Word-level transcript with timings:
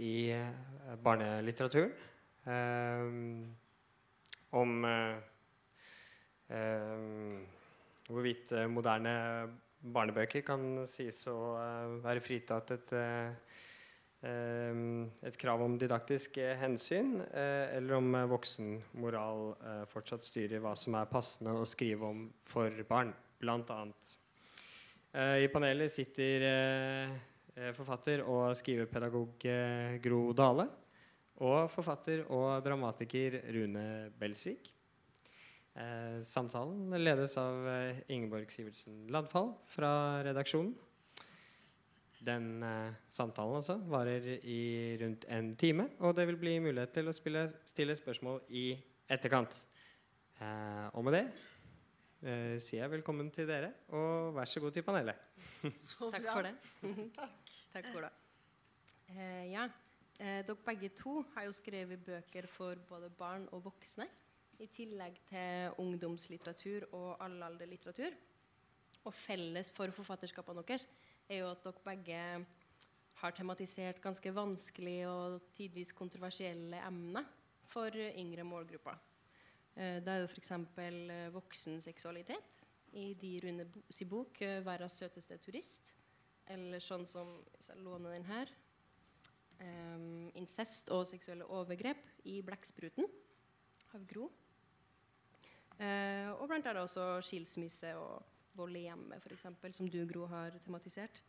i 0.00 0.30
eh, 0.32 0.48
barnelitteraturen. 1.02 1.92
Eh, 2.44 3.02
om 4.50 4.84
eh, 4.84 5.16
hvorvidt 8.08 8.52
moderne 8.68 9.14
barnebøker 9.82 10.44
kan 10.44 10.86
sies 10.90 11.26
å 11.30 11.36
være 12.04 12.20
fritatt 12.22 12.70
et, 12.74 12.92
et 14.22 15.38
krav 15.40 15.64
om 15.64 15.78
didaktisk 15.80 16.36
hensyn, 16.60 17.16
eller 17.32 17.96
om 17.96 18.12
voksenmoral 18.30 19.56
fortsatt 19.90 20.28
styrer 20.28 20.60
hva 20.62 20.76
som 20.78 20.94
er 21.00 21.10
passende 21.10 21.56
å 21.56 21.64
skrive 21.66 22.04
om 22.12 22.28
for 22.44 22.84
barn. 22.90 23.14
Eh, 25.12 25.44
I 25.44 25.48
panelet 25.52 25.92
sitter 25.92 26.44
forfatter 27.76 28.22
og 28.24 28.54
skrivepedagog 28.56 29.44
eh, 29.48 29.98
Gro 30.04 30.30
Dale. 30.36 30.68
Og 31.42 31.66
forfatter 31.72 32.22
og 32.30 32.62
dramatiker 32.64 33.40
Rune 33.54 33.84
Belsvik. 34.20 34.70
Eh, 35.72 36.18
samtalen 36.20 36.92
ledes 37.00 37.34
av 37.40 37.66
eh, 37.72 38.00
Ingeborg 38.12 38.50
Sivertsen 38.52 39.06
Ladfall 39.12 39.54
fra 39.72 39.92
redaksjonen. 40.26 40.74
Den 42.22 42.62
eh, 42.62 42.92
samtalen 43.10 43.58
altså 43.58 43.78
varer 43.90 44.28
i 44.44 44.96
rundt 45.00 45.24
en 45.32 45.54
time, 45.58 45.88
og 45.98 46.14
det 46.16 46.28
vil 46.28 46.38
bli 46.38 46.58
mulighet 46.62 46.92
til 46.94 47.08
å 47.10 47.16
spille, 47.16 47.48
stille 47.66 47.96
spørsmål 47.98 48.44
i 48.54 48.68
etterkant. 49.10 49.64
Eh, 50.38 50.86
og 50.92 51.08
med 51.08 51.18
det 51.18 51.24
eh, 52.22 52.56
sier 52.62 52.84
jeg 52.84 52.92
velkommen 52.92 53.30
til 53.34 53.48
dere, 53.48 53.72
og 53.94 54.32
vær 54.36 54.48
så 54.48 54.62
god 54.62 54.74
til 54.74 54.84
panelet. 54.86 55.18
Takk 56.14 56.26
for 56.28 56.46
det. 56.46 56.54
Takk 57.74 57.88
for 57.92 58.06
det. 58.06 58.12
Eh, 59.12 59.50
ja, 59.52 59.66
eh, 60.18 60.40
dere 60.46 60.58
begge 60.66 60.92
to 60.96 61.20
har 61.34 61.48
jo 61.48 61.54
skrevet 61.56 62.04
bøker 62.06 62.48
for 62.50 62.80
både 62.88 63.10
barn 63.18 63.48
og 63.52 63.64
voksne. 63.66 64.08
I 64.62 64.68
tillegg 64.70 65.18
til 65.26 65.78
ungdomslitteratur 65.82 66.86
og 66.94 67.16
allalderlitteratur. 67.24 68.14
Og 69.02 69.14
felles 69.14 69.72
for 69.74 69.90
forfatterskapene 69.90 70.62
deres 70.62 70.86
er 71.28 71.42
jo 71.42 71.50
at 71.50 71.64
dere 71.64 71.86
begge 71.86 72.20
har 73.22 73.34
tematisert 73.34 74.02
ganske 74.02 74.34
vanskelige 74.34 75.08
og 75.08 75.40
tidvis 75.54 75.92
kontroversielle 75.94 76.78
emner 76.86 77.26
for 77.70 77.94
yngre 77.94 78.44
målgrupper. 78.46 78.98
Eh, 79.76 80.00
Da 80.04 80.16
er 80.16 80.26
det 80.26 80.30
f.eks. 80.30 80.52
voksenseksualitet 81.32 82.64
i 82.92 83.14
de 83.14 83.38
Rune 83.40 83.64
sin 83.64 83.84
si 83.90 84.04
bok 84.04 84.42
eh, 84.42 84.60
'Verdens 84.60 84.98
søteste 85.00 85.38
turist'. 85.38 85.94
Eller 86.46 86.80
sånn 86.80 87.06
som 87.06 87.44
Hvis 87.56 87.68
jeg 87.68 87.78
låner 87.78 88.12
den 88.12 88.24
her 88.24 88.48
um, 89.60 90.30
'Incest 90.34 90.90
og 90.90 91.06
seksuelle 91.06 91.44
overgrep 91.44 92.02
i 92.24 92.42
'Blekkspruten' 92.42 93.08
av 93.94 94.06
Gro. 94.06 94.30
Uh, 95.80 96.30
og 96.38 96.48
blant 96.48 96.66
annet 96.66 96.82
også 96.82 97.20
skilsmisse 97.22 97.96
og 97.96 98.22
vold 98.54 98.76
i 98.76 98.84
hjemmet, 98.86 99.24
f.eks., 99.24 99.76
som 99.76 99.88
du, 99.88 100.06
Gro, 100.06 100.26
har 100.26 100.50
tematisert. 100.60 101.22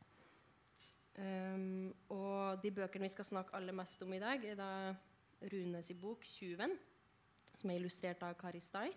Um, 1.16 1.94
og 2.10 2.62
de 2.64 2.72
bøkene 2.72 3.08
vi 3.08 3.14
skal 3.14 3.26
snakke 3.26 3.56
aller 3.56 3.74
mest 3.74 4.02
om 4.02 4.14
i 4.14 4.20
dag, 4.20 4.44
er 4.46 4.56
da 4.56 4.96
Runes 5.42 5.92
bok 6.02 6.26
'Tjuven', 6.26 6.78
som 7.54 7.70
er 7.70 7.80
illustrert 7.80 8.24
av 8.26 8.36
Kari 8.40 8.62
Stai. 8.64 8.90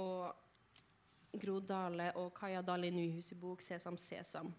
Og 0.00 1.38
Gro 1.40 1.58
Dale 1.60 2.10
og 2.20 2.32
Kaja 2.36 2.62
Dale 2.62 2.90
Nyhus 2.90 3.32
i 3.32 3.38
bok 3.38 3.60
'Sesam, 3.60 3.96
Sesam'. 3.96 4.52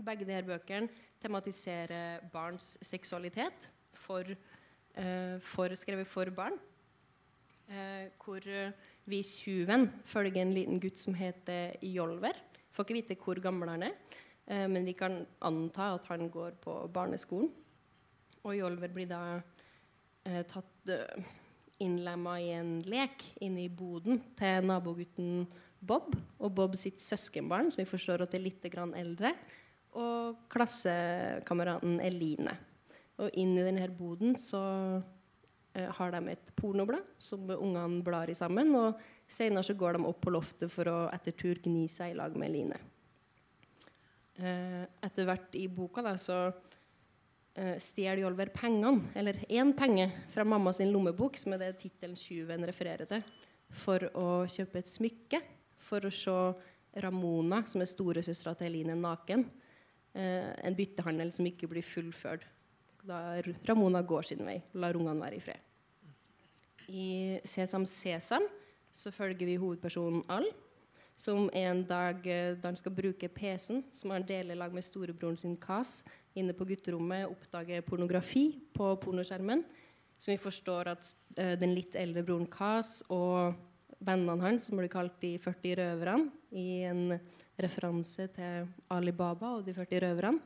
Begge 0.00 0.24
disse 0.24 0.46
bøkene 0.46 0.88
tematiserer 1.20 2.20
barns 2.32 2.78
seksualitet, 2.82 3.68
for, 3.92 4.24
eh, 4.94 5.38
for, 5.40 5.74
skrevet 5.74 6.06
for 6.06 6.30
barn. 6.30 6.58
Eh, 7.68 8.08
hvor 8.24 8.40
eh, 8.46 8.72
vi 9.06 9.22
'Tjuven' 9.22 9.90
følger 10.04 10.42
en 10.42 10.54
liten 10.54 10.80
gutt 10.80 10.98
som 10.98 11.14
heter 11.14 11.76
Jolver. 11.82 12.32
Får 12.72 12.84
ikke 12.84 12.94
vite 12.94 13.16
hvor 13.24 13.40
gammel 13.40 13.68
han 13.68 13.82
er, 13.82 13.94
eh, 14.46 14.66
men 14.66 14.84
vi 14.84 14.92
kan 14.92 15.26
anta 15.42 15.94
at 15.94 16.06
han 16.06 16.30
går 16.30 16.50
på 16.50 16.90
barneskolen. 16.92 17.50
Og 18.44 18.56
Jolver 18.56 18.88
blir 18.88 19.06
da 19.06 19.42
eh, 20.24 20.42
tatt 20.42 20.88
uh, 20.88 21.24
innlemma 21.80 22.36
i 22.40 22.50
en 22.54 22.78
lek 22.88 23.24
inne 23.40 23.64
i 23.64 23.72
boden 23.72 24.20
til 24.38 24.66
nabogutten 24.68 25.46
Bob 25.80 26.12
og 26.38 26.52
Bob 26.52 26.76
sitt 26.78 27.00
søskenbarn, 27.00 27.70
som 27.72 27.80
vi 27.80 27.88
forstår 27.88 28.26
at 28.26 28.36
er 28.36 28.44
litt 28.44 28.66
eldre, 28.68 29.32
og 29.96 30.44
klassekameraten 30.52 31.98
Eline. 32.04 32.52
Og 33.20 33.32
inn 33.40 33.56
i 33.58 33.64
denne 33.64 33.88
boden 33.92 34.36
så 34.38 34.60
eh, 35.74 35.88
har 35.88 36.12
de 36.14 36.20
et 36.32 36.52
pornoblad 36.56 37.02
som 37.18 37.48
ungene 37.50 38.04
blar 38.04 38.30
i 38.30 38.36
sammen. 38.38 38.72
Og 38.76 39.00
senere 39.28 39.64
så 39.66 39.74
går 39.74 39.98
de 39.98 40.06
opp 40.08 40.22
på 40.24 40.32
loftet 40.32 40.72
for 40.72 40.88
å 40.88 40.98
etter 41.12 41.36
tur 41.36 41.60
gni 41.60 41.88
seg 41.90 42.14
i 42.14 42.18
lag 42.20 42.36
med 42.36 42.48
Eline. 42.48 42.80
Eh, 44.40 44.84
etter 45.04 45.28
hvert 45.28 45.58
i 45.58 45.66
boka 45.68 46.04
da, 46.06 46.14
så 46.16 46.48
eh, 47.60 47.76
stjeler 47.82 48.24
Jolver 48.24 48.50
pengene, 48.54 49.12
eller 49.14 49.38
én 49.48 49.74
penge, 49.76 50.08
fra 50.32 50.44
mamma 50.48 50.72
sin 50.72 50.92
lommebok, 50.92 51.38
som 51.38 51.54
er 51.54 51.64
det 51.64 51.78
tittelen 51.82 52.16
'Tjuven' 52.16 52.66
refererer 52.66 53.08
til, 53.10 53.22
for 53.70 54.08
å 54.16 54.28
kjøpe 54.48 54.80
et 54.80 54.90
smykke. 54.90 55.42
For 55.90 56.06
å 56.06 56.12
se 56.12 56.36
Ramona, 57.02 57.64
som 57.66 57.82
er 57.82 57.90
storesøstera 57.90 58.56
til 58.58 58.70
Eline, 58.70 58.96
naken. 58.98 59.44
Eh, 60.14 60.50
en 60.66 60.74
byttehandel 60.74 61.32
som 61.32 61.46
ikke 61.46 61.68
blir 61.70 61.86
fullført. 61.86 62.46
Da 63.06 63.40
Ramona 63.68 64.02
går 64.02 64.26
sin 64.26 64.42
vei. 64.44 64.58
Lar 64.74 64.98
ungene 64.98 65.22
være 65.22 65.36
i 65.36 65.44
fred. 65.44 65.60
I 66.88 67.40
'Sesam, 67.44 67.86
Sesam' 67.86 68.48
så 68.92 69.12
følger 69.14 69.46
vi 69.46 69.56
hovedpersonen 69.56 70.24
Al, 70.28 70.48
som 71.20 71.50
en 71.52 71.82
dag 71.84 72.24
eh, 72.26 72.54
da 72.56 72.70
han 72.70 72.78
skal 72.78 72.94
bruke 72.96 73.28
PC-en, 73.28 73.82
som 73.92 74.12
han 74.14 74.24
deler 74.26 74.56
lag 74.56 74.72
med 74.72 74.84
storebroren 74.86 75.36
sin 75.36 75.56
Kas, 75.60 76.00
inne 76.38 76.54
på 76.56 76.64
gutterommet, 76.70 77.28
oppdager 77.28 77.84
pornografi 77.84 78.44
på 78.72 78.94
pornoskjermen. 79.02 79.64
Som 80.20 80.32
vi 80.32 80.40
forstår 80.40 80.92
at 80.94 81.10
eh, 81.36 81.56
den 81.60 81.74
litt 81.76 81.98
eldre 81.98 82.24
broren 82.24 82.48
Kas 82.48 83.00
og 83.12 83.52
vennene 84.00 84.40
hans, 84.46 84.68
som 84.68 84.80
blir 84.80 84.88
kalt 84.92 85.18
de 85.20 85.34
40 85.42 85.76
røverne, 85.82 86.30
i 86.56 86.82
en 86.88 87.18
referanse 87.60 88.24
til 88.34 88.70
Ali 88.90 89.12
Baba 89.14 89.52
og 89.58 89.66
de 89.68 89.74
40 89.76 90.00
røverne, 90.06 90.40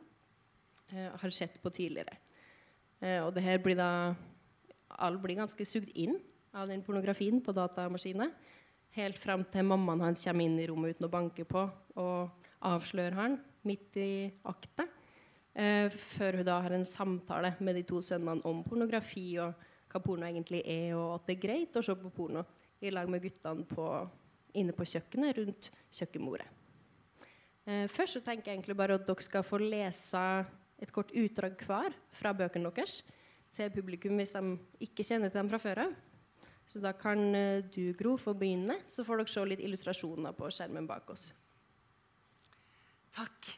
eh, 0.90 1.12
har 1.22 1.34
sett 1.34 1.60
på 1.62 1.70
tidligere. 1.70 2.18
Og 3.04 3.34
det 3.36 3.42
her 3.44 3.58
blir 3.60 3.76
da 3.76 4.14
Alle 4.96 5.18
blir 5.20 5.36
ganske 5.36 5.64
sugd 5.66 5.90
inn 5.98 6.14
av 6.54 6.70
den 6.70 6.80
pornografien 6.80 7.40
på 7.42 7.52
datamaskinen. 7.52 8.30
Helt 8.94 9.18
frem 9.18 9.42
til 9.50 9.66
mammaen 9.66 10.04
hans 10.04 10.22
kommer 10.22 10.46
inn 10.46 10.58
i 10.62 10.66
rommet 10.70 10.94
uten 10.94 11.08
å 11.08 11.10
banke 11.10 11.42
på 11.48 11.64
og 11.98 12.50
avslører 12.64 13.16
han 13.18 13.32
midt 13.66 13.96
i 13.98 14.10
aktet. 14.46 14.90
Eh, 15.54 15.90
før 15.90 16.38
hun 16.38 16.46
da 16.46 16.60
har 16.62 16.74
en 16.76 16.86
samtale 16.86 17.52
med 17.58 17.74
de 17.78 17.82
to 17.88 17.98
sønnene 18.02 18.46
om 18.46 18.62
pornografi 18.66 19.32
og 19.42 19.58
hva 19.90 20.02
porno 20.02 20.26
egentlig 20.26 20.62
er, 20.62 20.94
og 20.98 21.16
at 21.16 21.26
det 21.26 21.36
er 21.36 21.42
greit 21.42 21.78
å 21.78 21.82
se 21.86 21.94
på 21.98 22.10
porno 22.14 22.42
i 22.82 22.90
lag 22.94 23.10
med 23.10 23.22
guttene 23.22 23.66
på, 23.66 23.88
inne 24.58 24.74
på 24.74 24.86
kjøkkenet 24.86 25.38
rundt 25.38 25.70
kjøkkenbordet. 25.94 26.48
Eh, 27.66 27.86
først 27.90 28.18
så 28.18 28.22
tenker 28.22 28.52
jeg 28.52 28.60
egentlig 28.60 28.78
bare 28.78 28.98
at 28.98 29.06
dere 29.10 29.26
skal 29.26 29.46
få 29.46 29.58
lese 29.62 30.24
et 30.82 30.94
kort 30.94 31.10
utdrag 31.14 31.58
hver 31.66 31.94
fra 32.14 32.34
bøkene 32.36 32.70
deres 32.70 33.00
til 33.54 33.70
publikum 33.74 34.18
hvis 34.18 34.34
de 34.34 34.58
ikke 34.86 35.06
kjenner 35.06 35.30
til 35.30 35.42
dem 35.42 35.50
fra 35.50 35.62
før 35.62 35.86
av. 35.88 36.02
Så 36.66 36.80
da 36.82 36.94
kan 36.96 37.20
eh, 37.34 37.64
du, 37.74 37.92
Gro, 37.98 38.16
få 38.20 38.34
begynne, 38.38 38.78
så 38.88 39.04
får 39.04 39.20
dere 39.20 39.32
se 39.34 39.44
litt 39.48 39.64
illustrasjoner 39.64 40.36
på 40.36 40.48
skjermen 40.52 40.88
bak 40.88 41.10
oss. 41.12 41.28
Takk. 43.14 43.50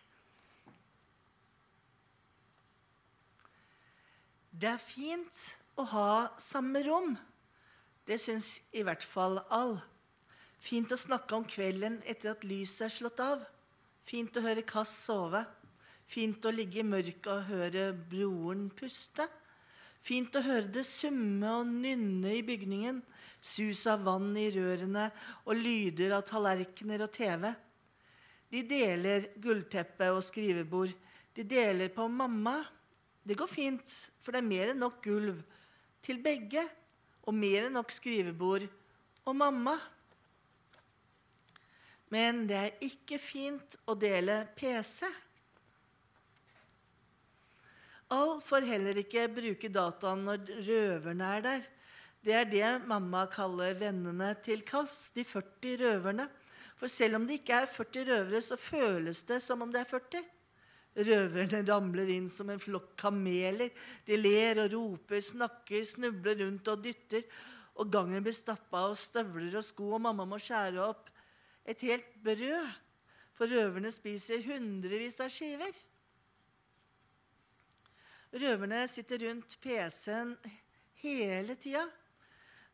Det 4.56 4.68
er 4.72 4.82
fint 4.82 5.42
å 5.76 5.84
ha 5.92 6.10
samme 6.40 6.82
rom. 6.86 7.14
Det 8.06 8.18
syns 8.22 8.56
i 8.72 8.84
hvert 8.86 9.04
fall 9.04 9.40
all. 9.52 9.76
Fint 10.62 10.92
å 10.92 10.98
snakke 10.98 11.36
om 11.36 11.44
kvelden 11.46 11.98
etter 12.08 12.32
at 12.32 12.44
lyset 12.46 12.86
er 12.88 12.94
slått 12.94 13.20
av. 13.22 13.42
Fint 14.06 14.36
å 14.38 14.44
høre 14.44 14.64
Kass 14.66 14.92
sove. 15.04 15.42
Fint 16.06 16.44
å 16.46 16.54
ligge 16.54 16.80
i 16.80 16.86
mørket 16.86 17.28
og 17.32 17.48
høre 17.50 17.90
broren 18.10 18.68
puste. 18.78 19.26
Fint 20.04 20.36
å 20.38 20.42
høre 20.44 20.68
det 20.72 20.84
summe 20.86 21.50
og 21.60 21.70
nynne 21.70 22.34
i 22.36 22.44
bygningen. 22.46 23.00
Sus 23.40 23.84
av 23.90 24.04
vann 24.06 24.32
i 24.38 24.48
rørene 24.54 25.08
og 25.44 25.58
lyder 25.58 26.16
av 26.16 26.24
tallerkener 26.28 27.04
og 27.04 27.12
TV. 27.14 27.50
De 28.52 28.62
deler 28.66 29.30
gullteppe 29.42 30.08
og 30.14 30.22
skrivebord. 30.24 30.94
De 31.36 31.44
deler 31.46 31.90
på 31.92 32.06
mamma. 32.08 32.60
Det 33.26 33.36
går 33.38 33.50
fint, 33.50 33.92
for 34.22 34.32
det 34.32 34.40
er 34.42 34.48
mer 34.48 34.72
enn 34.72 34.82
nok 34.82 35.02
gulv 35.04 35.42
til 36.06 36.22
begge. 36.22 36.62
Og 37.26 37.34
mer 37.34 37.66
enn 37.66 37.74
nok 37.74 37.90
skrivebord 37.90 38.68
og 39.26 39.34
mamma. 39.34 39.74
Men 42.14 42.44
det 42.46 42.58
er 42.58 42.84
ikke 42.86 43.18
fint 43.18 43.74
å 43.90 43.96
dele 43.98 44.44
PC. 44.54 45.08
Al 48.14 48.36
får 48.38 48.62
heller 48.68 48.98
ikke 49.00 49.24
bruke 49.34 49.68
dataen 49.72 50.20
når 50.28 50.44
røverne 50.62 51.30
er 51.38 51.42
der. 51.42 51.64
Det 52.22 52.34
er 52.34 52.46
det 52.50 52.68
mamma 52.86 53.24
kaller 53.30 53.74
vennene 53.78 54.28
til 54.42 54.62
Kass, 54.66 55.10
de 55.14 55.24
40 55.26 55.80
røverne. 55.80 56.28
For 56.78 56.90
selv 56.90 57.18
om 57.18 57.26
det 57.26 57.40
ikke 57.40 57.64
er 57.64 57.66
40 57.70 58.04
røvere, 58.06 58.42
så 58.42 58.58
føles 58.60 59.22
det 59.26 59.40
som 59.42 59.64
om 59.64 59.72
det 59.74 59.82
er 59.82 59.90
40. 59.90 60.22
Røverne 61.06 61.60
ramler 61.66 62.12
inn 62.14 62.28
som 62.30 62.50
en 62.52 62.62
flokk 62.62 62.94
kameler. 63.00 63.74
De 64.06 64.16
ler 64.20 64.62
og 64.62 64.70
roper, 64.76 65.20
snakker, 65.20 65.82
snubler 65.84 66.38
rundt 66.44 66.70
og 66.70 66.86
dytter. 66.86 67.26
Og 67.76 67.90
gangen 67.92 68.22
blir 68.22 68.36
stappa 68.36 68.86
av 68.86 68.94
støvler 69.00 69.58
og 69.58 69.66
sko, 69.66 69.90
og 69.98 70.04
mamma 70.06 70.24
må 70.28 70.38
skjære 70.40 70.80
opp 70.86 71.10
et 71.66 71.82
helt 71.84 72.14
brød. 72.22 72.70
For 73.36 73.50
røverne 73.50 73.90
spiser 73.92 74.46
hundrevis 74.46 75.18
av 75.20 75.28
skiver. 75.34 75.74
Røverne 78.36 78.82
sitter 78.90 79.22
rundt 79.24 79.56
PC-en 79.64 80.34
hele 81.00 81.54
tida. 81.56 81.86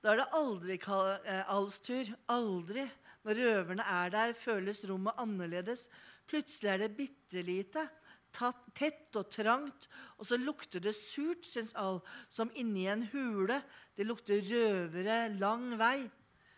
Da 0.03 0.11
er 0.11 0.19
det 0.19 0.33
aldri 0.35 0.79
eh, 0.81 1.43
Alls 1.55 1.79
tur. 1.85 2.09
Aldri. 2.35 2.89
Når 3.23 3.39
røverne 3.39 3.85
er 3.87 4.11
der, 4.11 4.35
føles 4.35 4.83
rommet 4.91 5.15
annerledes. 5.23 5.87
Plutselig 6.27 6.73
er 6.73 6.83
det 6.83 6.97
bitte 6.97 7.45
lite 7.47 7.87
tett 8.33 9.17
og 9.21 9.29
trangt, 9.31 9.89
og 10.17 10.27
så 10.27 10.39
lukter 10.41 10.81
det 10.81 10.95
surt, 10.97 11.45
syns 11.45 11.75
Al, 11.77 12.01
som 12.33 12.51
inni 12.57 12.87
en 12.89 13.05
hule. 13.13 13.61
Det 13.95 14.07
lukter 14.09 14.41
røvere 14.41 15.29
lang 15.37 15.77
vei, 15.79 16.09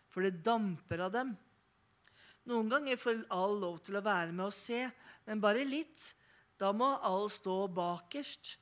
for 0.08 0.22
det 0.22 0.44
damper 0.46 1.06
av 1.08 1.14
dem. 1.14 1.34
Noen 2.46 2.70
ganger 2.70 3.00
får 3.00 3.24
Al 3.34 3.58
lov 3.60 3.80
til 3.84 3.98
å 3.98 4.04
være 4.04 4.32
med 4.32 4.46
og 4.46 4.54
se, 4.54 4.86
men 5.26 5.42
bare 5.42 5.66
litt. 5.66 6.12
Da 6.60 6.70
må 6.72 6.94
Al 7.02 7.26
stå 7.32 7.64
bakerst. 7.74 8.56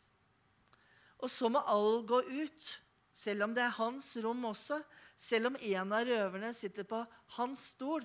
Og 1.22 1.30
så 1.30 1.48
må 1.52 1.62
alle 1.70 2.02
gå 2.06 2.18
ut, 2.26 2.68
selv 3.12 3.46
om 3.46 3.54
det 3.54 3.62
er 3.62 3.76
hans 3.76 4.08
rom 4.24 4.42
også, 4.48 4.80
selv 5.22 5.52
om 5.52 5.56
en 5.60 5.94
av 5.94 6.06
røverne 6.08 6.50
sitter 6.56 6.86
på 6.88 7.04
hans 7.36 7.68
stol, 7.76 8.04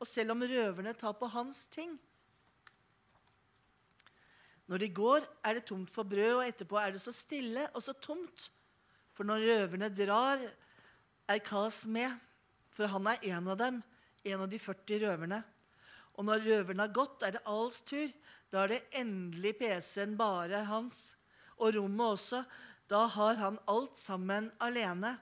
og 0.00 0.08
selv 0.08 0.34
om 0.34 0.44
røverne 0.44 0.92
tar 0.96 1.16
på 1.16 1.28
hans 1.32 1.64
ting. 1.72 1.94
Når 4.70 4.84
de 4.84 4.88
går, 4.94 5.24
er 5.42 5.56
det 5.56 5.66
tomt 5.66 5.90
for 5.90 6.06
brød, 6.06 6.36
og 6.38 6.46
etterpå 6.46 6.78
er 6.78 6.94
det 6.94 7.02
så 7.02 7.12
stille 7.14 7.64
og 7.74 7.82
så 7.82 7.94
tomt. 7.98 8.50
For 9.16 9.26
når 9.26 9.42
røverne 9.48 9.88
drar, 9.90 10.44
er 11.30 11.40
Kas 11.46 11.84
med, 11.90 12.12
for 12.74 12.90
han 12.90 13.08
er 13.10 13.24
en 13.32 13.48
av 13.50 13.58
dem, 13.58 13.80
en 14.24 14.44
av 14.44 14.50
de 14.50 14.60
40 14.62 15.02
røverne. 15.04 15.40
Og 16.18 16.26
når 16.28 16.44
røverne 16.46 16.86
har 16.86 16.94
gått, 16.94 17.24
er 17.24 17.34
det 17.34 17.42
Alls 17.48 17.80
tur. 17.86 18.12
Da 18.50 18.64
er 18.64 18.74
det 18.74 18.80
endelig 19.00 19.56
PC-en 19.58 20.16
bare 20.18 20.64
hans. 20.68 21.16
Og 21.60 21.76
rommet 21.76 22.16
også. 22.16 22.42
Da 22.90 23.04
har 23.06 23.38
han 23.38 23.58
alt 23.70 23.98
sammen 24.00 24.50
alene. 24.58 25.14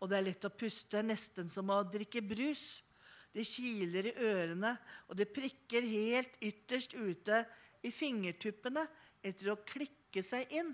Og 0.00 0.10
det 0.10 0.18
er 0.18 0.26
lett 0.28 0.46
å 0.46 0.52
puste, 0.52 1.02
nesten 1.04 1.50
som 1.52 1.70
å 1.72 1.82
drikke 1.88 2.22
brus. 2.24 2.82
Det 3.34 3.42
kiler 3.48 4.12
i 4.12 4.14
ørene, 4.22 4.76
og 5.10 5.18
det 5.18 5.32
prikker 5.34 5.82
helt 5.90 6.36
ytterst 6.44 6.94
ute 6.94 7.40
i 7.82 7.90
fingertuppene 7.90 8.84
etter 9.26 9.50
å 9.50 9.58
klikke 9.66 10.22
seg 10.22 10.52
inn. 10.54 10.70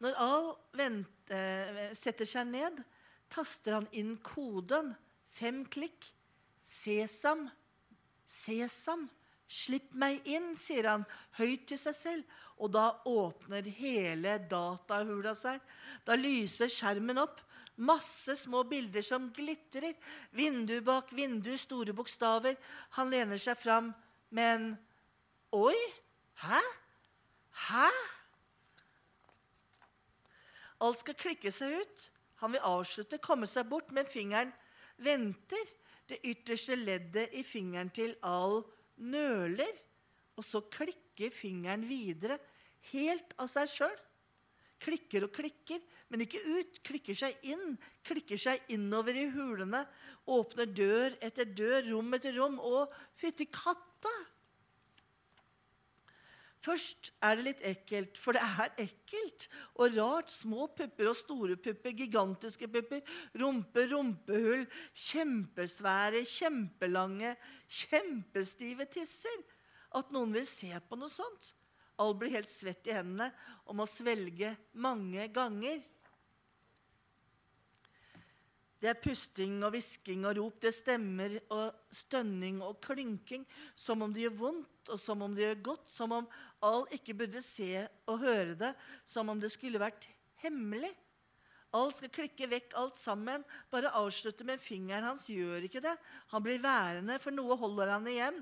Når 0.00 0.16
Al 0.16 0.46
venter, 0.72 1.76
eh, 1.76 1.94
setter 1.94 2.24
seg 2.24 2.46
ned, 2.48 2.80
taster 3.28 3.76
han 3.76 3.88
inn 3.92 4.16
koden. 4.16 4.94
Fem 5.28 5.66
klikk. 5.66 6.06
Sesam, 6.64 7.50
sesam, 8.26 9.08
slipp 9.48 9.92
meg 9.92 10.22
inn, 10.24 10.54
sier 10.56 10.88
han 10.88 11.04
høyt 11.36 11.66
til 11.66 11.78
seg 11.78 11.94
selv. 11.94 12.24
Og 12.60 12.72
da 12.74 12.90
åpner 13.08 13.64
hele 13.80 14.36
datahula 14.50 15.32
seg. 15.38 15.60
Da 16.04 16.16
lyser 16.18 16.68
skjermen 16.70 17.22
opp. 17.22 17.40
Masse 17.80 18.36
små 18.36 18.62
bilder 18.68 19.04
som 19.04 19.30
glitrer. 19.32 19.96
Vindu 20.36 20.76
bak 20.84 21.14
vindu, 21.16 21.54
store 21.56 21.96
bokstaver. 21.96 22.58
Han 22.98 23.10
lener 23.12 23.40
seg 23.40 23.56
fram. 23.58 23.94
Men 24.30 24.74
Oi! 25.56 25.76
Hæ? 26.40 26.60
Hæ? 27.68 27.88
Alt 30.80 31.00
skal 31.00 31.16
klikke 31.18 31.50
seg 31.52 31.80
ut. 31.80 32.04
Han 32.40 32.54
vil 32.54 32.64
avslutte, 32.64 33.18
komme 33.20 33.48
seg 33.50 33.66
bort, 33.68 33.90
men 33.92 34.08
fingeren 34.08 34.52
venter. 35.02 35.66
Det 36.08 36.20
ytterste 36.26 36.78
leddet 36.78 37.34
i 37.36 37.42
fingeren 37.46 37.90
til 37.94 38.14
Al 38.26 38.62
nøler. 38.96 39.74
Og 40.38 40.46
så 40.46 40.62
klikker 40.72 41.34
fingeren 41.34 41.84
videre, 41.88 42.38
helt 42.92 43.34
av 43.40 43.50
seg 43.52 43.70
sjøl. 43.70 43.98
Klikker 44.80 45.26
og 45.26 45.34
klikker, 45.36 45.80
men 46.08 46.24
ikke 46.24 46.40
ut. 46.40 46.80
Klikker 46.86 47.16
seg 47.16 47.36
inn. 47.52 47.76
Klikker 48.06 48.40
seg 48.40 48.72
innover 48.72 49.16
i 49.18 49.26
hulene. 49.34 49.84
Åpner 50.30 50.70
dør 50.72 51.16
etter 51.20 51.48
dør, 51.48 51.84
rom 51.92 52.16
etter 52.16 52.36
rom. 52.38 52.56
Og 52.64 52.92
fytti 53.20 53.48
katta! 53.52 54.14
Først 56.60 57.08
er 57.24 57.38
det 57.38 57.44
litt 57.46 57.62
ekkelt, 57.64 58.18
for 58.20 58.36
det 58.36 58.42
er 58.44 58.82
ekkelt 58.84 59.46
og 59.80 59.94
rart. 59.96 60.32
Små 60.32 60.66
pupper 60.76 61.08
og 61.08 61.16
store 61.16 61.56
pupper, 61.56 61.94
gigantiske 61.96 62.68
pupper, 62.68 63.00
rumpe, 63.40 63.86
rumpehull, 63.88 64.66
kjempesvære, 65.06 66.20
kjempelange, 66.28 67.32
kjempestive 67.80 68.88
tisser. 68.92 69.40
At 69.96 70.12
noen 70.12 70.36
vil 70.36 70.44
se 70.48 70.68
på 70.84 71.00
noe 71.00 71.12
sånt. 71.12 71.54
All 72.00 72.14
blir 72.16 72.32
helt 72.32 72.50
svett 72.50 72.86
i 72.88 72.96
hendene 72.96 73.30
og 73.66 73.76
må 73.78 73.86
svelge 73.88 74.54
mange 74.72 75.26
ganger. 75.34 75.82
Det 78.80 78.88
er 78.88 78.96
pusting 78.96 79.58
og 79.60 79.74
hvisking 79.74 80.24
og 80.24 80.38
rop. 80.38 80.56
Det 80.62 80.72
stemmer 80.72 81.34
og 81.52 81.92
stønning 81.92 82.62
og 82.64 82.78
klynking. 82.80 83.44
Som 83.76 84.06
om 84.06 84.14
det 84.14 84.24
gjør 84.24 84.38
vondt, 84.38 84.88
og 84.88 85.00
som 85.00 85.20
om 85.26 85.34
det 85.36 85.44
gjør 85.44 85.60
godt. 85.68 85.90
Som 85.92 86.14
om 86.16 86.30
all 86.64 86.86
ikke 86.96 87.18
burde 87.20 87.42
se 87.44 87.84
og 88.08 88.22
høre 88.24 88.56
det. 88.62 88.72
Som 89.04 89.28
om 89.28 89.42
det 89.42 89.52
skulle 89.52 89.82
vært 89.82 90.08
hemmelig. 90.40 90.94
All 91.76 91.92
skal 91.94 92.10
klikke 92.10 92.48
vekk, 92.50 92.72
alt 92.80 92.96
sammen. 92.98 93.44
Bare 93.70 93.92
avslutte 94.00 94.46
med 94.48 94.62
fingeren 94.62 95.10
hans 95.10 95.28
gjør 95.30 95.68
ikke 95.68 95.84
det. 95.84 95.92
Han 96.32 96.42
blir 96.42 96.64
værende, 96.64 97.20
for 97.22 97.36
noe 97.36 97.60
holder 97.60 97.92
han 97.98 98.08
igjen. 98.10 98.40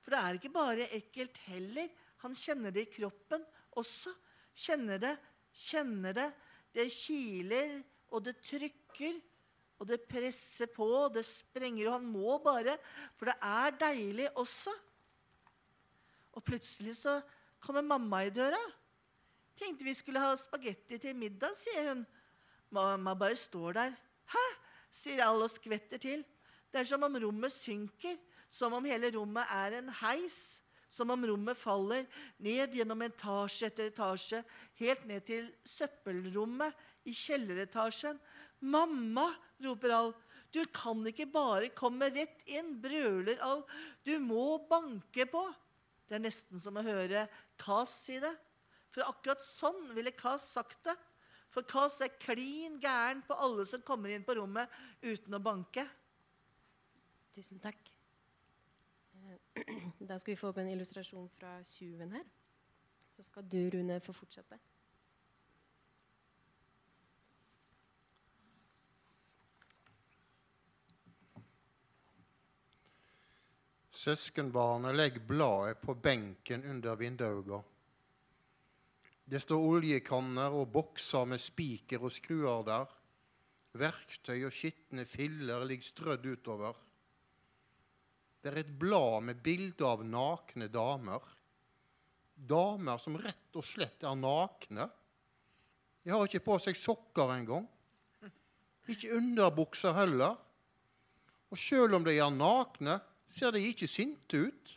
For 0.00 0.14
det 0.14 0.22
er 0.22 0.38
ikke 0.38 0.54
bare 0.54 0.86
ekkelt 0.96 1.42
heller. 1.50 1.90
Han 2.24 2.36
kjenner 2.36 2.74
det 2.74 2.86
i 2.86 2.92
kroppen 2.92 3.44
også. 3.80 4.12
Kjenner 4.56 5.00
det, 5.00 5.14
kjenner 5.54 6.16
det. 6.16 6.28
Det 6.74 6.86
kiler, 6.92 7.80
og 8.12 8.24
det 8.26 8.36
trykker. 8.44 9.18
Og 9.80 9.88
det 9.88 10.02
presser 10.04 10.68
på, 10.68 10.84
og 10.84 11.14
det 11.14 11.24
sprenger, 11.24 11.88
og 11.88 11.96
han 11.96 12.08
må 12.12 12.36
bare. 12.44 12.76
For 13.16 13.30
det 13.30 13.36
er 13.40 13.78
deilig 13.80 14.28
også. 14.36 14.74
Og 16.36 16.44
plutselig 16.44 16.98
så 17.00 17.16
kommer 17.64 17.84
mamma 17.84 18.22
i 18.26 18.34
døra. 18.34 18.60
Tenkte 19.56 19.84
vi 19.84 19.96
skulle 19.96 20.20
ha 20.20 20.36
spagetti 20.36 21.00
til 21.00 21.16
middag, 21.16 21.56
sier 21.56 21.90
hun. 21.90 22.04
Mamma 22.70 23.16
bare 23.18 23.36
står 23.36 23.72
der. 23.80 23.96
Hæ? 24.30 24.44
sier 24.92 25.22
alle 25.24 25.46
og 25.46 25.52
skvetter 25.52 26.00
til. 26.02 26.24
Det 26.70 26.82
er 26.82 26.88
som 26.88 27.02
om 27.06 27.16
rommet 27.22 27.52
synker, 27.54 28.16
som 28.50 28.74
om 28.74 28.84
hele 28.84 29.10
rommet 29.14 29.46
er 29.54 29.78
en 29.78 29.90
heis. 30.02 30.59
Som 30.90 31.12
om 31.14 31.22
rommet 31.26 31.58
faller 31.58 32.06
ned 32.42 32.74
gjennom 32.74 33.02
etasje 33.06 33.68
etter 33.70 33.92
etasje, 33.92 34.42
helt 34.80 35.04
ned 35.06 35.22
til 35.28 35.46
søppelrommet 35.62 36.74
i 37.06 37.14
kjelleretasjen. 37.14 38.18
'Mamma!' 38.60 39.30
roper 39.62 39.94
Al. 39.94 40.12
'Du 40.50 40.64
kan 40.74 41.06
ikke 41.06 41.30
bare 41.30 41.70
komme 41.70 42.10
rett 42.10 42.42
inn', 42.46 42.80
brøler 42.82 43.38
Al. 43.40 43.62
'Du 44.04 44.18
må 44.18 44.58
banke 44.68 45.26
på.' 45.30 45.48
Det 46.08 46.18
er 46.18 46.26
nesten 46.26 46.58
som 46.58 46.74
å 46.74 46.82
høre 46.82 47.28
Kas 47.56 47.92
si 48.06 48.18
det. 48.18 48.34
For 48.90 49.06
akkurat 49.06 49.38
sånn 49.38 49.92
ville 49.94 50.10
Kas 50.10 50.48
sagt 50.56 50.82
det. 50.88 50.96
For 51.54 51.66
Kas 51.66 52.00
er 52.02 52.18
klin 52.18 52.80
gæren 52.82 53.22
på 53.26 53.38
alle 53.38 53.66
som 53.66 53.82
kommer 53.86 54.10
inn 54.10 54.26
på 54.26 54.34
rommet 54.38 54.70
uten 55.02 55.38
å 55.38 55.42
banke. 55.42 55.86
Tusen 57.34 57.62
takk. 57.62 57.89
Da 60.08 60.18
skal 60.18 60.32
vi 60.32 60.40
få 60.40 60.50
opp 60.50 60.58
en 60.62 60.70
illustrasjon 60.70 61.28
fra 61.38 61.58
tjuven 61.64 62.12
her. 62.12 62.26
Så 63.10 63.22
skal 63.22 63.46
du, 63.50 63.58
Rune, 63.70 64.00
få 64.00 64.14
fortsette. 64.14 64.58
Søskenbarnet 74.00 74.96
legger 74.96 75.26
bladet 75.28 75.78
på 75.82 75.94
benken 75.94 76.64
under 76.64 76.94
vinduet. 76.96 77.66
Det 79.30 79.42
står 79.42 79.66
oljekanner 79.74 80.54
og 80.56 80.70
bokser 80.72 81.26
med 81.28 81.38
spiker 81.38 82.06
og 82.08 82.12
skruer 82.12 82.64
der. 82.64 82.86
Verktøy 83.78 84.46
og 84.48 84.54
skitne 84.56 85.04
filler 85.06 85.66
ligger 85.68 85.84
strødd 85.84 86.24
utover. 86.26 86.78
Det 88.40 88.48
er 88.48 88.62
et 88.62 88.72
blad 88.80 89.26
med 89.28 89.42
bilde 89.44 89.84
av 89.84 90.04
nakne 90.06 90.70
damer. 90.72 91.20
damer 92.40 92.96
som 92.96 93.18
rett 93.20 93.56
og 93.60 93.64
slett 93.68 94.02
er 94.02 94.16
nakne. 94.16 94.86
De 96.00 96.10
har 96.10 96.24
ikke 96.24 96.40
på 96.46 96.56
seg 96.64 96.78
sokker 96.80 97.34
engang. 97.34 97.66
Ikke 98.88 99.12
underbukser 99.18 99.92
heller. 99.92 100.38
Og 101.52 101.58
selv 101.58 101.98
om 101.98 102.06
de 102.06 102.14
er 102.16 102.30
nakne, 102.32 102.96
ser 103.28 103.52
de 103.52 103.60
ikke 103.60 103.88
sinte 103.90 104.46
ut. 104.48 104.72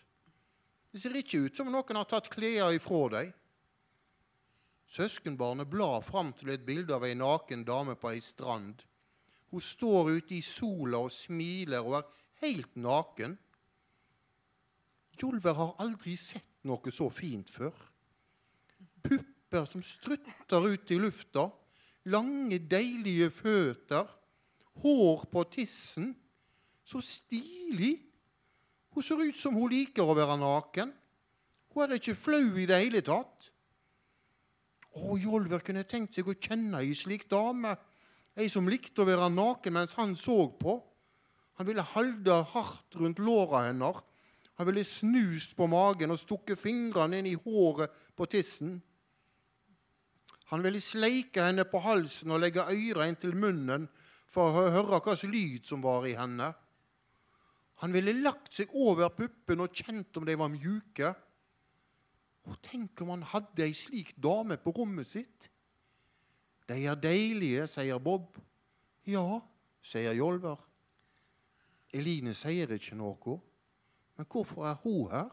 Det 0.92 1.02
ser 1.02 1.16
ikke 1.16 1.46
ut 1.48 1.56
som 1.56 1.72
noen 1.72 1.98
har 1.98 2.10
tatt 2.10 2.28
klærne 2.34 2.76
ifra 2.76 3.08
dem. 3.16 3.32
Søskenbarnet 4.94 5.72
blar 5.72 6.04
fram 6.06 6.34
til 6.38 6.52
et 6.54 6.66
bilde 6.68 6.94
av 6.94 7.06
ei 7.08 7.16
naken 7.18 7.64
dame 7.66 7.96
på 7.98 8.12
ei 8.12 8.20
strand. 8.22 8.84
Hun 9.50 9.64
står 9.64 10.12
ute 10.20 10.36
i 10.36 10.44
sola 10.46 11.00
og 11.08 11.16
smiler 11.16 11.88
og 11.88 11.96
er 12.02 12.12
helt 12.44 12.76
naken. 12.76 13.40
Jolver 15.22 15.54
har 15.58 15.76
aldri 15.84 16.16
sett 16.18 16.64
noe 16.68 16.92
så 16.94 17.10
fint 17.14 17.50
før. 17.52 17.74
Pupper 19.04 19.68
som 19.70 19.84
strutter 19.86 20.68
ut 20.68 20.92
i 20.92 20.98
lufta, 21.00 21.48
lange, 22.10 22.60
deilige 22.60 23.30
føtter, 23.34 24.10
hår 24.84 25.28
på 25.32 25.46
tissen. 25.54 26.14
Så 26.84 27.02
stilig! 27.06 27.96
Hun 28.94 29.04
ser 29.06 29.22
ut 29.24 29.38
som 29.38 29.56
hun 29.58 29.72
liker 29.72 30.06
å 30.06 30.16
være 30.18 30.38
naken. 30.38 30.92
Hun 31.74 31.84
er 31.86 31.98
ikke 31.98 32.18
flau 32.18 32.54
i 32.60 32.68
det 32.70 32.78
hele 32.84 33.02
tatt. 33.06 33.50
Å, 34.94 35.16
Jolver 35.18 35.64
kunne 35.66 35.86
tenkt 35.90 36.14
seg 36.14 36.28
å 36.30 36.38
kjenne 36.38 36.84
ei 36.84 36.94
slik 36.98 37.26
dame. 37.32 37.74
Ei 38.38 38.50
som 38.50 38.70
likte 38.70 39.02
å 39.02 39.08
være 39.10 39.32
naken 39.34 39.74
mens 39.74 39.96
han 39.98 40.14
så 40.18 40.46
på. 40.60 40.78
Han 41.58 41.70
ville 41.70 41.86
holde 41.94 42.38
hardt 42.54 42.98
rundt 43.02 43.22
låra 43.22 43.68
hennes. 43.68 44.02
Han 44.60 44.70
ville 44.70 44.84
snust 44.86 45.56
på 45.58 45.68
magen 45.68 46.14
og 46.14 46.20
stukket 46.22 46.62
fingrene 46.62 47.20
inn 47.22 47.30
i 47.32 47.38
håret 47.40 47.94
på 48.18 48.28
tissen. 48.30 48.76
Han 50.54 50.62
ville 50.62 50.82
sleike 50.84 51.48
henne 51.48 51.66
på 51.66 51.82
halsen 51.82 52.34
og 52.36 52.44
legge 52.44 52.66
øret 52.70 53.08
inntil 53.10 53.34
munnen 53.34 53.88
for 54.30 54.50
å 54.50 54.68
høre 54.74 55.00
hva 55.00 55.16
slags 55.16 55.26
lyd 55.30 55.66
som 55.66 55.82
var 55.82 56.06
i 56.06 56.14
henne. 56.18 56.52
Han 57.82 57.94
ville 57.96 58.14
lagt 58.16 58.54
seg 58.54 58.74
over 58.78 59.10
puppene 59.12 59.66
og 59.66 59.74
kjent 59.74 60.20
om 60.20 60.28
de 60.28 60.36
var 60.40 60.52
mjuke. 60.54 61.10
Og 62.48 62.60
tenk 62.64 63.02
om 63.02 63.16
han 63.16 63.26
hadde 63.34 63.66
ei 63.66 63.74
slik 63.76 64.14
dame 64.22 64.60
på 64.62 64.74
rommet 64.78 65.10
sitt. 65.10 65.50
De 66.70 66.78
er 66.88 67.00
deilige, 67.00 67.66
sier 67.68 68.00
Bob. 68.00 68.38
Ja, 69.10 69.42
sier 69.84 70.14
Jolver. 70.16 70.62
Eline 71.94 72.34
sier 72.38 72.72
ikke 72.78 72.96
noe. 73.00 73.40
Men 74.18 74.28
hvorfor 74.30 74.68
er 74.70 74.76
hun 74.84 75.12
her? 75.12 75.30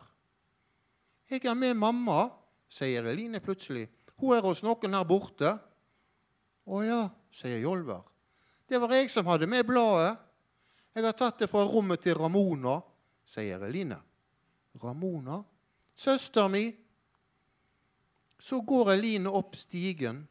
Jeg 1.31 1.45
er 1.47 1.55
med 1.55 1.77
mamma, 1.79 2.25
sier 2.71 3.07
Eline 3.07 3.41
plutselig. 3.41 3.87
Hun 4.19 4.37
er 4.37 4.45
hos 4.45 4.65
noen 4.67 4.97
her 4.97 5.07
borte. 5.07 5.53
Å 6.67 6.83
ja, 6.85 7.05
sier 7.33 7.61
Jolver. 7.63 8.03
Det 8.71 8.81
var 8.81 8.95
jeg 8.95 9.11
som 9.11 9.29
hadde 9.31 9.49
med 9.51 9.67
bladet. 9.67 10.17
Jeg 10.95 11.07
har 11.07 11.15
tatt 11.15 11.39
det 11.43 11.49
fra 11.51 11.63
rommet 11.67 12.03
til 12.03 12.19
Ramona, 12.19 12.81
sier 13.27 13.63
Eline. 13.67 14.01
Ramona? 14.83 15.41
Søster 15.95 16.49
mi, 16.49 16.65
så 18.41 18.61
går 18.65 18.95
Eline 18.97 19.31
opp 19.31 19.57
stigen. 19.59 20.25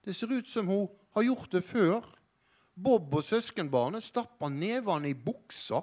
Det 0.00 0.14
ser 0.16 0.32
ut 0.32 0.48
som 0.48 0.68
hun 0.70 0.88
har 1.14 1.26
gjort 1.26 1.52
det 1.52 1.62
før. 1.66 2.06
Bob 2.74 3.14
og 3.14 3.24
søskenbarnet 3.24 4.02
stapper 4.02 4.48
nevene 4.48 5.10
i 5.10 5.18
buksa. 5.18 5.82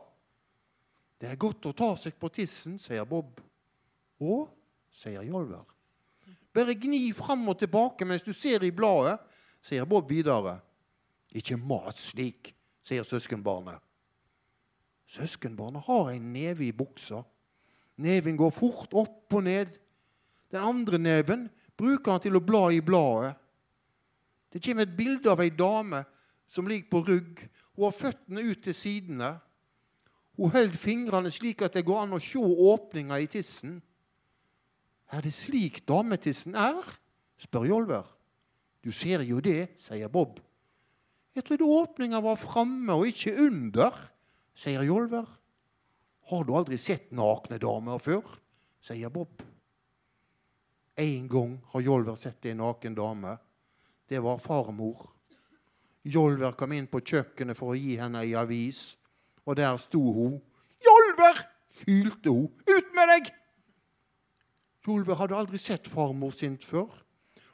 Det 1.18 1.32
er 1.32 1.40
godt 1.40 1.66
å 1.66 1.74
ta 1.78 1.94
seg 1.98 2.18
på 2.20 2.30
tissen, 2.34 2.78
sier 2.82 3.06
Bob. 3.10 3.40
Å, 4.22 4.36
sier 4.94 5.26
Jolver. 5.26 5.66
Bare 6.54 6.78
gni 6.78 7.10
fram 7.14 7.46
og 7.50 7.58
tilbake 7.62 8.06
mens 8.06 8.26
du 8.26 8.34
ser 8.34 8.64
i 8.66 8.74
bladet, 8.74 9.18
sier 9.62 9.86
Bob 9.90 10.10
videre. 10.10 10.58
Ikke 11.38 11.58
mat 11.60 11.98
slik, 12.00 12.54
sier 12.86 13.06
søskenbarnet. 13.06 13.82
Søskenbarnet 15.08 15.86
har 15.88 16.12
en 16.12 16.32
neve 16.34 16.66
i 16.68 16.76
buksa. 16.76 17.22
Neven 18.04 18.38
går 18.38 18.54
fort 18.54 18.94
opp 18.98 19.38
og 19.38 19.46
ned. 19.46 19.74
Den 20.52 20.64
andre 20.64 21.00
neven 21.02 21.48
bruker 21.78 22.16
han 22.16 22.24
til 22.24 22.38
å 22.38 22.44
bla 22.44 22.68
i 22.74 22.82
bladet. 22.84 23.34
Det 24.54 24.62
kommer 24.64 24.88
et 24.88 24.98
bilde 24.98 25.32
av 25.32 25.42
ei 25.44 25.52
dame 25.52 26.04
som 26.48 26.68
ligger 26.70 26.90
på 26.92 27.04
rygg. 27.08 27.42
Hun 27.76 27.88
har 27.88 27.96
føttene 27.96 28.46
ut 28.48 28.64
til 28.64 28.76
sidene. 28.76 29.36
Hun 30.38 30.54
holdt 30.54 30.78
fingrene 30.78 31.32
slik 31.34 31.64
at 31.66 31.74
det 31.74 31.86
går 31.88 32.04
an 32.04 32.16
å 32.18 32.22
se 32.22 32.38
åpninga 32.40 33.18
i 33.20 33.30
tissen. 33.32 33.80
Er 35.10 35.24
det 35.26 35.34
slik 35.34 35.82
dametissen 35.90 36.56
er? 36.58 36.84
spør 37.42 37.66
Jolver. 37.70 38.06
Du 38.86 38.92
ser 38.94 39.24
jo 39.26 39.42
det, 39.42 39.74
sier 39.82 40.10
Bob. 40.10 40.38
Jeg 41.38 41.46
trodde 41.46 41.70
åpninga 41.70 42.22
var 42.24 42.40
framme 42.42 42.96
og 42.98 43.10
ikke 43.10 43.36
under, 43.48 43.98
sier 44.58 44.86
Jolver. 44.86 45.26
Har 46.28 46.44
du 46.44 46.54
aldri 46.58 46.78
sett 46.82 47.12
nakne 47.16 47.60
damer 47.62 48.02
før? 48.04 48.26
sier 48.84 49.10
Bob. 49.14 49.42
En 50.98 51.28
gang 51.30 51.58
har 51.74 51.86
Jolver 51.86 52.18
sett 52.18 52.46
ei 52.50 52.56
naken 52.58 52.96
dame. 52.98 53.38
Det 54.10 54.20
var 54.24 54.42
farmor. 54.42 55.06
Jolver 56.08 56.56
kom 56.58 56.74
inn 56.74 56.88
på 56.90 57.04
kjøkkenet 57.06 57.58
for 57.58 57.74
å 57.74 57.78
gi 57.78 57.98
henne 58.00 58.24
ei 58.24 58.34
avis, 58.40 58.97
og 59.48 59.56
der 59.56 59.78
sto 59.78 60.02
hun. 60.12 60.42
'Jolver!' 60.84 61.48
hylte 61.88 62.30
hun. 62.30 62.52
'Ut 62.68 62.88
med 62.96 63.08
deg!' 63.14 63.34
Jolver 64.88 65.16
hadde 65.16 65.36
aldri 65.36 65.58
sett 65.58 65.88
farmor 65.88 66.32
sint 66.32 66.66
før. 66.66 66.92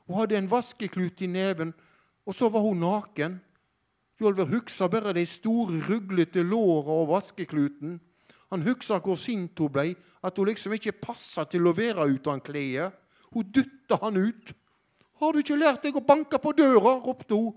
Hun 0.08 0.18
hadde 0.18 0.38
en 0.38 0.50
vaskeklut 0.52 1.22
i 1.22 1.28
neven, 1.28 1.74
og 2.26 2.36
så 2.36 2.50
var 2.50 2.62
hun 2.66 2.82
naken. 2.82 3.40
Jolver 4.22 4.46
huksa 4.46 4.88
bare 4.88 5.14
de 5.14 5.26
store, 5.26 5.82
ruglete 5.90 6.44
låra 6.44 7.02
og 7.02 7.08
vaskekluten. 7.10 8.00
Han 8.52 8.62
huksa 8.62 9.00
hvor 9.00 9.18
sint 9.18 9.60
hun 9.60 9.72
blei, 9.74 9.96
at 10.24 10.38
hun 10.38 10.48
liksom 10.48 10.74
ikke 10.74 10.98
passa 11.02 11.46
til 11.50 11.68
å 11.68 11.74
være 11.74 12.06
uten 12.14 12.42
klær. 12.42 12.94
Hun 13.34 13.50
dytta 13.50 13.98
han 14.02 14.18
ut. 14.18 14.54
'Har 15.14 15.32
du 15.32 15.40
ikke 15.40 15.58
lært 15.58 15.84
deg 15.84 15.96
å 15.96 16.06
banke 16.06 16.38
på 16.38 16.54
døra?' 16.58 17.02
ropte 17.06 17.34
hun. 17.34 17.54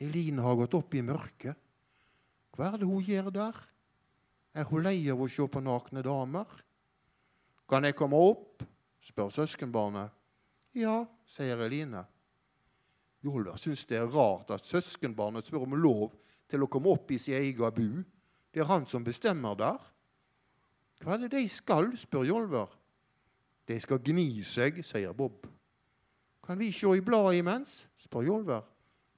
Eline 0.00 0.42
har 0.42 0.56
gått 0.56 0.74
opp 0.74 0.94
i 0.94 1.02
mørket. 1.02 1.61
Hva 2.52 2.68
er 2.68 2.80
det 2.80 2.88
hun 2.88 3.04
gjør 3.04 3.30
der? 3.32 3.60
Er 4.52 4.68
hun 4.68 4.84
lei 4.84 4.98
av 5.08 5.20
å 5.24 5.28
se 5.32 5.46
på 5.48 5.62
nakne 5.64 6.02
damer? 6.04 6.48
Kan 7.68 7.88
jeg 7.88 7.96
komme 7.96 8.18
opp? 8.20 8.64
spør 9.02 9.32
søskenbarnet. 9.34 10.12
Ja, 10.78 11.02
sier 11.26 11.58
Eline. 11.64 12.04
Jolver 13.22 13.56
syns 13.60 13.86
det 13.88 13.98
er 13.98 14.10
rart 14.10 14.50
at 14.54 14.66
søskenbarnet 14.66 15.46
spør 15.46 15.66
om 15.66 15.74
lov 15.78 16.12
til 16.50 16.62
å 16.64 16.68
komme 16.70 16.92
opp 16.92 17.10
i 17.10 17.18
sin 17.18 17.38
egen 17.38 17.74
bu. 17.74 18.02
Det 18.52 18.62
er 18.62 18.68
han 18.68 18.86
som 18.86 19.04
bestemmer 19.04 19.56
der. 19.58 19.80
Hva 21.02 21.16
er 21.16 21.24
det 21.24 21.32
de 21.38 21.48
skal? 21.50 21.90
spør 21.98 22.28
Jolver. 22.28 22.68
De 23.66 23.78
skal 23.80 24.02
gni 24.04 24.42
seg, 24.44 24.82
sier 24.84 25.14
Bob. 25.16 25.46
Kan 26.42 26.58
vi 26.58 26.72
se 26.74 26.90
i 26.92 27.02
bladet 27.02 27.40
imens? 27.40 27.86
spør 27.96 28.26
Jolver. 28.26 28.62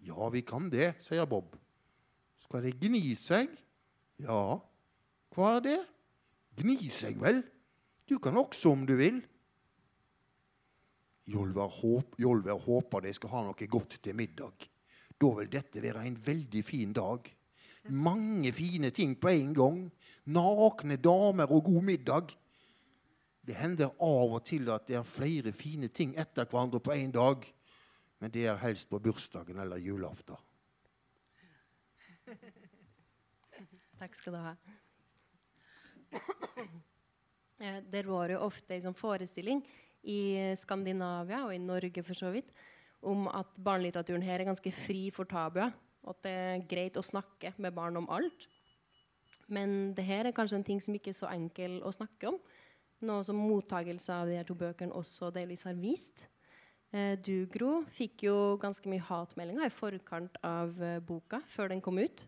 Ja, 0.05 0.29
vi 0.31 0.45
kan 0.47 0.71
det, 0.71 0.95
sier 1.03 1.27
Bob. 1.27 1.57
Skal 2.45 2.67
det 2.67 2.77
gni 2.81 3.15
seg? 3.19 3.51
Ja. 4.23 4.61
Hva 5.35 5.57
er 5.57 5.65
det? 5.65 5.81
Gni 6.61 6.91
seg, 6.93 7.19
vel? 7.23 7.43
Du 8.07 8.19
kan 8.23 8.37
også 8.39 8.75
om 8.75 8.85
du 8.87 8.95
vil. 9.01 9.23
Jolver, 11.27 11.73
håp, 11.73 12.19
Jolver 12.21 12.61
håper 12.61 13.07
de 13.07 13.15
skal 13.17 13.33
ha 13.33 13.43
noe 13.47 13.69
godt 13.71 13.97
til 14.05 14.17
middag. 14.17 14.69
Da 15.17 15.31
vil 15.39 15.49
dette 15.51 15.83
være 15.83 16.05
en 16.05 16.19
veldig 16.21 16.63
fin 16.67 16.93
dag. 16.93 17.31
Mange 17.89 18.53
fine 18.53 18.91
ting 18.93 19.17
på 19.21 19.33
en 19.33 19.53
gang. 19.57 19.81
Nakne 20.33 20.97
damer 21.01 21.51
og 21.53 21.65
god 21.65 21.83
middag. 21.85 22.35
Det 23.45 23.57
hender 23.57 23.93
av 24.01 24.39
og 24.39 24.45
til 24.45 24.69
at 24.73 24.87
det 24.89 24.97
er 24.97 25.09
flere 25.09 25.53
fine 25.53 25.91
ting 25.93 26.15
etter 26.21 26.49
hverandre 26.49 26.81
på 26.81 26.95
én 26.97 27.13
dag. 27.13 27.45
Men 28.21 28.33
det 28.33 28.47
er 28.49 28.61
helst 28.61 28.89
på 28.89 29.01
bursdagen 29.05 29.59
eller 29.61 29.81
julaften. 29.81 30.37
Takk 34.01 34.17
skal 34.17 34.37
du 34.37 34.41
ha. 34.41 34.55
Eh, 37.61 37.81
Det 37.91 38.05
var 38.07 38.33
jo 38.33 38.41
ofte 38.47 38.75
en 38.77 38.87
sånn 38.89 38.99
forestilling 38.99 39.63
i 40.05 40.53
Skandinavia, 40.59 41.45
og 41.47 41.55
i 41.55 41.63
Norge 41.63 42.03
for 42.05 42.19
så 42.19 42.33
vidt, 42.35 42.51
om 43.05 43.29
at 43.31 43.57
barnelitteraturen 43.63 44.25
her 44.25 44.41
er 44.41 44.49
ganske 44.49 44.73
fri 44.75 45.07
for 45.15 45.29
tabuer. 45.29 45.73
At 46.05 46.21
det 46.25 46.33
er 46.35 46.67
greit 46.69 46.99
å 47.01 47.05
snakke 47.05 47.55
med 47.57 47.73
barn 47.77 47.97
om 47.97 48.09
alt. 48.13 48.49
Men 49.49 49.95
det 49.97 50.05
her 50.05 50.27
er 50.27 50.37
kanskje 50.37 50.59
en 50.61 50.67
ting 50.67 50.81
som 50.83 50.97
ikke 50.97 51.13
er 51.13 51.17
så 51.17 51.31
enkel 51.33 51.79
å 51.85 51.93
snakke 51.93 52.29
om. 52.33 52.39
Noe 53.05 53.25
som 53.25 53.41
mottagelse 53.41 54.13
av 54.13 54.29
de 54.29 54.37
her 54.39 54.47
to 54.49 54.57
bøkene 54.57 54.97
også 54.97 55.31
delvis 55.33 55.65
har 55.69 55.77
vist. 55.77 56.27
Eh, 56.95 57.17
du, 57.19 57.49
Gro, 57.51 57.81
fikk 57.91 58.23
jo 58.29 58.35
ganske 58.63 58.87
mye 58.87 59.03
hatmeldinger 59.03 59.67
i 59.67 59.75
forkant 59.75 60.37
av 60.47 60.77
eh, 60.79 61.01
boka, 61.03 61.41
før 61.51 61.73
den 61.73 61.83
kom 61.83 61.99
ut. 61.99 62.23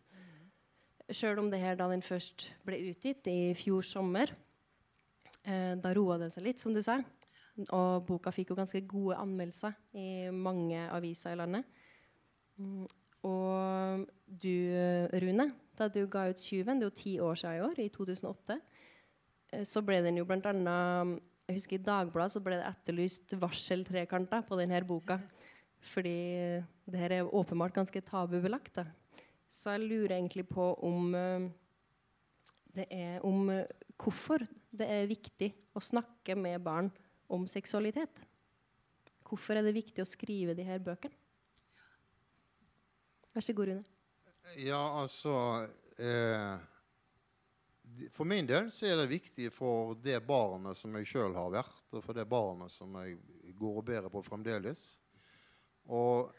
Sjøl 1.14 1.38
om 1.38 1.52
det 1.52 1.60
her 1.62 1.78
da 1.78 1.86
den 1.92 2.02
først 2.02 2.48
ble 2.66 2.80
utgitt 2.88 3.28
i 3.30 3.54
fjor 3.54 3.86
sommer, 3.86 4.32
eh, 5.46 5.76
da 5.78 5.92
roa 5.94 6.16
den 6.18 6.34
seg 6.34 6.48
litt, 6.48 6.58
som 6.58 6.74
du 6.74 6.80
sa. 6.82 6.98
Og 7.70 8.08
boka 8.08 8.32
fikk 8.34 8.50
jo 8.50 8.58
ganske 8.58 8.82
gode 8.90 9.20
anmeldelser 9.22 9.76
i 9.94 10.08
mange 10.34 10.82
aviser 10.90 11.36
i 11.36 11.38
landet. 11.38 11.78
Mm, 12.58 12.82
og 13.30 14.02
du, 14.26 14.56
Rune, 15.22 15.46
da 15.78 15.86
du 15.86 16.02
ga 16.10 16.26
ut 16.32 16.42
'Tjuven', 16.42 16.82
det 16.82 16.88
er 16.88 16.90
jo 16.90 16.98
ti 16.98 17.14
år 17.22 17.38
siden 17.38 17.56
i 17.56 17.64
år, 17.68 17.78
i 17.78 17.88
2008, 17.88 18.58
eh, 19.52 19.64
så 19.64 19.86
ble 19.86 20.02
den 20.02 20.18
jo 20.18 20.26
blant 20.26 20.50
annet 20.50 21.22
jeg 21.46 21.60
husker 21.60 21.78
I 21.78 21.84
Dagbladet 21.86 22.34
så 22.34 22.42
ble 22.42 22.58
det 22.58 22.66
etterlyst 22.66 23.34
varseltrekanter 23.38 24.42
på 24.46 24.58
denne 24.58 24.80
boka. 24.86 25.20
Fordi 25.92 26.16
det 26.90 26.98
her 26.98 27.12
er 27.14 27.34
åpenbart 27.34 27.76
ganske 27.76 28.00
tabubelagt. 28.02 28.72
Da. 28.74 28.86
Så 29.48 29.76
jeg 29.76 29.86
lurer 29.86 30.16
egentlig 30.16 30.48
på 30.50 30.72
om 30.82 31.14
eh, 31.14 31.46
det 32.74 32.86
er 32.90 33.22
om 33.24 33.50
eh, 33.54 33.68
hvorfor 33.94 34.42
det 34.76 34.88
er 34.90 35.06
viktig 35.08 35.52
å 35.76 35.80
snakke 35.80 36.34
med 36.34 36.58
barn 36.64 36.90
om 37.32 37.46
seksualitet. 37.46 38.18
Hvorfor 39.26 39.58
er 39.58 39.66
det 39.66 39.76
viktig 39.76 40.02
å 40.02 40.08
skrive 40.08 40.54
de 40.54 40.66
her 40.66 40.82
bøkene? 40.82 41.14
Vær 43.34 43.44
så 43.44 43.52
god, 43.52 43.70
Rune. 43.70 43.84
Ja, 44.62 44.80
altså 45.02 45.32
eh, 45.98 46.58
For 48.16 48.24
min 48.24 48.46
del 48.48 48.70
så 48.72 48.88
er 48.88 48.96
det 48.96 49.10
viktig 49.10 49.50
for 49.52 49.92
det 50.00 50.22
barnet 50.24 50.78
som 50.78 50.94
jeg 50.96 51.08
sjøl 51.10 51.34
har 51.36 51.50
vært, 51.52 51.82
og 51.92 52.00
for 52.04 52.16
det 52.16 52.24
barnet 52.30 52.72
som 52.72 52.94
jeg 53.02 53.18
går 53.58 53.80
og 53.82 53.84
bærer 53.84 54.12
på 54.12 54.22
fremdeles. 54.24 54.86
Og 55.92 56.32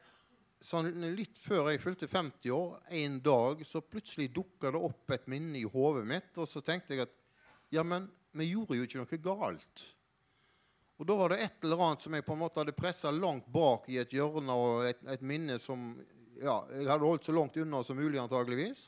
sånn 0.63 0.89
litt 1.13 1.37
før 1.37 1.69
jeg 1.69 1.83
fylte 1.83 2.09
50 2.09 2.55
år, 2.55 2.79
en 3.01 3.19
dag, 3.21 3.61
så 3.61 3.83
plutselig 3.85 4.31
dukka 4.33 4.73
det 4.73 4.81
opp 4.89 5.13
et 5.13 5.29
minne 5.29 5.59
i 5.59 5.67
hodet 5.69 6.07
mitt, 6.09 6.33
og 6.41 6.49
så 6.49 6.63
tenkte 6.65 6.95
jeg 6.95 7.05
at 7.05 7.13
ja, 7.73 7.85
men 7.85 8.09
vi 8.37 8.49
gjorde 8.55 8.79
jo 8.79 8.87
ikke 8.87 9.03
noe 9.03 9.21
galt. 9.29 9.85
Og 10.97 11.05
da 11.05 11.13
var 11.19 11.29
det 11.29 11.43
et 11.45 11.65
eller 11.65 11.81
annet 11.85 12.01
som 12.01 12.15
jeg 12.17 12.25
på 12.25 12.33
en 12.33 12.41
måte 12.41 12.57
hadde 12.57 12.73
pressa 12.77 13.11
langt 13.13 13.45
bak 13.53 13.85
i 13.93 13.99
et 14.01 14.13
hjørne, 14.17 14.53
og 14.53 14.87
et, 14.89 15.01
et, 15.13 15.21
minne 15.21 15.59
som 15.61 15.91
ja, 16.41 16.63
jeg 16.73 16.89
hadde 16.89 17.05
holdt 17.05 17.27
så 17.27 17.35
langt 17.37 17.57
unna 17.61 17.83
som 17.85 17.99
mulig, 17.99 18.17
antageligvis. 18.21 18.87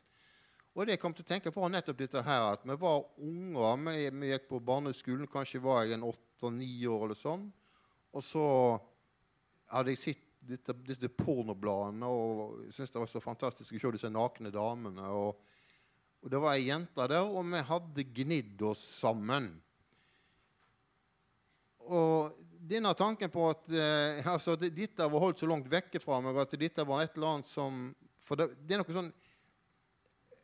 Og 0.75 0.85
det 0.85 0.95
jeg 0.95 1.01
kom 1.01 1.15
til 1.17 1.25
å 1.25 1.29
tenke 1.31 1.51
på, 1.51 1.61
var 1.63 1.71
nettopp 1.73 1.97
dette 1.99 2.23
her, 2.23 2.45
at 2.53 2.65
vi 2.67 2.77
var 2.79 3.03
unger. 3.25 3.79
Vi, 3.87 4.09
vi 4.21 4.31
gikk 4.31 4.49
på 4.51 4.61
barneskolen, 4.63 5.29
kanskje 5.31 5.63
var 5.63 5.83
jeg 5.83 5.97
en 5.97 6.07
åtte-ni 6.07 6.71
år 6.87 7.07
eller 7.07 7.19
sånn. 7.19 7.47
Og 8.13 8.25
så 8.25 8.45
hadde 9.73 9.95
jeg 9.95 10.03
sett 10.03 10.25
dette, 10.49 10.73
disse 10.87 11.09
pornobladene 11.11 12.07
og 12.09 12.59
syntes 12.71 12.93
det 12.93 13.01
var 13.01 13.09
så 13.11 13.21
fantastisk 13.21 13.75
å 13.75 13.81
se 13.81 13.95
disse 13.97 14.13
nakne 14.13 14.53
damene. 14.53 15.09
Og, 15.13 15.41
og 16.23 16.31
det 16.31 16.41
var 16.41 16.55
ei 16.55 16.69
jente 16.69 17.09
der, 17.11 17.25
og 17.25 17.43
vi 17.49 17.65
hadde 17.69 18.07
gnidd 18.21 18.63
oss 18.69 18.85
sammen 19.01 19.51
og 21.89 22.37
denne 22.69 22.91
tanken 22.97 23.31
på 23.33 23.47
at 23.49 23.71
eh, 23.73 24.27
altså, 24.27 24.55
dette 24.59 25.07
var 25.09 25.23
holdt 25.23 25.41
så 25.41 25.49
langt 25.49 25.69
vekke 25.71 26.01
fra 26.03 26.19
meg 26.21 26.37
at 26.41 26.53
dette 26.59 26.85
var 26.87 27.03
et 27.03 27.15
eller 27.17 27.35
annet 27.35 27.49
som 27.49 27.89
For 28.25 28.37
det, 28.37 28.51
det 28.61 28.75
er 28.75 28.83
noe 28.83 28.93
sånn 28.93 29.13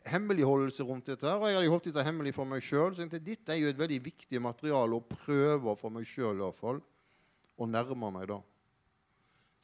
hemmeligholdelse 0.06 0.84
rundt 0.86 1.06
dette. 1.10 1.26
her, 1.28 1.40
og 1.40 1.48
Jeg 1.48 1.58
hadde 1.58 1.70
holdt 1.74 1.88
dette 1.90 2.04
hemmelig 2.06 2.34
for 2.36 2.46
meg 2.46 2.64
sjøl. 2.64 2.96
Dette 2.96 3.54
er 3.54 3.62
jo 3.62 3.70
et 3.70 3.80
veldig 3.80 4.02
viktig 4.06 4.42
materiale 4.42 4.96
å 4.96 5.06
prøve 5.06 5.76
for 5.80 5.90
meg 5.90 6.06
sjøl 6.06 6.42
å 6.42 7.66
nærme 7.66 8.12
meg. 8.12 8.28
da. 8.28 8.42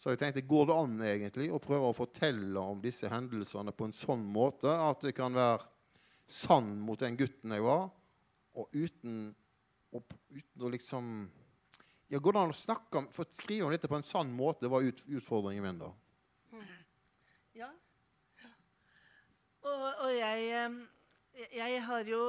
Så 0.02 0.10
jeg 0.10 0.18
tenkte, 0.18 0.42
går 0.42 0.66
det 0.66 0.76
an 0.76 1.02
egentlig 1.06 1.52
å 1.54 1.60
prøve 1.62 1.92
å 1.92 1.94
fortelle 1.94 2.60
om 2.60 2.80
disse 2.82 3.10
hendelsene 3.12 3.72
på 3.72 3.86
en 3.86 3.94
sånn 3.94 4.24
måte 4.26 4.72
at 4.74 5.04
det 5.06 5.14
kan 5.14 5.34
være 5.34 5.68
sann 6.26 6.80
mot 6.80 7.00
den 7.00 7.18
gutten 7.20 7.54
jeg 7.54 7.62
var, 7.62 7.92
og 8.58 8.74
uten, 8.74 9.36
og, 9.94 10.16
uten 10.32 10.66
å 10.66 10.72
liksom 10.72 11.12
ja, 12.12 12.20
Går 12.20 12.34
det 12.34 12.42
an 12.42 12.52
å 12.52 12.56
snakke 12.58 13.00
om, 13.00 13.06
skrive 13.32 13.68
om 13.68 13.72
dette 13.72 13.88
på 13.88 13.96
en 13.96 14.04
sann 14.04 14.32
måte? 14.36 14.68
Var 14.68 14.84
ut, 14.84 14.98
utfordringen 15.08 15.64
min, 15.64 15.78
da. 15.80 15.92
Ja. 17.56 17.70
Og, 19.62 19.84
og 20.06 20.12
jeg, 20.16 20.78
jeg 21.54 21.82
har 21.86 22.08
jo 22.10 22.22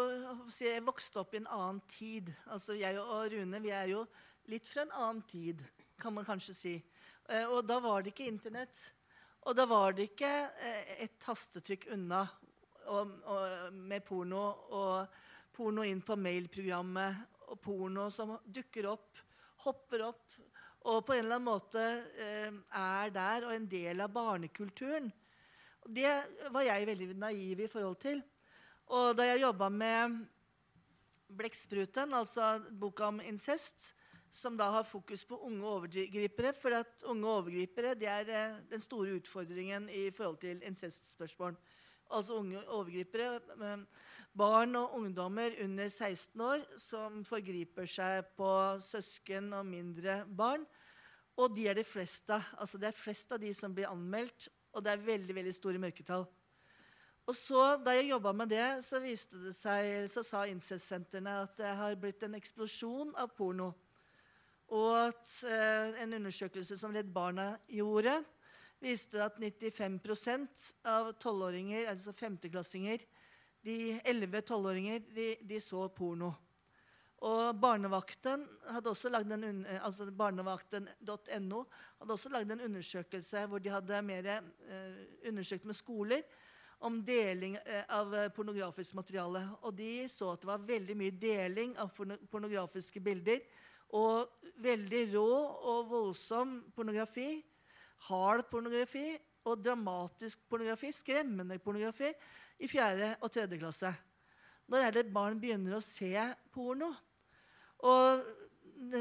jeg 0.61 0.85
vokst 0.85 1.17
opp 1.21 1.33
i 1.35 1.41
en 1.41 1.49
annen 1.49 1.81
tid. 1.89 2.33
Altså 2.53 2.77
Jeg 2.77 2.99
og 3.01 3.33
Rune 3.33 3.61
vi 3.65 3.73
er 3.73 3.89
jo 3.95 4.05
litt 4.53 4.69
fra 4.69 4.85
en 4.85 4.93
annen 4.93 5.23
tid, 5.29 5.63
kan 6.01 6.15
man 6.15 6.27
kanskje 6.27 6.57
si. 6.57 6.75
Eh, 7.31 7.47
og 7.47 7.65
da 7.65 7.79
var 7.81 8.03
det 8.03 8.13
ikke 8.13 8.29
Internett. 8.29 8.77
Og 9.47 9.57
da 9.59 9.67
var 9.67 9.97
det 9.97 10.11
ikke 10.11 10.31
eh, 10.61 10.95
et 11.07 11.17
tastetrykk 11.23 11.89
unna 11.97 12.25
og, 12.93 13.17
og, 13.31 13.73
med 13.73 14.05
porno 14.05 14.43
og 14.75 15.19
porno 15.55 15.85
inn 15.87 16.03
på 16.05 16.19
mailprogrammet 16.19 17.49
og 17.53 17.61
porno 17.63 18.09
som 18.11 18.37
dukker 18.45 18.89
opp 18.91 19.21
hopper 19.63 20.03
opp 20.09 20.39
og 20.91 21.05
på 21.07 21.15
en 21.15 21.23
eller 21.23 21.39
annen 21.39 21.47
måte 21.47 21.83
eh, 22.19 22.51
er 22.51 23.13
der 23.15 23.47
og 23.47 23.55
en 23.55 23.69
del 23.71 24.03
av 24.03 24.11
barnekulturen. 24.11 25.13
Det 25.87 26.07
var 26.55 26.63
jeg 26.63 26.87
veldig 26.87 27.09
naiv 27.19 27.65
i 27.65 27.71
forhold 27.71 27.97
til. 28.03 28.23
Og 28.87 29.17
da 29.17 29.27
jeg 29.27 29.41
jobba 29.43 29.69
med 29.69 30.27
'Blekkspruten', 31.33 32.15
altså 32.15 32.63
boka 32.71 33.05
om 33.05 33.21
incest, 33.21 33.95
som 34.31 34.57
da 34.57 34.71
har 34.71 34.83
fokus 34.83 35.25
på 35.25 35.37
unge 35.37 35.65
overgripere, 35.65 36.53
for 36.53 36.69
at 36.69 37.03
unge 37.05 37.29
overgripere 37.29 37.95
det 37.95 38.09
er 38.09 38.29
eh, 38.29 38.61
den 38.71 38.81
store 38.81 39.17
utfordringen 39.17 39.89
i 39.89 40.11
forhold 40.11 40.39
til 40.41 40.63
incestspørsmål. 40.63 41.57
Altså 42.11 42.35
unge 42.35 42.69
overgripere. 42.69 43.41
Eh, 43.61 43.79
barn 44.35 44.77
og 44.77 44.95
ungdommer 44.95 45.51
under 45.65 45.89
16 45.89 46.41
år 46.41 46.79
som 46.79 47.25
forgriper 47.25 47.87
seg 47.87 48.25
på 48.37 48.79
søsken 48.81 49.53
og 49.53 49.67
mindre 49.67 50.25
barn. 50.27 50.65
Og 51.37 51.55
de 51.57 51.69
er 51.69 51.75
det 51.75 51.87
flest 51.87 52.31
av. 52.31 52.43
Altså 52.59 52.79
det 52.79 52.89
er 52.89 52.97
flest 52.97 53.33
av 53.33 53.41
de 53.41 53.53
som 53.55 53.75
blir 53.75 53.89
anmeldt, 53.89 54.49
og 54.73 54.85
det 54.85 54.93
er 54.93 55.05
veldig 55.07 55.35
veldig 55.37 55.55
store 55.55 55.81
mørketall. 55.83 56.27
Og 57.27 57.35
så, 57.39 57.77
Da 57.85 57.95
jeg 57.95 58.11
jobba 58.11 58.33
med 58.33 58.51
det, 58.51 58.85
så, 58.85 58.99
det 58.99 59.55
seg, 59.55 60.11
så 60.11 60.23
sa 60.27 60.45
incestsentrene 60.51 61.43
at 61.45 61.57
det 61.57 61.75
har 61.79 61.95
blitt 61.95 62.23
en 62.23 62.35
eksplosjon 62.35 63.15
av 63.15 63.31
porno. 63.37 63.73
Og 64.73 64.97
at 64.97 65.31
eh, 65.47 66.03
en 66.03 66.15
undersøkelse 66.19 66.79
som 66.79 66.95
Redd 66.95 67.13
Barna 67.13 67.59
gjorde, 67.69 68.23
viste 68.83 69.21
at 69.23 69.37
95% 69.39 70.73
av 70.89 71.13
tolvåringer, 71.23 71.87
altså 71.93 72.13
femteklassinger, 72.13 73.05
de 73.63 74.01
11-12-åringer 74.01 75.05
de, 75.15 75.27
de, 75.47 75.61
så 75.63 75.87
porno. 75.95 76.33
Og 77.23 77.55
Barnevakten 77.63 78.43
hadde 78.75 78.91
også 78.91 79.11
lagd 79.13 79.31
en, 79.31 79.61
altså 79.79 80.09
barnevakten.no 80.11 81.61
hadde 82.01 82.15
også 82.17 82.33
lagd 82.35 82.51
en 82.51 82.65
undersøkelse 82.67 83.45
hvor 83.47 83.63
de 83.63 83.71
hadde 83.71 84.01
mer 84.03 84.27
eh, 84.33 84.97
undersøkt 85.31 85.69
med 85.69 85.79
skoler 85.79 86.25
om 86.83 86.99
deling 87.07 87.55
eh, 87.63 87.85
av 87.95 88.11
pornografisk 88.35 88.97
materiale. 88.99 89.45
Og 89.63 89.77
de 89.79 90.09
så 90.11 90.33
at 90.33 90.43
det 90.43 90.51
var 90.51 90.65
veldig 90.67 90.97
mye 90.99 91.15
deling 91.15 91.77
av 91.79 91.95
pornografiske 92.33 93.03
bilder. 93.05 93.39
Og 93.95 94.51
veldig 94.65 95.05
rå 95.13 95.29
og 95.71 95.91
voldsom 95.93 96.59
pornografi. 96.75 97.37
Hard 98.09 98.49
pornografi 98.51 99.13
og 99.47 99.63
dramatisk 99.63 100.43
pornografi. 100.51 100.91
Skremmende 100.97 101.61
pornografi 101.63 102.11
i 102.59 102.71
fjerde 102.71 103.15
og 103.21 103.31
tredje 103.31 103.63
klasse. 103.63 103.95
Når 104.67 104.89
er 104.89 105.15
barn 105.15 105.39
begynner 105.39 105.79
å 105.79 105.85
se 105.85 106.17
porno? 106.51 106.91
Og 107.83 108.23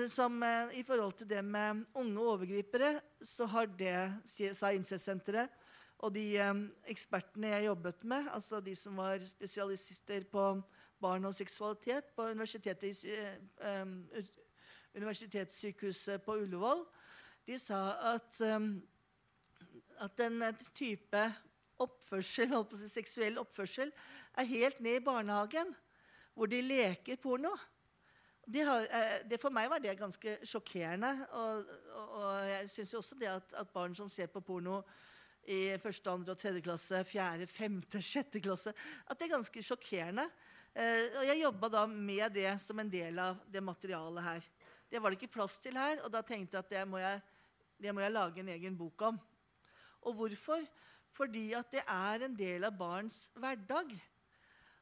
som, 0.09 0.43
eh, 0.43 0.79
I 0.79 0.83
forhold 0.83 1.13
til 1.17 1.29
det 1.29 1.43
med 1.45 1.85
unge 1.93 2.19
overgripere, 2.19 3.01
så 3.21 3.45
har 3.45 3.65
det, 3.65 4.21
sa 4.55 4.71
Incestsenteret, 4.71 5.49
og 5.99 6.13
de 6.13 6.37
eh, 6.37 6.53
ekspertene 6.89 7.47
jeg 7.47 7.65
jobbet 7.65 8.03
med, 8.03 8.29
altså 8.33 8.59
de 8.59 8.75
som 8.75 8.97
var 8.97 9.19
spesialister 9.25 10.23
på 10.31 10.61
barn 11.01 11.25
og 11.25 11.35
seksualitet 11.35 12.13
på 12.15 12.29
universitetet, 12.29 13.05
eh, 13.59 13.85
Universitetssykehuset 14.95 16.21
på 16.21 16.35
Ullevål, 16.35 16.85
de 17.47 17.57
sa 17.57 17.95
at, 18.13 18.41
at 20.03 20.19
en 20.19 20.43
type 20.75 21.21
oppførsel, 21.79 22.51
seksuell 22.91 23.39
oppførsel 23.39 23.93
er 24.35 24.49
helt 24.49 24.81
ned 24.83 24.99
i 24.99 25.05
barnehagen, 25.05 25.71
hvor 26.35 26.51
de 26.51 26.59
leker 26.61 27.15
porno. 27.23 27.55
De 28.45 28.61
har, 28.65 28.87
eh, 28.89 29.21
det 29.29 29.37
for 29.41 29.53
meg 29.53 29.69
var 29.69 29.81
det 29.81 29.93
ganske 29.99 30.37
sjokkerende. 30.47 31.11
Og, 31.37 31.73
og, 31.93 32.13
og 32.19 32.49
jeg 32.49 32.69
syns 32.73 32.93
også 32.97 33.17
det 33.19 33.29
at, 33.29 33.53
at, 33.61 33.73
barn 33.73 33.95
som 33.95 34.09
ser 34.09 34.31
på 34.31 34.41
porno 34.41 34.81
i 35.45 35.77
første, 35.81 36.09
andre 36.09 36.33
og 36.33 36.41
tredje 36.41 36.61
klasse, 36.65 37.03
fjerde, 37.07 37.47
femte, 37.49 38.01
sjette 38.01 38.41
klasse, 38.41 38.73
at 39.07 39.17
det 39.17 39.27
er 39.27 39.35
ganske 39.35 39.63
sjokkerende. 39.65 40.27
Eh, 40.73 41.07
og 41.19 41.25
jeg 41.27 41.41
jobba 41.41 41.69
da 41.73 41.85
med 41.89 42.37
det 42.37 42.51
som 42.63 42.79
en 42.79 42.91
del 42.91 43.17
av 43.19 43.41
det 43.51 43.63
materialet 43.65 44.25
her. 44.25 44.45
Det 44.91 45.01
var 45.01 45.11
det 45.11 45.19
ikke 45.19 45.35
plass 45.37 45.57
til 45.63 45.77
her, 45.79 46.01
og 46.05 46.11
da 46.13 46.21
tenkte 46.25 46.57
jeg 46.57 46.65
at 46.65 46.73
det 46.73 46.85
må 46.87 47.01
jeg, 47.01 47.21
det 47.81 47.93
må 47.95 48.03
jeg 48.03 48.13
lage 48.13 48.43
en 48.43 48.53
egen 48.53 48.77
bok 48.77 49.05
om. 49.09 49.19
Og 50.01 50.17
hvorfor? 50.17 50.63
Fordi 51.11 51.51
at 51.57 51.73
det 51.73 51.83
er 51.83 52.25
en 52.25 52.35
del 52.37 52.63
av 52.63 52.77
barns 52.77 53.25
hverdag. 53.35 53.91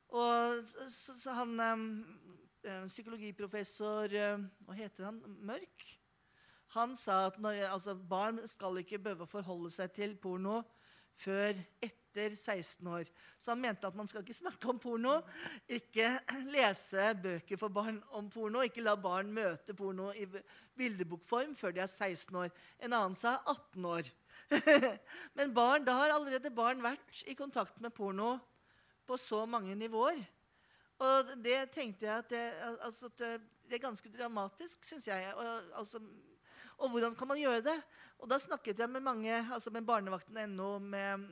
Og 0.09 0.65
så, 0.65 1.15
så 1.17 1.33
han, 1.37 1.55
eh, 1.59 2.39
psykologiprofessor 2.63 4.13
eh, 4.15 4.43
Hva 4.65 4.75
heter 4.77 5.09
han? 5.09 5.21
Mørk? 5.47 5.85
Han 6.75 6.93
sa 6.97 7.25
at 7.29 7.39
når, 7.41 7.63
altså, 7.71 7.95
barn 7.95 8.41
skal 8.49 8.77
ikke 8.81 8.99
behøve 9.01 9.25
å 9.25 9.31
forholde 9.31 9.71
seg 9.73 9.93
til 9.95 10.13
porno 10.21 10.59
før 11.19 11.57
etter 11.81 12.35
16 12.35 12.85
år. 12.87 13.09
Så 13.41 13.51
han 13.51 13.61
mente 13.63 13.87
at 13.89 13.97
man 13.97 14.07
skal 14.07 14.21
ikke 14.21 14.37
snakke 14.37 14.69
om 14.69 14.79
porno, 14.81 15.17
ikke 15.65 16.11
lese 16.51 17.09
bøker 17.23 17.59
for 17.59 17.73
barn 17.73 17.97
om 18.15 18.29
porno, 18.31 18.61
ikke 18.63 18.85
la 18.85 18.95
barn 18.99 19.33
møte 19.33 19.75
porno 19.77 20.11
i 20.13 20.27
bildebokform 20.79 21.55
før 21.59 21.75
de 21.75 21.83
er 21.83 21.91
16 21.91 22.37
år. 22.43 22.53
En 22.79 22.93
annen 22.93 23.17
sa 23.17 23.39
18 23.49 23.89
år. 23.89 24.11
Men 25.37 25.53
barn, 25.53 25.83
da 25.85 25.97
har 25.99 26.13
allerede 26.13 26.53
barn 26.53 26.85
vært 26.85 27.23
i 27.25 27.37
kontakt 27.37 27.81
med 27.81 27.93
porno 27.97 28.35
på 29.09 29.17
så 29.17 29.41
mange 29.49 29.73
nivåer. 29.77 30.21
Og 30.99 31.29
det 31.39 31.59
tenkte 31.71 32.05
jeg 32.05 32.23
at 32.25 32.31
det, 32.31 32.45
altså 32.83 33.07
at 33.07 33.19
det, 33.19 33.77
er 33.77 33.83
ganske 33.83 34.09
dramatisk, 34.11 34.83
syns 34.83 35.07
jeg. 35.07 35.29
Og, 35.35 35.61
altså, 35.79 36.01
og 36.77 36.89
hvordan 36.91 37.15
kan 37.15 37.27
man 37.27 37.39
gjøre 37.39 37.61
det? 37.63 37.77
Og 38.19 38.27
da 38.31 38.39
snakket 38.39 38.79
jeg 38.79 38.89
med 38.89 39.03
mange, 39.05 39.31
altså 39.53 39.71
med 39.71 39.85
barnevakten.no, 39.87 40.79
med 40.79 41.23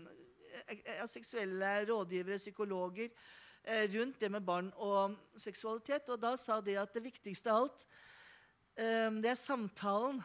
eh, 0.67 0.79
eh, 0.85 1.03
seksuelle 1.07 1.73
rådgivere, 1.89 2.37
psykologer, 2.37 3.09
eh, 3.63 3.89
rundt 3.95 4.21
det 4.21 4.31
med 4.31 4.41
barn 4.41 4.71
og 4.75 5.17
seksualitet. 5.35 6.09
Og 6.09 6.21
da 6.21 6.35
sa 6.39 6.61
de 6.61 6.77
at 6.79 6.93
det 6.93 7.03
viktigste 7.03 7.51
av 7.51 7.63
alt, 7.65 7.87
det 8.77 9.29
er 9.31 9.39
samtalen. 9.39 10.19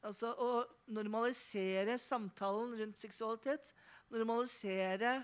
Altså 0.00 0.30
å 0.40 0.62
normalisere 0.96 1.98
samtalen 2.00 2.72
rundt 2.80 2.98
seksualitet. 2.98 3.74
Normalisere 4.08 5.18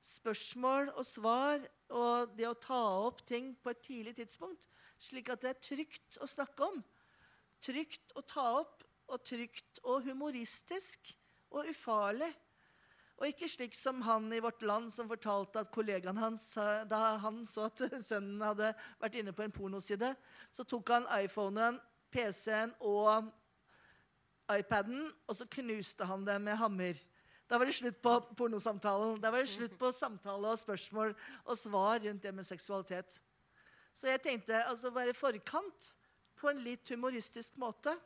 spørsmål 0.00 0.92
og 0.94 1.06
svar 1.08 1.64
og 1.90 2.36
det 2.38 2.46
å 2.48 2.58
ta 2.58 2.80
opp 3.06 3.24
ting 3.26 3.52
på 3.58 3.72
et 3.72 3.82
tidlig 3.84 4.14
tidspunkt, 4.20 4.68
slik 5.00 5.30
at 5.32 5.42
det 5.42 5.54
er 5.54 5.64
trygt 5.64 6.20
å 6.20 6.28
snakke 6.28 6.68
om. 6.70 6.78
Trygt 7.60 8.14
å 8.16 8.22
ta 8.24 8.46
opp, 8.60 8.84
og 9.10 9.24
trygt 9.26 9.80
og 9.82 10.04
humoristisk 10.06 11.10
og 11.50 11.66
ufarlig. 11.72 12.30
Og 13.20 13.28
ikke 13.28 13.48
slik 13.52 13.74
som 13.76 14.00
han 14.06 14.30
i 14.32 14.40
Vårt 14.40 14.62
Land 14.64 14.88
som 14.94 15.10
fortalte 15.10 15.60
at 15.60 15.72
kollegaen 15.74 16.16
hans, 16.16 16.54
da 16.88 17.00
han 17.20 17.42
så 17.48 17.66
at 17.68 17.82
sønnen 18.08 18.40
hadde 18.40 18.70
vært 19.02 19.18
inne 19.20 19.34
på 19.36 19.44
en 19.44 19.52
pornoside, 19.52 20.14
så 20.54 20.64
tok 20.64 20.94
han 20.94 21.08
iPhonen, 21.18 21.76
PC-en 22.10 22.72
og 22.80 23.28
iPaden, 24.50 25.10
og 25.28 25.36
så 25.36 25.46
knuste 25.58 26.08
han 26.08 26.24
det 26.26 26.38
med 26.42 26.58
hammer. 26.58 26.96
Da 27.50 27.58
var 27.58 27.66
det 27.66 27.74
slutt 27.74 27.98
på 27.98 28.12
pornosamtalen. 28.38 29.16
Da 29.18 29.32
var 29.34 29.42
det 29.42 29.50
slutt 29.50 29.74
på 29.78 29.90
samtale 29.90 30.52
og 30.52 30.58
spørsmål 30.60 31.16
og 31.42 31.56
svar 31.58 31.98
rundt 32.04 32.22
det 32.22 32.30
med 32.34 32.46
seksualitet. 32.46 33.16
Så 33.90 34.06
jeg 34.06 34.22
tenkte 34.22 34.60
altså 34.70 34.92
være 34.94 35.16
forkant 35.18 35.88
på 36.38 36.52
en 36.52 36.62
litt 36.62 36.86
humoristisk 36.94 37.58
måte. 37.58 37.96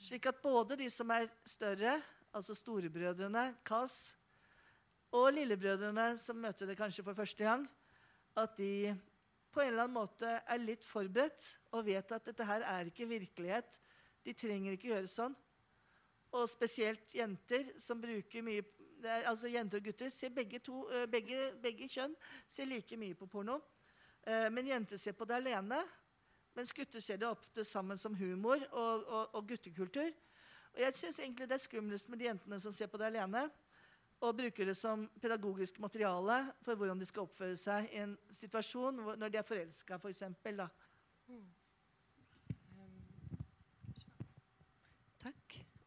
Slik 0.00 0.24
at 0.32 0.40
både 0.40 0.78
de 0.80 0.88
som 0.88 1.12
er 1.12 1.28
større, 1.44 1.98
altså 2.32 2.56
storebrødrene, 2.56 3.50
Kaz, 3.68 4.14
og 5.14 5.28
lillebrødrene, 5.36 6.14
som 6.18 6.40
møter 6.40 6.66
det 6.66 6.80
kanskje 6.80 7.04
for 7.04 7.14
første 7.14 7.44
gang, 7.44 7.68
at 8.34 8.56
de 8.56 8.96
på 9.52 9.60
en 9.60 9.74
eller 9.74 9.84
annen 9.84 10.00
måte 10.00 10.40
er 10.40 10.64
litt 10.64 10.82
forberedt 10.88 11.52
og 11.76 11.84
vet 11.86 12.16
at 12.16 12.32
dette 12.32 12.48
her 12.48 12.64
er 12.66 12.88
ikke 12.88 13.06
virkelighet. 13.12 13.76
De 14.24 14.32
trenger 14.34 14.74
ikke 14.74 14.90
gjøre 14.90 15.10
sånn. 15.12 15.36
Og 16.34 16.48
spesielt 16.50 17.14
jenter 17.14 17.68
som 17.78 18.00
bruker 18.02 18.42
mye 18.42 18.64
er, 19.04 19.26
Altså 19.28 19.50
jenter 19.52 19.78
og 19.78 19.84
gutter 19.84 20.10
ser 20.10 20.32
begge, 20.34 20.58
to, 20.64 20.88
eh, 20.90 21.06
begge, 21.10 21.52
begge 21.62 21.88
kjønn 21.92 22.14
ser 22.48 22.64
like 22.64 22.96
mye 22.96 23.14
på 23.14 23.26
porno. 23.26 23.60
Eh, 24.26 24.50
Men 24.50 24.66
jenter 24.66 24.96
ser 24.96 25.12
på 25.12 25.26
det 25.28 25.34
alene, 25.36 25.82
mens 26.54 26.72
gutter 26.72 27.00
ser 27.00 27.16
det 27.16 27.28
ofte 27.28 27.64
sammen 27.64 27.98
som 27.98 28.14
humor 28.14 28.62
og, 28.72 29.04
og, 29.04 29.34
og 29.34 29.48
guttekultur. 29.48 30.10
Og 30.74 30.80
jeg 30.80 30.94
syns 30.94 31.18
egentlig 31.20 31.48
det 31.48 31.54
er 31.54 31.62
skumlest 31.62 32.08
med 32.08 32.18
de 32.18 32.24
jentene 32.30 32.60
som 32.60 32.72
ser 32.72 32.86
på 32.86 32.98
det 32.98 33.06
alene, 33.12 33.50
og 34.20 34.36
bruker 34.36 34.64
det 34.64 34.76
som 34.76 35.08
pedagogisk 35.20 35.78
materiale 35.78 36.38
for 36.62 36.74
hvordan 36.74 36.98
de 36.98 37.06
skal 37.06 37.26
oppføre 37.26 37.56
seg 37.60 37.90
i 37.92 38.00
en 38.06 38.16
situasjon 38.30 39.02
når 39.18 39.28
de 39.28 39.38
er 39.38 39.46
forelska, 39.46 39.98
f.eks. 40.00 40.22
da. 40.56 40.68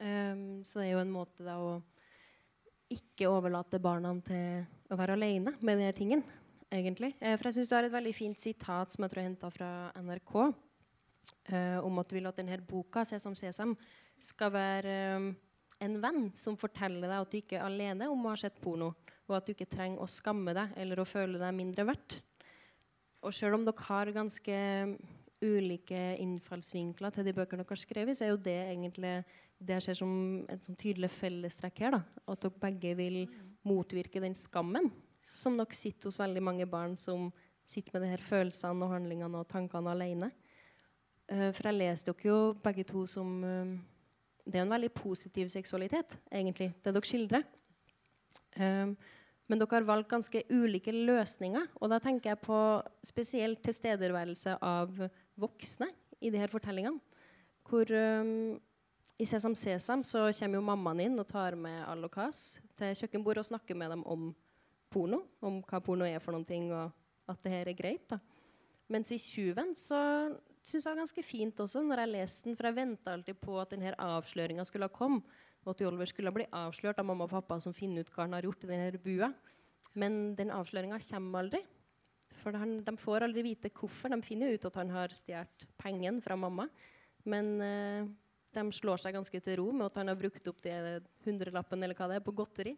Ehm, 0.03 0.63
så 0.65 0.79
det 0.79 0.87
er 0.87 0.93
jo 0.95 1.03
en 1.03 1.13
måte 1.13 1.45
da 1.45 1.57
å 1.61 1.77
ikke 2.93 3.29
overlate 3.29 3.79
barna 3.83 4.13
til 4.25 4.93
å 4.93 4.97
være 4.99 5.17
alene 5.17 5.55
med 5.59 5.79
de 5.79 5.87
her 5.87 5.95
tingene, 5.97 6.37
egentlig. 6.71 7.11
Uh, 7.19 7.33
for 7.35 7.49
jeg 7.49 7.57
syns 7.57 7.71
du 7.71 7.75
har 7.75 7.87
et 7.87 7.95
veldig 7.95 8.13
fint 8.15 8.39
sitat 8.39 8.93
som 8.93 9.03
jeg 9.03 9.11
tror 9.11 9.23
jeg 9.23 9.31
henta 9.31 9.49
fra 9.51 9.71
NRK, 9.99 10.35
uh, 11.51 11.79
om 11.83 11.99
at 11.99 12.07
du 12.07 12.15
vil 12.15 12.29
at 12.29 12.39
denne 12.39 12.61
boka, 12.63 13.03
'Sesam 13.03 13.35
Sesam', 13.35 13.75
skal 14.23 14.53
være 14.53 14.93
um, 15.17 15.27
en 15.83 15.99
venn 16.01 16.23
som 16.39 16.57
forteller 16.57 17.05
deg 17.05 17.19
at 17.19 17.33
du 17.33 17.37
ikke 17.41 17.59
er 17.59 17.67
alene 17.67 18.07
om 18.09 18.23
å 18.25 18.31
ha 18.31 18.39
sett 18.39 18.61
porno, 18.61 18.93
og 19.27 19.35
at 19.35 19.45
du 19.45 19.53
ikke 19.53 19.69
trenger 19.69 20.01
å 20.01 20.09
skamme 20.09 20.55
deg 20.55 20.73
eller 20.79 21.01
å 21.01 21.05
føle 21.05 21.41
deg 21.41 21.53
mindre 21.53 21.85
verdt. 21.89 22.21
Og 23.25 23.35
selv 23.35 23.57
om 23.57 23.65
dere 23.67 23.87
har 23.89 24.13
ganske 24.15 24.57
ulike 25.43 25.99
innfallsvinkler 26.23 27.13
til 27.13 27.27
de 27.27 27.35
bøkene 27.35 27.61
dere 27.61 27.75
har 27.75 27.81
skrevet, 27.81 28.17
så 28.17 28.25
er 28.25 28.31
jo 28.31 28.41
det 28.41 28.57
egentlig 28.71 29.13
det 29.57 29.77
jeg 29.77 29.85
ser 29.87 29.99
som 29.99 30.13
et 30.51 30.63
sånn 30.65 30.77
tydelig 30.77 31.09
fellestrekk 31.15 31.83
her. 31.85 31.97
da, 31.97 32.01
At 32.29 32.43
dere 32.43 32.61
begge 32.61 32.93
vil 32.99 33.19
motvirke 33.67 34.21
den 34.23 34.35
skammen 34.37 34.91
som 35.33 35.57
nok 35.57 35.73
sitter 35.75 36.07
hos 36.07 36.19
veldig 36.19 36.43
mange 36.43 36.67
barn 36.69 36.95
som 36.99 37.31
sitter 37.67 37.97
med 37.97 38.05
de 38.05 38.13
her 38.13 38.23
følelsene 38.23 38.85
og 38.85 38.93
handlingene 38.93 39.41
og 39.41 39.49
tankene 39.51 39.91
alene. 39.91 40.31
Uh, 41.27 41.49
for 41.51 41.67
jeg 41.67 41.79
leste 41.81 42.13
dere 42.13 42.29
jo 42.29 42.39
begge 42.63 42.85
to 42.87 43.03
som 43.09 43.31
uh, 43.43 43.75
Det 44.47 44.55
er 44.55 44.63
en 44.63 44.71
veldig 44.71 44.93
positiv 44.95 45.49
seksualitet, 45.51 46.13
egentlig, 46.31 46.69
det 46.83 46.93
dere 46.95 47.09
skildrer. 47.09 47.43
Uh, 48.55 48.95
men 49.47 49.59
dere 49.59 49.75
har 49.75 49.87
valgt 49.87 50.11
ganske 50.11 50.43
ulike 50.51 50.91
løsninger. 50.91 51.67
Og 51.81 51.91
da 51.91 51.99
tenker 52.03 52.31
jeg 52.31 52.43
på 52.43 52.59
spesielt 53.03 53.59
tilstedeværelse 53.63 54.57
av 54.63 54.95
voksne 55.39 55.89
i 56.23 56.31
de 56.31 56.39
her 56.39 56.51
fortellingene. 56.51 56.99
Hvor 57.67 57.91
um, 57.91 58.55
i 59.17 59.25
Sesam 59.25 59.55
Sesam 59.57 60.03
så 60.05 60.27
kommer 60.37 60.59
jo 60.59 60.65
mammaen 60.65 60.99
inn 61.07 61.19
og 61.19 61.25
tar 61.29 61.55
med 61.57 62.05
kas 62.13 62.59
til 62.77 62.93
kjøkkenbordet 62.99 63.41
og 63.41 63.49
snakker 63.49 63.77
med 63.77 63.89
dem 63.95 64.03
om 64.05 64.29
porno. 64.93 65.23
Om 65.41 65.63
hva 65.65 65.81
porno 65.81 66.05
er 66.05 66.21
for 66.21 66.35
noen 66.35 66.45
ting, 66.45 66.69
og 66.69 66.93
at 67.27 67.41
det 67.43 67.51
her 67.51 67.71
er 67.71 67.77
greit. 67.77 68.05
da. 68.09 68.19
Mens 68.87 69.11
i 69.11 69.17
'Tjuven' 69.17 69.75
så 69.75 69.97
syns 70.63 70.85
jeg 70.85 70.91
var 70.91 71.01
ganske 71.01 71.23
fint 71.23 71.59
også 71.59 71.81
når 71.83 71.99
jeg 71.99 72.11
leste 72.13 72.47
den, 72.47 72.55
for 72.55 72.67
jeg 72.67 72.75
venta 72.75 73.13
alltid 73.13 73.39
på 73.41 73.59
at 73.59 73.71
denne 73.71 73.95
avsløringa 73.97 74.63
skulle 74.63 74.85
ha 74.87 74.93
komme. 74.93 75.21
Og 75.65 75.73
at 75.73 75.81
Oliver 75.81 76.05
skulle 76.05 76.31
bli 76.31 76.45
avslørt 76.53 76.99
av 76.99 77.05
mamma 77.05 77.25
og 77.25 77.29
pappa 77.29 77.59
som 77.59 77.73
finner 77.73 78.05
ut 78.05 78.11
hva 78.13 78.23
han 78.23 78.33
har 78.33 78.45
gjort 78.45 78.63
i 78.63 78.67
denne 78.67 79.01
bua. 79.01 79.33
Men 79.95 80.35
den 80.35 80.51
avsløringa 80.51 80.99
kommer 81.09 81.39
aldri. 81.39 81.63
For 82.37 82.51
de 82.53 82.97
får 82.97 83.25
aldri 83.25 83.41
vite 83.41 83.69
hvorfor. 83.73 84.13
De 84.13 84.21
finner 84.21 84.47
jo 84.47 84.53
ut 84.53 84.65
at 84.69 84.75
han 84.75 84.89
har 84.89 85.09
stjålet 85.09 85.67
pengene 85.77 86.21
fra 86.21 86.37
mamma. 86.39 86.69
Men 87.25 87.61
eh, 87.61 88.07
de 88.57 88.63
slår 88.73 89.01
seg 89.01 89.15
ganske 89.15 89.41
til 89.43 89.59
ro 89.59 89.67
med 89.71 89.87
at 89.87 89.99
han 90.01 90.09
har 90.11 90.17
brukt 90.19 90.49
opp 90.49 90.63
de 90.65 90.73
hundrelappen 91.27 91.83
eller 91.83 91.97
hva 91.97 92.09
det 92.09 92.17
er, 92.19 92.25
på 92.25 92.33
godteri. 92.35 92.73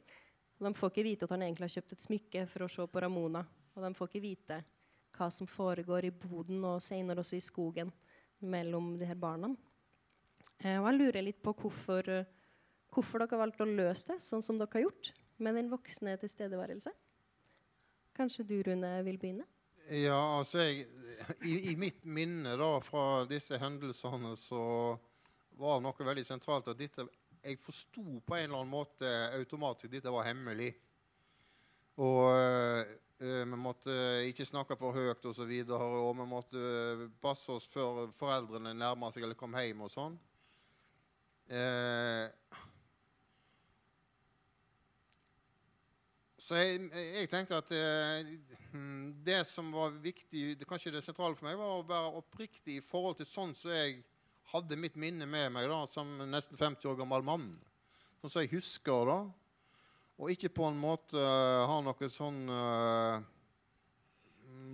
Og 0.60 0.68
de 0.68 0.74
får 0.76 0.92
ikke 0.92 1.08
vite 1.08 1.28
at 1.28 1.34
han 1.36 1.46
egentlig 1.46 1.70
har 1.70 1.78
kjøpt 1.78 1.96
et 1.96 2.04
smykke 2.04 2.44
for 2.52 2.66
å 2.66 2.70
se 2.72 2.86
på 2.92 3.04
Ramona. 3.04 3.46
Og 3.76 3.86
de 3.86 3.94
får 3.96 4.12
ikke 4.12 4.26
vite 4.26 4.60
hva 5.16 5.30
som 5.34 5.48
foregår 5.50 6.10
i 6.10 6.16
boden 6.16 6.64
og 6.68 6.84
senere 6.84 7.24
også 7.24 7.38
i 7.40 7.44
skogen 7.44 7.92
mellom 8.40 8.94
de 9.00 9.08
her 9.08 9.20
barna. 9.20 9.54
Eh, 10.60 10.78
og 10.80 10.90
jeg 10.90 11.00
lurer 11.00 11.26
litt 11.26 11.40
på 11.44 11.56
hvorfor, 11.56 12.12
hvorfor 12.92 13.24
dere 13.24 13.36
har 13.36 13.44
valgt 13.46 13.64
å 13.64 13.70
løse 13.70 14.12
det 14.12 14.20
sånn 14.24 14.44
som 14.46 14.60
dere 14.60 14.76
har 14.76 14.88
gjort, 14.88 15.14
med 15.40 15.56
den 15.56 15.72
voksne 15.72 16.18
tilstedeværelse. 16.20 16.92
Kanskje 18.20 18.44
du, 18.44 18.58
Rune, 18.68 18.92
vil 19.06 19.20
begynne? 19.22 19.48
Ja, 19.90 20.20
altså 20.38 20.60
jeg, 20.62 20.90
i, 21.48 21.72
I 21.72 21.76
mitt 21.80 22.04
minne 22.06 22.58
da 22.60 22.74
fra 22.84 23.24
disse 23.30 23.58
hendelsene 23.62 24.36
så 24.38 24.64
var 25.60 25.82
noe 25.84 26.08
veldig 26.08 26.26
sentralt 26.28 26.72
at 26.72 26.80
dette 26.80 27.08
Jeg 27.40 27.60
forsto 27.64 28.04
på 28.26 28.36
en 28.36 28.50
eller 28.50 28.58
annen 28.58 28.72
måte 28.72 29.10
automatisk 29.38 29.88
at 29.88 29.94
dette 29.94 30.12
var 30.12 30.26
hemmelig. 30.28 30.74
Og 32.04 32.26
eh, 32.36 32.90
vi 33.20 33.60
måtte 33.60 33.94
ikke 34.28 34.48
snakke 34.48 34.76
for 34.80 34.96
høyt 34.96 35.26
og 35.28 35.36
så 35.36 35.48
videre, 35.48 35.80
og 35.80 36.18
vi 36.20 36.28
måtte 36.28 37.08
passe 37.24 37.52
oss 37.52 37.68
før 37.72 38.08
foreldrene 38.16 38.74
nærma 38.76 39.12
seg 39.12 39.24
eller 39.24 39.40
kom 39.40 39.56
hjem 39.60 39.86
og 39.88 39.92
sånn. 39.92 40.20
Eh, 41.50 42.28
så 46.38 46.60
jeg, 46.62 46.86
jeg 46.94 47.32
tenkte 47.32 47.60
at 47.60 47.74
eh, 47.76 48.32
mm, 48.72 49.20
det 49.26 49.42
som 49.50 49.72
var 49.74 49.96
viktig, 50.00 50.54
det, 50.60 50.68
kanskje 50.70 50.94
det 50.96 51.04
sentrale 51.04 51.36
for 51.36 51.50
meg, 51.50 51.60
var 51.60 51.80
å 51.80 51.88
være 51.90 52.16
oppriktig 52.22 52.78
i 52.80 52.86
forhold 52.86 53.20
til 53.20 53.28
sånn 53.28 53.56
som 53.58 53.74
jeg 53.74 54.00
hadde 54.54 54.80
mitt 54.80 54.96
minne 55.00 55.28
med 55.30 55.52
meg 55.54 55.68
da, 55.70 55.84
som 55.90 56.10
nesten 56.30 56.58
50 56.58 56.90
år 56.92 56.98
gammel 57.00 57.26
mann. 57.26 57.50
Sånn 58.20 58.34
som 58.34 58.44
jeg 58.44 58.54
husker 58.54 59.10
da. 59.10 59.20
Og 60.20 60.34
ikke 60.34 60.52
på 60.52 60.66
en 60.68 60.80
måte 60.80 61.16
uh, 61.16 61.66
har 61.70 61.84
noe 61.86 62.10
sånn 62.12 62.42
uh, 62.52 63.22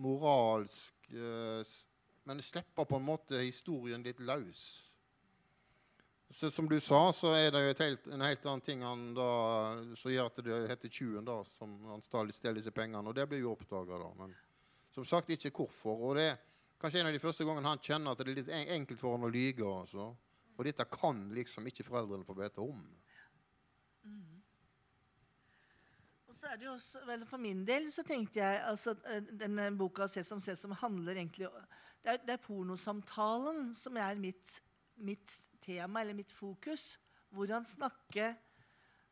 moralsk 0.01 1.11
uh, 1.13 1.61
men 2.25 2.41
slipper 2.41 2.85
på 2.85 2.97
en 2.97 3.05
måte 3.05 3.37
historien 3.37 4.03
litt 4.03 4.19
løs. 4.19 4.61
Så 6.33 6.49
som 6.51 6.65
du 6.69 6.79
sa, 6.81 7.13
så 7.13 7.35
er 7.37 7.51
det 7.53 7.61
jo 7.61 7.73
helt, 7.83 8.07
en 8.11 8.23
helt 8.25 8.45
annen 8.49 8.63
ting 8.65 8.81
han 8.81 9.03
da, 9.15 9.27
som 9.95 10.11
gjør 10.11 10.31
at 10.31 10.41
det 10.43 10.57
heter 10.71 10.89
tjuven, 10.89 11.27
da, 11.27 11.37
som 11.59 11.75
han 11.91 12.01
stjeler 12.01 12.57
disse 12.57 12.73
pengene. 12.73 13.05
Og 13.05 13.15
det 13.15 13.27
blir 13.29 13.43
jo 13.43 13.53
oppdaga, 13.53 13.99
da. 14.01 14.09
Men 14.17 14.33
som 14.95 15.05
sagt 15.05 15.29
ikke 15.35 15.53
hvorfor. 15.53 16.01
Og 16.01 16.17
det 16.17 16.25
er 16.31 16.41
kanskje 16.81 17.01
en 17.01 17.09
av 17.09 17.15
de 17.15 17.21
første 17.23 17.45
gangene 17.47 17.71
han 17.71 17.81
kjenner 17.83 18.13
at 18.13 18.21
det 18.21 18.27
er 18.27 18.39
litt 18.39 18.53
enkelt 18.77 19.01
for 19.01 19.15
han 19.15 19.27
å 19.27 19.31
lyge. 19.31 19.65
Også. 19.65 20.09
For 20.55 20.67
dette 20.67 20.85
kan 20.91 21.25
liksom 21.35 21.67
ikke 21.69 21.85
foreldrene 21.87 22.27
få 22.27 22.37
vite 22.37 22.63
om. 22.63 22.83
Og 26.25 26.35
så 26.37 26.51
er 26.51 26.59
det 26.59 26.67
jo 26.67 26.75
også, 26.75 27.01
vel, 27.07 27.25
For 27.25 27.41
min 27.41 27.63
del 27.67 27.87
så 27.91 28.03
tenkte 28.05 28.41
jeg 28.41 28.61
altså, 28.67 28.95
eh, 29.07 29.23
denne 29.23 29.71
boka 29.77 30.07
'Sesam 30.07 30.39
Sesam' 30.43 30.75
handler 30.77 31.15
egentlig 31.15 31.49
Det 32.03 32.11
er, 32.11 32.17
det 32.17 32.33
er 32.33 32.43
pornosamtalen 32.47 33.73
som 33.73 33.97
er 33.97 34.15
mitt, 34.15 34.61
mitt 34.95 35.41
tema, 35.61 36.01
eller 36.01 36.13
mitt 36.13 36.31
fokus. 36.31 36.97
Hvordan 37.31 37.65
snakke 37.65 38.35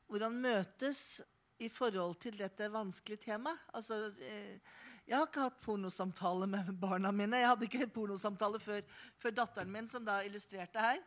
Hvordan 0.07 0.35
møtes 0.41 1.21
i 1.63 1.69
forhold 1.69 2.15
til 2.21 2.37
dette 2.37 2.67
vanskelige 2.71 3.23
temaet. 3.25 3.57
Altså, 3.73 4.13
eh, 4.19 4.59
jeg 5.03 5.17
har 5.17 5.27
ikke 5.27 5.47
hatt 5.49 5.59
pornosamtale 5.63 6.47
med 6.47 6.69
barna 6.79 7.11
mine. 7.11 7.41
Jeg 7.41 7.49
hadde 7.51 7.67
ikke 7.67 7.87
pornosamtale 7.91 8.59
før, 8.63 8.79
før 9.19 9.35
datteren 9.35 9.71
min, 9.71 9.87
som 9.91 10.05
da 10.05 10.21
illustrerte 10.23 10.79
her. 10.79 11.01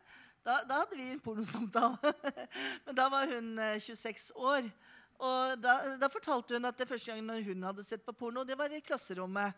Da, 0.45 0.59
da 0.69 0.83
hadde 0.83 0.99
vi 0.99 1.07
en 1.11 1.23
pornosamtale. 1.23 2.13
Men 2.85 2.99
da 2.99 3.07
var 3.09 3.33
hun 3.33 3.57
eh, 3.59 3.79
26 3.81 4.29
år. 4.37 4.69
Og 5.17 5.57
da, 5.57 5.97
da, 5.97 6.11
fortalte 6.13 6.53
hun 6.53 6.69
at 6.69 6.77
det 6.77 6.87
første 6.87 7.09
gang 7.09 7.43
hun 7.49 7.65
hadde 7.65 7.85
sett 7.87 8.05
på 8.05 8.13
porno, 8.13 8.45
det 8.45 8.57
var 8.59 8.69
i 8.69 8.83
klasserommet 8.85 9.57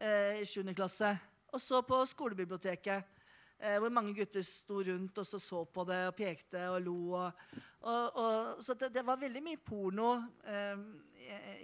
eh, 0.00 0.40
i 0.40 0.48
7. 0.48 0.72
klasse. 0.72 1.12
Og 1.52 1.60
så 1.60 1.82
på 1.84 2.00
skolebiblioteket, 2.08 3.20
eh, 3.60 3.76
hvor 3.78 3.92
mange 3.92 4.16
gutter 4.16 4.42
sto 4.42 4.80
rundt 4.80 5.20
og 5.20 5.28
så, 5.28 5.38
så 5.38 5.64
på 5.68 5.84
det 5.86 6.06
og 6.08 6.16
pekte 6.16 6.70
og 6.72 6.80
lo. 6.82 6.98
Og, 7.20 7.48
og, 7.84 8.16
og, 8.16 8.62
så 8.64 8.74
det, 8.80 8.94
det, 8.96 9.04
var 9.04 9.20
veldig 9.20 9.44
mye 9.44 9.60
porno 9.60 10.14
eh, 10.48 10.86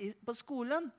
i, 0.05 0.13
på 0.21 0.37
skolen. 0.37 0.93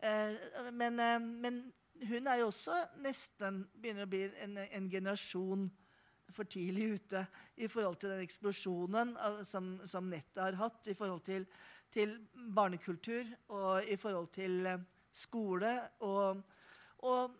Eh, 0.00 0.70
men, 0.72 1.00
eh, 1.00 1.18
men, 1.20 1.60
hun 2.08 2.26
er 2.26 2.40
jo 2.40 2.48
også 2.48 2.78
nesten 3.04 3.66
begynner 3.76 4.06
å 4.06 4.10
bli 4.10 4.22
en, 4.40 4.56
en 4.56 4.88
generasjon 4.88 5.66
for 6.32 6.48
tidlig 6.48 6.94
ute 6.94 7.26
i 7.60 7.68
forhold 7.68 7.98
til 8.00 8.14
den 8.14 8.22
eksplosjonen 8.24 9.12
som, 9.44 9.74
som 9.84 10.08
nettet 10.08 10.40
har 10.40 10.56
hatt 10.56 10.88
i 10.88 10.94
forhold 10.96 11.20
til 11.26 11.44
til 11.94 12.16
barnekultur 12.54 13.28
og 13.50 13.86
i 13.90 13.96
forhold 13.98 14.30
til 14.34 14.66
eh, 14.66 14.82
skole. 15.12 15.74
Og, 16.06 16.42
og, 16.98 17.38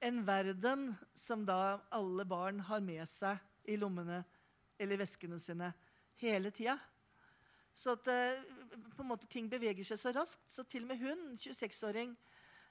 en 0.00 0.22
verden 0.24 0.94
som 1.12 1.42
da 1.44 1.76
alle 1.92 2.24
barn 2.24 2.62
har 2.64 2.80
med 2.80 3.04
seg 3.04 3.36
i 3.68 3.74
lommene 3.76 4.22
eller 4.80 4.96
veskene 5.02 5.36
sine 5.36 5.66
hele 6.22 6.48
tida. 6.56 6.78
Så 7.76 7.98
at 7.98 8.08
eh, 8.08 8.40
på 8.70 9.04
en 9.04 9.10
måte 9.10 9.30
ting 9.30 9.48
beveger 9.50 9.86
seg 9.86 10.00
så 10.00 10.12
raskt. 10.14 10.44
Så 10.50 10.64
til 10.68 10.86
og 10.86 10.92
med 10.92 11.00
hun, 11.02 11.24
26-åring, 11.40 12.16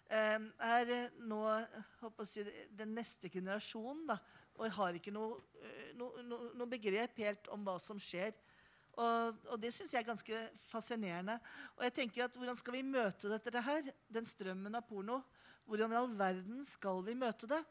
eh, 0.09 0.37
er 0.69 0.93
nå 1.19 1.41
si, 2.25 2.45
den 2.71 2.95
neste 2.97 3.31
generasjonen. 3.31 4.05
Da, 4.13 4.19
og 4.59 4.71
har 4.75 4.97
ikke 4.99 5.15
noe, 5.15 5.39
no, 5.95 6.11
no, 6.27 6.43
no 6.59 6.67
begrep 6.67 7.19
helt 7.21 7.47
om 7.53 7.63
hva 7.63 7.77
som 7.79 7.99
skjer 8.01 8.33
og, 8.99 9.37
og 9.47 9.59
det 9.61 9.71
syns 9.71 9.93
jeg 9.93 10.01
er 10.01 10.07
ganske 10.09 10.39
fascinerende. 10.67 11.37
Og 11.77 11.85
jeg 11.87 11.95
tenker 12.01 12.25
at 12.25 12.35
Hvordan 12.35 12.57
skal 12.59 12.75
vi 12.75 12.83
møte 12.83 13.31
dette 13.31 13.63
her? 13.63 13.91
Den 14.11 14.27
strømmen 14.27 14.75
av 14.75 14.87
porno. 14.89 15.21
Hvordan 15.69 15.93
i 15.93 15.99
all 15.99 16.11
verden 16.19 16.63
skal 16.67 17.03
vi 17.05 17.15
møte 17.15 17.47
det? 17.49 17.61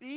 Vi, 0.00 0.16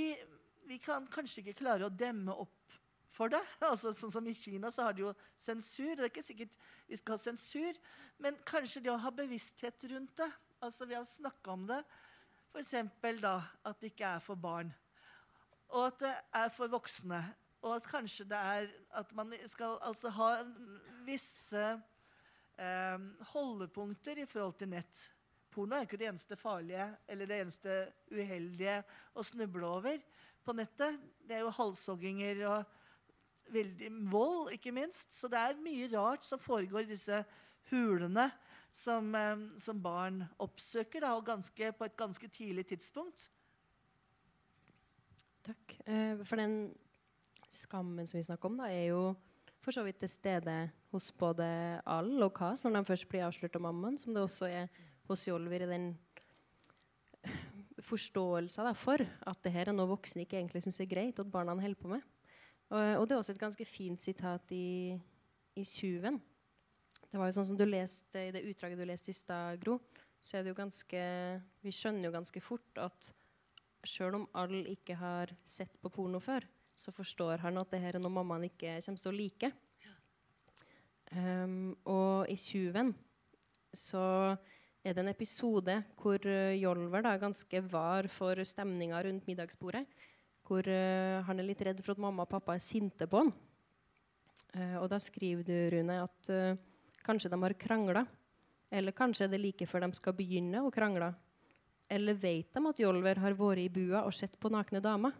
vi 0.65 0.79
kan 0.81 1.05
kanskje 1.11 1.43
ikke 1.43 1.59
klare 1.61 1.87
å 1.87 1.93
demme 1.93 2.33
opp 2.33 2.77
for 3.17 3.33
det. 3.33 3.41
Altså, 3.69 3.93
sånn 3.95 4.13
som 4.13 4.27
I 4.29 4.35
Kina 4.37 4.71
så 4.73 4.87
har 4.87 4.97
de 4.97 5.07
jo 5.07 5.13
sensur. 5.39 5.95
Det 5.95 6.05
er 6.05 6.11
ikke 6.11 6.25
sikkert 6.25 6.57
vi 6.87 6.99
skal 6.99 7.17
ha 7.17 7.21
sensur, 7.21 7.79
men 8.23 8.37
kanskje 8.47 8.83
det 8.85 8.93
å 8.93 9.01
ha 9.01 9.13
bevissthet 9.13 9.89
rundt 9.91 10.15
det. 10.21 10.29
Altså 10.63 10.87
ved 10.89 11.01
å 11.01 11.07
snakke 11.07 11.53
om 11.53 11.65
det. 11.69 11.81
F.eks. 12.53 12.73
da 13.21 13.35
at 13.67 13.81
det 13.81 13.91
ikke 13.91 14.15
er 14.17 14.23
for 14.23 14.39
barn, 14.39 14.71
og 15.69 15.91
at 15.91 15.99
det 16.01 16.13
er 16.39 16.47
for 16.55 16.71
voksne. 16.71 17.19
Og 17.65 17.75
at 17.75 17.89
kanskje 17.89 18.25
det 18.29 18.37
er 18.37 18.69
at 18.95 19.11
man 19.17 19.33
skal 19.49 19.77
altså 19.85 20.09
ha 20.15 20.29
visse 21.05 21.63
eh, 22.57 23.05
holdepunkter 23.33 24.21
i 24.23 24.27
forhold 24.29 24.57
til 24.61 24.71
nett. 24.71 25.03
Porno 25.53 25.75
er 25.75 25.87
ikke 25.87 25.99
det 25.99 26.09
eneste 26.11 26.37
farlige 26.39 26.85
eller 27.09 27.29
det 27.29 27.39
eneste 27.41 27.77
uheldige 28.13 28.79
å 29.17 29.25
snuble 29.25 29.65
over 29.67 30.01
på 30.45 30.55
nettet. 30.55 30.99
Det 31.25 31.37
er 31.37 31.45
jo 31.45 31.55
halshogginger 31.57 32.43
og 32.51 32.76
veldig 33.53 33.91
vold, 34.11 34.51
ikke 34.55 34.73
minst. 34.75 35.13
Så 35.15 35.29
det 35.31 35.39
er 35.39 35.61
mye 35.61 35.89
rart 35.93 36.25
som 36.27 36.41
foregår 36.41 36.85
i 36.85 36.93
disse 36.93 37.21
hulene 37.71 38.29
som, 38.71 39.13
eh, 39.15 39.45
som 39.57 39.81
barn 39.81 40.21
oppsøker, 40.43 41.01
da, 41.01 41.15
og 41.17 41.25
ganske, 41.25 41.71
på 41.73 41.87
et 41.87 41.97
ganske 41.97 42.29
tidlig 42.29 42.67
tidspunkt. 42.73 43.29
Takk. 45.47 45.77
Uh, 45.87 46.23
for 46.27 46.35
den 46.35 46.75
skammen 47.49 48.07
som 48.07 48.17
vi 48.19 48.25
snakker 48.27 48.49
om, 48.49 48.57
da, 48.59 48.67
er 48.67 48.89
jo 48.91 49.15
for 49.63 49.75
så 49.75 49.83
vidt 49.83 49.99
til 50.03 50.11
stede 50.11 50.55
hos 50.91 51.07
både 51.15 51.45
Al 51.87 52.11
og 52.23 52.33
Kaz 52.35 52.63
når 52.63 52.75
de 52.75 52.87
først 52.87 53.07
blir 53.11 53.25
avslørt 53.25 53.55
av 53.55 53.63
mammaen, 53.63 53.97
som 53.99 54.13
det 54.15 54.23
også 54.23 54.49
er 54.51 54.67
hos 55.07 55.25
Jolver 55.27 55.63
i 55.63 55.71
den 55.71 55.87
forståelsen 57.87 58.69
for 58.75 59.03
at 59.03 59.41
det 59.43 59.53
her 59.53 59.69
er 59.69 59.75
noe 59.75 59.89
voksne 59.91 60.25
ikke 60.25 60.39
egentlig 60.39 60.63
syns 60.65 60.79
er 60.83 60.89
greit 60.91 61.19
at 61.21 61.31
barna 61.31 61.55
holder 61.55 61.79
på 61.79 61.91
med. 61.91 62.03
Og, 62.67 62.79
og, 62.99 63.05
det 63.07 63.15
er 63.15 63.21
også 63.21 63.35
et 63.35 63.39
ganske 63.39 63.65
fint 63.65 64.01
sitat 64.03 64.51
i, 64.51 64.97
i 65.55 65.63
'Tjuven'. 65.63 66.19
Det 67.07 67.19
var 67.19 67.29
jo 67.29 67.37
sånn 67.37 67.47
som 67.53 67.59
du 67.59 67.63
leste 67.63 68.19
I 68.27 68.33
det 68.35 68.43
utdraget 68.49 68.79
du 68.79 68.83
leste 68.83 69.13
i 69.13 69.15
stad, 69.15 69.61
Gro, 69.61 69.77
så 70.19 70.37
er 70.37 70.43
det 70.43 70.51
jo 70.51 70.57
ganske 70.57 71.03
Vi 71.63 71.71
skjønner 71.71 72.09
jo 72.09 72.15
ganske 72.17 72.41
fort 72.43 72.81
at 72.83 73.13
sjøl 73.87 74.17
om 74.17 74.25
alle 74.35 74.65
ikke 74.73 74.97
har 74.99 75.31
sett 75.47 75.71
på 75.79 75.91
porno 75.93 76.19
før, 76.19 76.43
så 76.75 76.91
forstår 76.91 77.39
han 77.39 77.59
at 77.61 77.71
det 77.71 77.79
her 77.79 77.95
er 77.95 78.03
noe 78.03 78.11
mammaen 78.11 78.49
ikke 78.49 78.73
kommer 78.83 78.99
til 78.99 79.13
å 79.13 79.15
like. 79.15 79.51
Um, 81.15 81.77
og 81.87 82.27
i 82.27 82.35
'Tjuven' 82.35 82.91
så 83.71 84.35
er 84.83 84.91
det 84.91 85.05
en 85.05 85.13
episode 85.13 85.77
hvor 85.95 86.19
uh, 86.19 86.51
Jolver 86.57 87.05
da, 87.05 87.15
ganske 87.21 87.61
var 87.71 88.09
for 88.11 88.43
stemninga 88.43 88.99
rundt 89.05 89.27
middagsbordet. 89.29 89.85
Hvor 90.47 90.63
uh, 90.63 91.19
han 91.27 91.41
er 91.41 91.49
litt 91.49 91.61
redd 91.67 91.83
for 91.83 91.95
at 91.95 92.01
mamma 92.01 92.23
og 92.23 92.31
pappa 92.31 92.55
er 92.55 92.63
sinte 92.63 93.09
på 93.09 93.25
han. 93.25 93.33
Uh, 94.55 94.77
og 94.81 94.87
da 94.93 94.99
skriver 95.03 95.43
du, 95.43 95.55
Rune, 95.75 96.01
at 96.07 96.31
kanskje 97.03 97.31
de 97.31 97.41
har 97.43 97.55
krangla. 97.59 98.05
Eller 98.71 98.95
kanskje 98.95 99.27
er 99.27 99.31
det 99.31 99.39
like 99.43 99.67
før 99.67 99.85
de 99.85 99.95
skal 99.95 100.15
begynne 100.15 100.63
å 100.63 100.71
krangle. 100.73 101.13
Eller 101.87 102.17
vet 102.19 102.51
de 102.51 102.63
at 102.67 102.81
Jolver 102.81 103.19
har 103.23 103.35
vært 103.39 103.63
i 103.63 103.71
bua 103.71 104.03
og 104.03 104.15
sett 104.15 104.35
på 104.39 104.51
nakne 104.51 104.81
damer? 104.83 105.15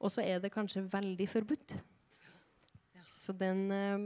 Og 0.00 0.12
så 0.14 0.22
er 0.24 0.40
det 0.40 0.54
kanskje 0.54 0.86
veldig 0.88 1.26
forbudt. 1.28 1.74
Så 3.12 3.34
den 3.34 3.64
eh, 3.74 4.04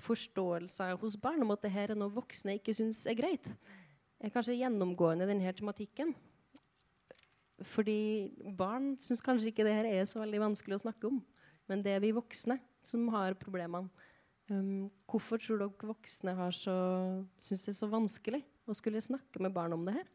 forståelsen 0.00 0.94
hos 1.00 1.16
barn 1.20 1.42
om 1.42 1.52
at 1.54 1.64
det 1.64 1.72
her 1.74 1.92
er 1.92 1.98
noe 1.98 2.12
voksne 2.14 2.56
ikke 2.58 2.74
syns 2.76 3.02
er 3.10 3.18
greit, 3.18 3.48
er 4.22 4.32
kanskje 4.32 4.56
gjennomgående 4.60 5.26
i 5.26 5.32
denne 5.32 5.52
tematikken. 5.52 6.14
Fordi 7.62 8.32
barn 8.58 8.94
syns 9.02 9.22
kanskje 9.22 9.52
ikke 9.52 9.66
det 9.66 9.76
her 9.76 9.86
er 9.86 10.08
så 10.10 10.22
veldig 10.22 10.40
vanskelig 10.42 10.78
å 10.78 10.84
snakke 10.86 11.06
om. 11.10 11.20
Men 11.70 11.84
det 11.84 11.94
er 11.94 12.02
vi 12.02 12.10
voksne 12.16 12.58
som 12.84 13.06
har 13.14 13.36
problemene. 13.40 13.88
Um, 14.50 14.90
hvorfor 15.08 15.40
tror 15.40 15.62
dere 15.62 15.88
voksne 15.88 16.34
syns 16.52 17.62
det 17.64 17.70
er 17.72 17.78
så 17.78 17.88
vanskelig 17.88 18.42
å 18.68 18.74
skulle 18.76 19.00
snakke 19.00 19.40
med 19.40 19.54
barn 19.56 19.72
om 19.72 19.86
det 19.86 19.96
her? 19.96 20.10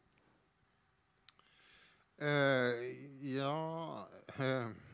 Uh, 2.20 2.76
ja 3.24 3.56
uh 4.36 4.88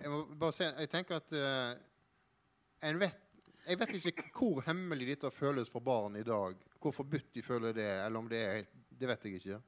jeg 0.00 0.10
må 0.10 0.22
bare 0.40 0.54
si, 0.56 0.64
jeg 0.64 0.88
tenker 0.90 1.18
at 1.18 1.34
uh, 1.36 2.94
vet, 3.00 3.18
Jeg 3.66 3.78
vet 3.78 3.92
ikke 3.98 4.30
hvor 4.34 4.62
hemmelig 4.66 5.12
dette 5.12 5.30
føles 5.30 5.70
for 5.70 5.84
barn 5.84 6.16
i 6.16 6.24
dag. 6.26 6.56
Hvor 6.80 6.94
forbudt 6.96 7.34
de 7.34 7.42
føler 7.42 7.76
det, 7.76 7.88
eller 8.06 8.18
om 8.18 8.28
det 8.28 8.40
er 8.40 8.64
Det 8.88 9.08
vet 9.08 9.24
jeg 9.24 9.34
ikke. 9.34 9.60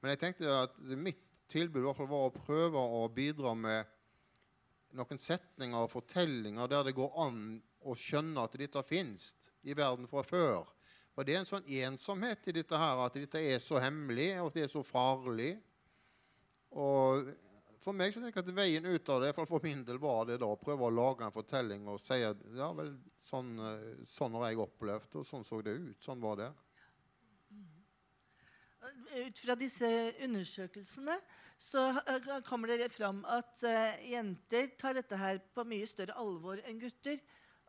Men 0.00 0.14
jeg 0.14 0.20
tenkte 0.22 0.52
at 0.64 0.76
mitt 0.96 1.22
tilbud 1.50 1.84
var 1.84 2.14
å 2.16 2.32
prøve 2.32 2.80
å 2.80 3.02
bidra 3.12 3.54
med 3.58 3.88
noen 4.96 5.20
setninger 5.20 5.84
og 5.84 5.92
fortellinger 5.92 6.70
der 6.70 6.88
det 6.88 6.96
går 6.96 7.18
an 7.22 7.40
å 7.86 7.96
skjønne 7.96 8.44
at 8.44 8.56
dette 8.58 8.82
fins 8.86 9.30
i 9.62 9.74
verden 9.76 10.08
fra 10.10 10.24
før. 10.26 10.64
For 11.14 11.26
det 11.26 11.34
er 11.34 11.42
en 11.42 11.48
sånn 11.48 11.68
ensomhet 11.82 12.48
i 12.48 12.54
dette 12.54 12.78
her, 12.78 13.04
at 13.04 13.18
dette 13.18 13.42
er 13.42 13.60
så 13.62 13.80
hemmelig, 13.82 14.32
og 14.40 14.50
at 14.50 14.58
det 14.58 14.66
er 14.66 14.72
så 14.72 14.82
farlig. 14.86 15.52
Og 16.70 17.28
for 17.82 17.96
meg 17.96 18.14
så 18.14 18.22
tenker 18.22 18.40
jeg 18.40 18.48
at 18.48 18.56
veien 18.56 18.86
ut 18.86 19.10
av 19.12 19.24
det, 19.24 19.32
for 19.36 19.64
min 19.64 19.82
del, 19.86 19.98
var 20.00 20.26
det 20.28 20.38
da 20.42 20.48
å 20.52 20.58
prøve 20.60 20.86
å 20.86 20.94
lage 20.94 21.26
en 21.26 21.34
fortelling 21.34 21.86
og 21.90 22.00
si 22.02 22.20
at 22.24 22.40
ja 22.56 22.70
vel, 22.76 22.92
sånn, 23.24 23.54
eh, 23.66 24.02
sånn 24.06 24.36
har 24.38 24.50
jeg 24.50 24.62
opplevd, 24.64 25.16
og 25.20 25.26
sånn 25.28 25.46
så 25.48 25.60
det 25.64 25.76
ut. 25.78 25.98
Sånn 26.04 26.22
var 26.22 26.38
det. 26.40 26.50
Ut 28.80 29.40
fra 29.42 29.54
disse 29.58 29.88
undersøkelsene 30.24 31.16
så 31.60 31.82
eh, 32.08 32.30
kommer 32.46 32.70
det 32.72 32.86
fram 32.94 33.18
at 33.28 33.60
eh, 33.68 34.06
jenter 34.14 34.70
tar 34.80 34.96
dette 34.96 35.18
her 35.20 35.40
på 35.52 35.66
mye 35.68 35.88
større 35.88 36.16
alvor 36.16 36.62
enn 36.64 36.80
gutter. 36.80 37.20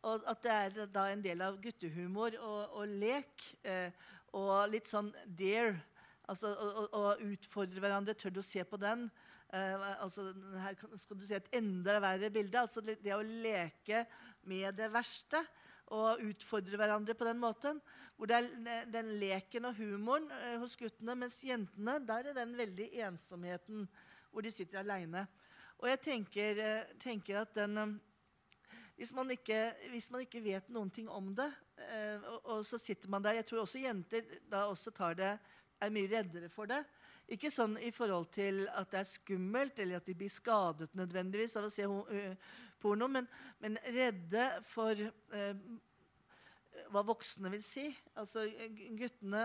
Og 0.07 0.23
at 0.31 0.41
det 0.45 0.53
er 0.53 0.87
da 0.89 1.09
en 1.11 1.21
del 1.21 1.43
av 1.43 1.59
guttehumor 1.61 2.37
og, 2.39 2.77
og 2.79 2.93
lek. 3.03 3.43
Eh, 3.67 3.91
og 4.39 4.71
litt 4.71 4.87
sånn 4.87 5.11
dare. 5.27 5.75
Altså 6.31 6.53
å 6.95 7.03
utfordre 7.27 7.83
hverandre. 7.83 8.15
Tør 8.15 8.37
du 8.37 8.39
å 8.39 8.45
se 8.45 8.63
på 8.63 8.79
den? 8.79 9.09
Eh, 9.51 9.87
altså, 9.99 10.29
her 10.63 10.79
skal 10.95 11.19
du 11.19 11.27
se 11.27 11.41
et 11.41 11.51
enda 11.59 11.99
verre 11.99 12.31
bilde. 12.31 12.63
Altså 12.63 12.79
det 12.87 13.17
å 13.17 13.19
leke 13.25 14.05
med 14.47 14.79
det 14.79 14.87
verste 14.93 15.43
og 15.91 16.21
utfordre 16.23 16.79
hverandre 16.79 17.15
på 17.17 17.27
den 17.27 17.39
måten. 17.41 17.81
Hvor 18.15 18.29
det 18.29 18.37
er 18.37 18.85
den 18.91 19.11
leken 19.19 19.67
og 19.69 19.79
humoren 19.79 20.29
eh, 20.35 20.57
hos 20.61 20.77
guttene, 20.79 21.15
mens 21.17 21.41
jentene 21.43 21.97
der 22.07 22.31
er 22.31 22.37
den 22.37 22.55
veldig 22.57 22.87
ensomheten 23.07 23.87
hvor 24.31 24.45
de 24.45 24.53
sitter 24.53 24.79
aleine. 24.81 25.25
Og 25.81 25.89
jeg 25.89 26.01
tenker, 26.05 26.61
eh, 26.61 26.95
tenker 27.01 27.41
at 27.41 27.53
den 27.57 27.77
eh, 27.81 27.99
hvis 29.01 29.15
man, 29.17 29.31
ikke, 29.33 29.57
hvis 29.89 30.11
man, 30.13 30.21
ikke, 30.21 30.43
vet 30.45 30.67
noen 30.69 30.91
ting 30.93 31.07
om 31.09 31.31
det, 31.33 31.47
og, 32.29 32.35
og, 32.43 32.59
så 32.67 32.77
sitter 32.77 33.09
man 33.09 33.23
der 33.25 33.39
Jeg 33.39 33.47
tror 33.49 33.63
også 33.63 33.79
jenter 33.81 34.27
da 34.51 34.67
også 34.69 34.91
tar 34.93 35.15
det, 35.17 35.31
er 35.81 35.93
mye 35.95 36.09
reddere 36.11 36.49
for 36.53 36.69
det. 36.69 36.83
Ikke 37.31 37.49
sånn 37.49 37.79
i 37.81 37.89
forhold 37.95 38.27
til 38.35 38.67
at 38.69 38.91
det 38.91 38.99
er 38.99 39.07
skummelt, 39.09 39.79
eller 39.79 39.97
at 39.97 40.05
de 40.05 40.13
blir 40.19 40.29
skadet 40.29 40.91
nødvendigvis 40.99 41.57
av 41.57 41.65
å 41.65 41.73
se 41.73 41.87
porno, 42.81 43.07
men, 43.11 43.29
men 43.61 43.77
redde 43.93 44.47
for 44.67 44.97
eh, 44.97 45.55
hva 46.91 47.03
voksne 47.05 47.51
vil 47.51 47.63
si. 47.63 47.83
Altså 48.19 48.45
Guttene 48.97 49.43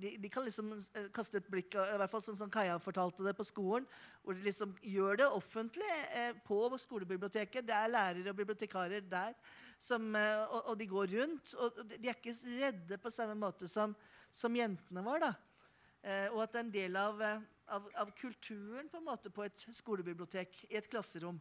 de, 0.00 0.14
de, 0.20 0.30
kan 0.32 0.44
liksom 0.46 0.72
eh, 0.76 1.08
kaste 1.14 1.40
et 1.40 1.48
blikk, 1.50 1.76
i 1.78 1.98
hvert 2.00 2.12
fall 2.12 2.24
sånn 2.24 2.38
som 2.38 2.52
Kaja 2.52 2.76
fortalte 2.82 3.24
det 3.26 3.34
på 3.38 3.46
skolen, 3.46 3.86
hvor 4.22 4.36
de 4.36 4.46
liksom 4.46 4.74
gjør 4.82 5.22
det 5.22 5.30
offentlig 5.38 5.94
eh, 6.10 6.34
på 6.46 6.66
skolebiblioteket. 6.82 7.66
Det 7.66 7.76
er 7.76 7.92
lærere 7.92 8.34
og 8.34 8.38
bibliotekarer 8.42 9.06
der, 9.08 9.34
som, 9.78 10.10
eh, 10.18 10.44
og, 10.44 10.60
og, 10.72 10.76
de 10.80 10.90
går 10.90 11.16
rundt. 11.20 11.56
Og 11.58 11.82
de 11.94 12.02
er 12.02 12.18
ikke 12.18 12.36
redde 12.60 13.00
på 13.00 13.14
samme 13.14 13.38
måte 13.38 13.70
som, 13.70 13.96
som 14.34 14.56
jentene 14.58 15.04
var. 15.06 15.28
da. 15.28 15.34
Eh, 16.04 16.28
og 16.34 16.42
at 16.44 16.52
det 16.52 16.60
er 16.60 16.66
en 16.66 16.74
del 16.74 17.00
av, 17.00 17.20
eh, 17.24 17.50
av, 17.72 17.90
av, 18.02 18.14
kulturen 18.18 18.90
på 18.92 19.00
på 19.32 19.44
et 19.44 19.66
skolebibliotek, 19.72 20.66
i 20.70 20.76
et 20.76 20.90
klasserom. 20.90 21.40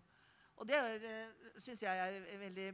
Og 0.59 0.67
det 0.69 0.77
eh, 0.77 1.47
syns 1.63 1.83
jeg 1.83 2.03
er 2.03 2.41
veldig 2.41 2.67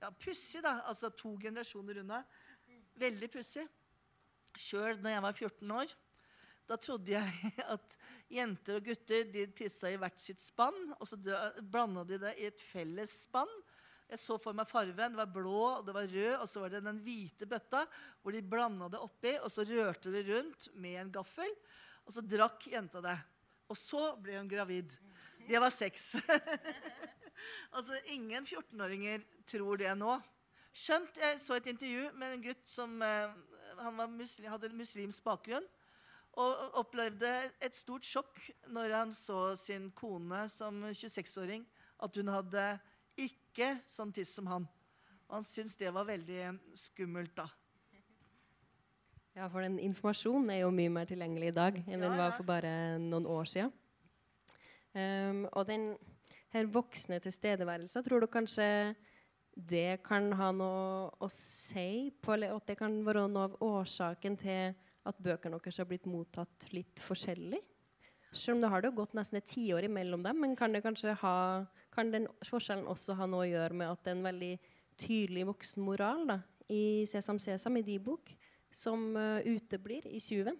ja, 0.00 0.10
pussig, 0.10 0.62
da. 0.64 0.78
Altså 0.88 1.10
to 1.16 1.34
generasjoner 1.40 2.02
unna. 2.02 2.22
Veldig 3.00 3.30
pussig. 3.32 3.66
Sjøl 4.54 5.00
når 5.02 5.16
jeg 5.16 5.24
var 5.24 5.38
14 5.38 5.76
år, 5.80 5.94
da 6.64 6.76
trodde 6.80 7.12
jeg 7.12 7.52
at 7.74 7.96
jenter 8.32 8.78
og 8.78 8.88
gutter 8.88 9.26
de 9.32 9.46
tissa 9.56 9.90
i 9.92 9.98
hvert 10.00 10.20
sitt 10.22 10.40
spann, 10.40 10.94
og 10.96 11.08
så 11.08 11.18
blanda 11.60 12.04
de 12.08 12.20
det 12.22 12.36
i 12.40 12.48
et 12.48 12.62
felles 12.62 13.24
spann. 13.26 13.50
Jeg 14.04 14.20
så 14.20 14.36
for 14.38 14.56
meg 14.56 14.68
farven. 14.68 15.14
Det 15.14 15.20
var 15.20 15.32
blå 15.32 15.60
og 15.78 15.86
det 15.86 15.94
var 15.96 16.08
rød, 16.10 16.34
og 16.38 16.48
så 16.50 16.62
var 16.62 16.74
det 16.74 16.84
den 16.84 17.00
hvite 17.04 17.48
bøtta 17.48 17.84
hvor 18.22 18.34
de 18.36 18.44
blanda 18.44 18.90
det 18.92 19.00
oppi, 19.02 19.32
og 19.40 19.50
så 19.52 19.64
rørte 19.68 20.12
det 20.12 20.26
rundt 20.28 20.68
med 20.76 21.00
en 21.00 21.12
gaffel. 21.14 21.50
Og 22.04 22.12
så 22.12 22.24
drakk 22.24 22.68
jenta 22.68 23.00
det. 23.04 23.16
Og 23.72 23.78
så 23.80 24.12
ble 24.20 24.36
hun 24.38 24.50
gravid. 24.50 24.92
Det 25.48 25.60
var 25.60 25.70
seks. 25.70 26.14
altså, 27.76 27.98
ingen 28.06 28.46
14-åringer 28.46 29.24
tror 29.46 29.76
det 29.76 29.92
nå. 29.98 30.16
Skjønt 30.74 31.18
jeg 31.20 31.40
så 31.42 31.58
et 31.58 31.68
intervju 31.70 32.08
med 32.18 32.32
en 32.34 32.44
gutt 32.48 32.62
som 32.66 33.02
eh, 33.04 33.34
muslim, 34.08 34.50
hadde 34.50 34.72
muslimsk 34.74 35.24
bakgrunn. 35.24 35.66
Og 36.34 36.78
opplevde 36.80 37.30
et 37.62 37.76
stort 37.76 38.06
sjokk 38.08 38.40
når 38.74 38.96
han 38.96 39.12
så 39.14 39.52
sin 39.60 39.90
kone 39.94 40.48
som 40.50 40.80
26-åring. 40.90 41.62
At 42.02 42.16
hun 42.16 42.32
hadde 42.32 42.64
ikke 43.20 43.76
sånn 43.86 44.12
tiss 44.12 44.32
som 44.34 44.48
han. 44.50 44.66
Og 45.28 45.38
han 45.38 45.46
syntes 45.46 45.76
det 45.78 45.92
var 45.94 46.08
veldig 46.08 46.56
skummelt, 46.78 47.36
da. 47.36 47.46
Ja, 49.34 49.48
for 49.50 49.62
den 49.62 49.80
informasjonen 49.82 50.50
er 50.54 50.60
jo 50.62 50.74
mye 50.74 50.90
mer 50.94 51.08
tilgjengelig 51.10 51.48
i 51.50 51.54
dag 51.54 51.78
enn 51.82 51.96
ja, 51.96 52.02
den 52.04 52.18
var 52.18 52.36
for 52.36 52.46
bare 52.46 52.70
noen 53.02 53.26
år 53.26 53.48
siden. 53.50 53.72
Um, 54.94 55.44
og 55.52 55.66
den 55.66 55.88
her 56.54 56.70
voksne 56.70 57.18
tilstedeværelsen, 57.22 58.04
tror 58.06 58.22
du 58.22 58.30
kanskje 58.30 58.94
det 59.54 60.02
kan 60.06 60.32
ha 60.34 60.50
noe 60.54 61.10
å 61.22 61.28
si 61.30 62.10
på, 62.22 62.34
eller 62.34 62.54
at 62.54 62.66
det 62.70 62.78
kan 62.78 62.96
være 63.06 63.26
noe 63.30 63.48
av 63.48 63.56
årsaken 63.62 64.38
til 64.38 64.74
at 65.04 65.20
bøkene 65.22 65.58
deres 65.58 65.78
har 65.82 65.88
blitt 65.90 66.08
mottatt 66.10 66.68
litt 66.74 67.02
forskjellig? 67.02 67.60
Selv 68.34 68.56
om 68.56 68.64
det 68.64 68.70
har 68.72 68.82
det 68.82 68.94
gått 68.96 69.14
nesten 69.14 69.38
et 69.38 69.46
tiår 69.46 69.86
imellom 69.86 70.24
dem, 70.24 70.40
men 70.42 70.56
kan, 70.58 70.74
det 70.74 70.82
kanskje 70.82 71.14
ha, 71.20 71.36
kan 71.94 72.10
den 72.10 72.26
forskjellen 72.46 72.88
også 72.90 73.14
ha 73.18 73.28
noe 73.30 73.44
å 73.44 73.50
gjøre 73.50 73.78
med 73.78 73.92
at 73.92 74.02
det 74.02 74.10
er 74.10 74.18
en 74.18 74.26
veldig 74.26 74.54
tydelig 74.98 75.46
voksen 75.52 75.86
moral 75.86 76.26
da, 76.30 76.40
i 76.70 77.04
Sesam 77.10 77.38
Sesam, 77.42 77.78
i 77.78 77.86
de 77.86 77.98
bok, 78.02 78.32
som 78.74 79.12
uh, 79.14 79.38
uteblir 79.46 80.06
i 80.10 80.22
Tjuven? 80.22 80.58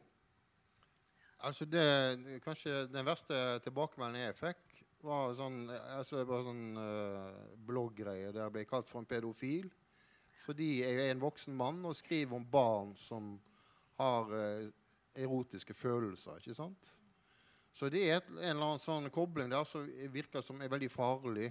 Altså 1.44 1.66
det, 1.68 2.40
kanskje 2.44 2.86
Den 2.88 3.06
verste 3.06 3.36
tilbakemeldingen 3.64 4.30
jeg 4.30 4.38
fikk, 4.38 4.62
var 5.04 5.34
sånn, 5.36 5.66
altså 5.68 6.22
bare 6.24 6.46
sånn 6.46 6.78
uh, 6.80 7.56
blogggreie 7.68 8.30
der 8.32 8.46
jeg 8.46 8.54
ble 8.54 8.64
kalt 8.68 8.88
for 8.88 9.02
en 9.02 9.08
pedofil. 9.08 9.68
Fordi 10.46 10.70
jeg 10.80 10.96
er 11.00 11.12
en 11.12 11.20
voksen 11.20 11.56
mann 11.56 11.82
og 11.84 11.96
skriver 11.98 12.38
om 12.38 12.46
barn 12.48 12.94
som 12.96 13.34
har 14.00 14.32
uh, 14.32 14.70
erotiske 15.14 15.76
følelser. 15.76 16.40
ikke 16.40 16.56
sant? 16.56 16.94
Så 17.74 17.90
det 17.92 18.04
er 18.06 18.20
et, 18.20 18.32
en 18.32 18.40
eller 18.54 18.68
annen 18.70 18.82
sånn 18.82 19.10
kobling 19.12 19.52
der 19.52 19.66
som 19.68 19.84
virker 20.14 20.44
som 20.46 20.60
er 20.62 20.72
veldig 20.72 20.90
farlig. 20.92 21.50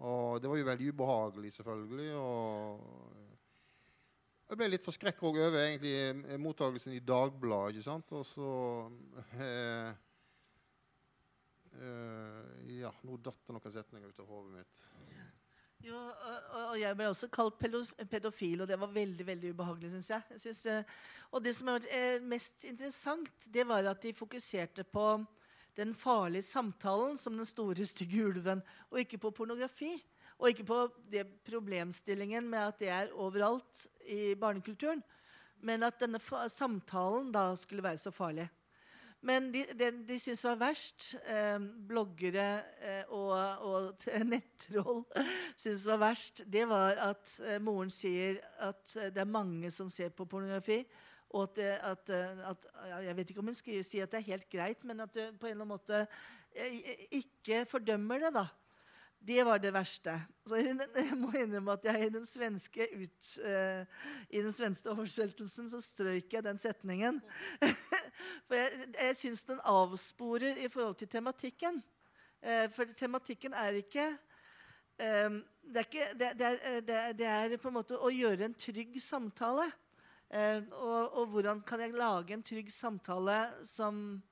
Og 0.00 0.40
det 0.40 0.48
var 0.48 0.56
jo 0.56 0.68
veldig 0.70 0.92
ubehagelig, 0.94 1.52
selvfølgelig. 1.58 2.12
Og 2.16 3.19
jeg 4.50 4.58
ble 4.58 4.66
litt 4.72 4.86
forskrekka 4.86 5.28
over 5.30 5.56
egentlig 5.62 5.92
eh, 5.94 6.38
mottakelsen 6.42 6.96
i 6.96 7.02
Dagbladet. 7.06 7.76
ikke 7.76 7.86
sant? 7.86 8.14
Og 8.18 8.24
så 8.26 8.50
eh, 9.38 9.90
eh, 11.78 12.80
Ja, 12.80 12.90
nå 13.06 13.18
datt 13.22 13.46
det 13.46 13.54
noen 13.54 13.74
setninger 13.76 14.10
ut 14.10 14.22
av 14.24 14.32
hodet 14.32 14.56
mitt. 14.58 14.86
Jo, 15.80 15.96
og, 15.96 16.48
og, 16.58 16.74
jeg 16.76 16.96
ble 16.98 17.06
også 17.08 17.30
kalt 17.32 17.56
pedofil, 17.62 18.60
og 18.60 18.68
det 18.68 18.76
var 18.82 18.90
veldig 18.92 19.24
veldig 19.24 19.52
ubehagelig, 19.54 19.94
syns 19.94 20.10
jeg. 20.10 20.26
jeg 20.34 20.42
synes, 20.42 20.64
eh, 20.68 20.98
og 21.30 21.44
det 21.46 21.54
som 21.56 21.70
har 21.70 21.78
vært 21.78 22.26
mest 22.28 22.66
interessant, 22.68 23.46
det 23.46 23.64
var 23.70 23.88
at 23.88 24.02
de 24.02 24.12
fokuserte 24.12 24.84
på 24.84 25.06
den 25.78 25.94
farlige 25.96 26.44
samtalen 26.44 27.16
som 27.16 27.38
den 27.38 27.48
store, 27.48 27.86
stygge 27.86 28.26
ulven, 28.26 28.60
og 28.90 29.00
ikke 29.00 29.22
på 29.22 29.30
pornografi. 29.38 29.94
Og 30.40 30.48
ikke 30.48 30.64
på 30.64 30.78
det 31.12 31.26
problemstillingen 31.44 32.46
med 32.48 32.70
at 32.70 32.78
det 32.80 32.88
er 32.88 33.12
overalt 33.12 33.84
i 34.08 34.34
barnekulturen. 34.40 35.02
Men 35.60 35.84
at 35.84 36.00
denne 36.00 36.20
samtalen 36.48 37.28
da 37.34 37.50
skulle 37.60 37.84
være 37.84 38.00
så 38.00 38.12
farlig. 38.14 38.48
Men 39.20 39.50
de, 39.52 39.66
de, 39.76 39.90
de 40.08 40.16
syntes 40.16 40.46
var 40.48 40.56
verst, 40.62 41.10
eh, 41.28 41.58
bloggere 41.60 42.46
eh, 42.80 43.10
og, 43.12 43.34
og 43.68 44.06
nettroll 44.32 45.02
syntes 45.60 45.84
var 45.90 46.00
verst, 46.00 46.40
det 46.48 46.64
var 46.70 46.96
at 47.10 47.34
eh, 47.44 47.58
moren 47.60 47.92
sier 47.92 48.40
at 48.64 48.94
eh, 48.96 49.10
det 49.12 49.20
er 49.20 49.28
mange 49.28 49.68
som 49.74 49.92
ser 49.92 50.14
på 50.16 50.24
pornografi. 50.24 50.80
Og 51.36 51.44
at, 51.52 51.60
eh, 51.60 51.90
at, 51.90 52.14
eh, 52.16 52.40
at 52.48 52.64
Jeg 53.04 53.16
vet 53.18 53.30
ikke 53.30 53.44
om 53.44 53.52
hun 53.52 53.60
skriver, 53.60 53.84
sier 53.84 54.08
at 54.08 54.14
det 54.14 54.22
er 54.22 54.30
helt 54.32 54.48
greit, 54.50 54.88
men 54.88 55.04
at 55.04 55.12
du 55.12 55.20
på 55.20 55.50
en 55.50 55.52
eller 55.52 55.68
annen 55.68 55.74
måte 55.76 56.06
ikke 57.20 57.66
fordømmer 57.70 58.24
det. 58.24 58.32
da. 58.40 58.48
Det 59.20 59.44
var 59.44 59.58
det 59.60 59.72
verste. 59.74 60.14
Så 60.48 60.56
jeg 60.56 61.16
må 61.20 61.28
innrømme 61.36 61.74
at 61.76 61.84
jeg 61.84 62.06
i 62.06 62.12
den 62.14 62.24
svenske, 62.26 62.86
ut, 62.96 63.32
uh, 63.44 63.82
i 64.32 64.40
den 64.40 64.52
svenske 64.52 64.88
oversettelsen 64.90 65.68
så 65.68 65.80
strøyk 65.84 66.32
jeg 66.32 66.44
den 66.46 66.58
setningen. 66.58 67.20
for 68.48 68.56
jeg, 68.56 68.88
jeg 68.96 69.18
syns 69.20 69.44
den 69.44 69.60
avsporer 69.68 70.56
i 70.64 70.70
forhold 70.72 70.96
til 71.02 71.10
tematikken. 71.12 71.82
Uh, 72.40 72.64
for 72.72 72.96
tematikken 72.96 73.52
er 73.52 73.82
ikke 73.82 74.08
um, 74.08 75.42
det, 75.68 75.76
er 75.76 75.86
ikke, 75.90 76.08
det, 76.16 76.32
det, 76.38 76.46
er, 76.46 76.58
er, 76.64 77.12
det, 77.12 77.28
er, 77.28 77.56
på 77.60 77.68
en 77.68 77.76
måte 77.76 78.00
å 78.00 78.08
gjøre 78.14 78.48
en 78.48 78.56
trygg 78.56 78.96
samtale. 79.04 79.68
Uh, 80.32 80.64
og, 80.80 81.20
og 81.20 81.30
hvordan 81.34 81.60
kan 81.66 81.84
jeg 81.84 81.92
lage 81.92 82.32
en 82.32 82.46
trygg 82.46 82.72
samtale 82.72 83.42
som 83.68 84.22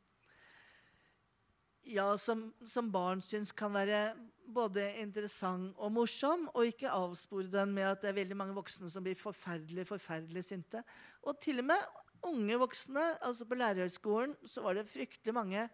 ja, 1.89 2.09
som, 2.21 2.49
som 2.69 2.91
barn 2.93 3.23
syns 3.25 3.53
kan 3.57 3.73
være 3.75 4.13
både 4.49 4.85
interessant 5.01 5.77
og 5.77 5.93
morsom, 5.93 6.47
og 6.55 6.69
ikke 6.71 6.93
avspore 6.93 7.51
den 7.53 7.75
med 7.77 7.89
at 7.91 8.03
det 8.03 8.13
er 8.13 8.21
veldig 8.21 8.37
mange 8.39 8.57
voksne 8.57 8.91
som 8.93 9.05
blir 9.05 9.19
forferdelig 9.19 9.87
forferdelig 9.89 10.45
sinte. 10.47 10.83
Og 11.25 11.41
til 11.43 11.61
og 11.63 11.69
med 11.71 11.89
unge 12.29 12.59
voksne. 12.59 13.05
altså 13.25 13.45
På 13.45 13.55
lærerhøgskolen 13.55 14.37
så 14.47 14.63
var 14.65 14.75
det 14.75 14.89
fryktelig 14.89 15.35
mange 15.35 15.69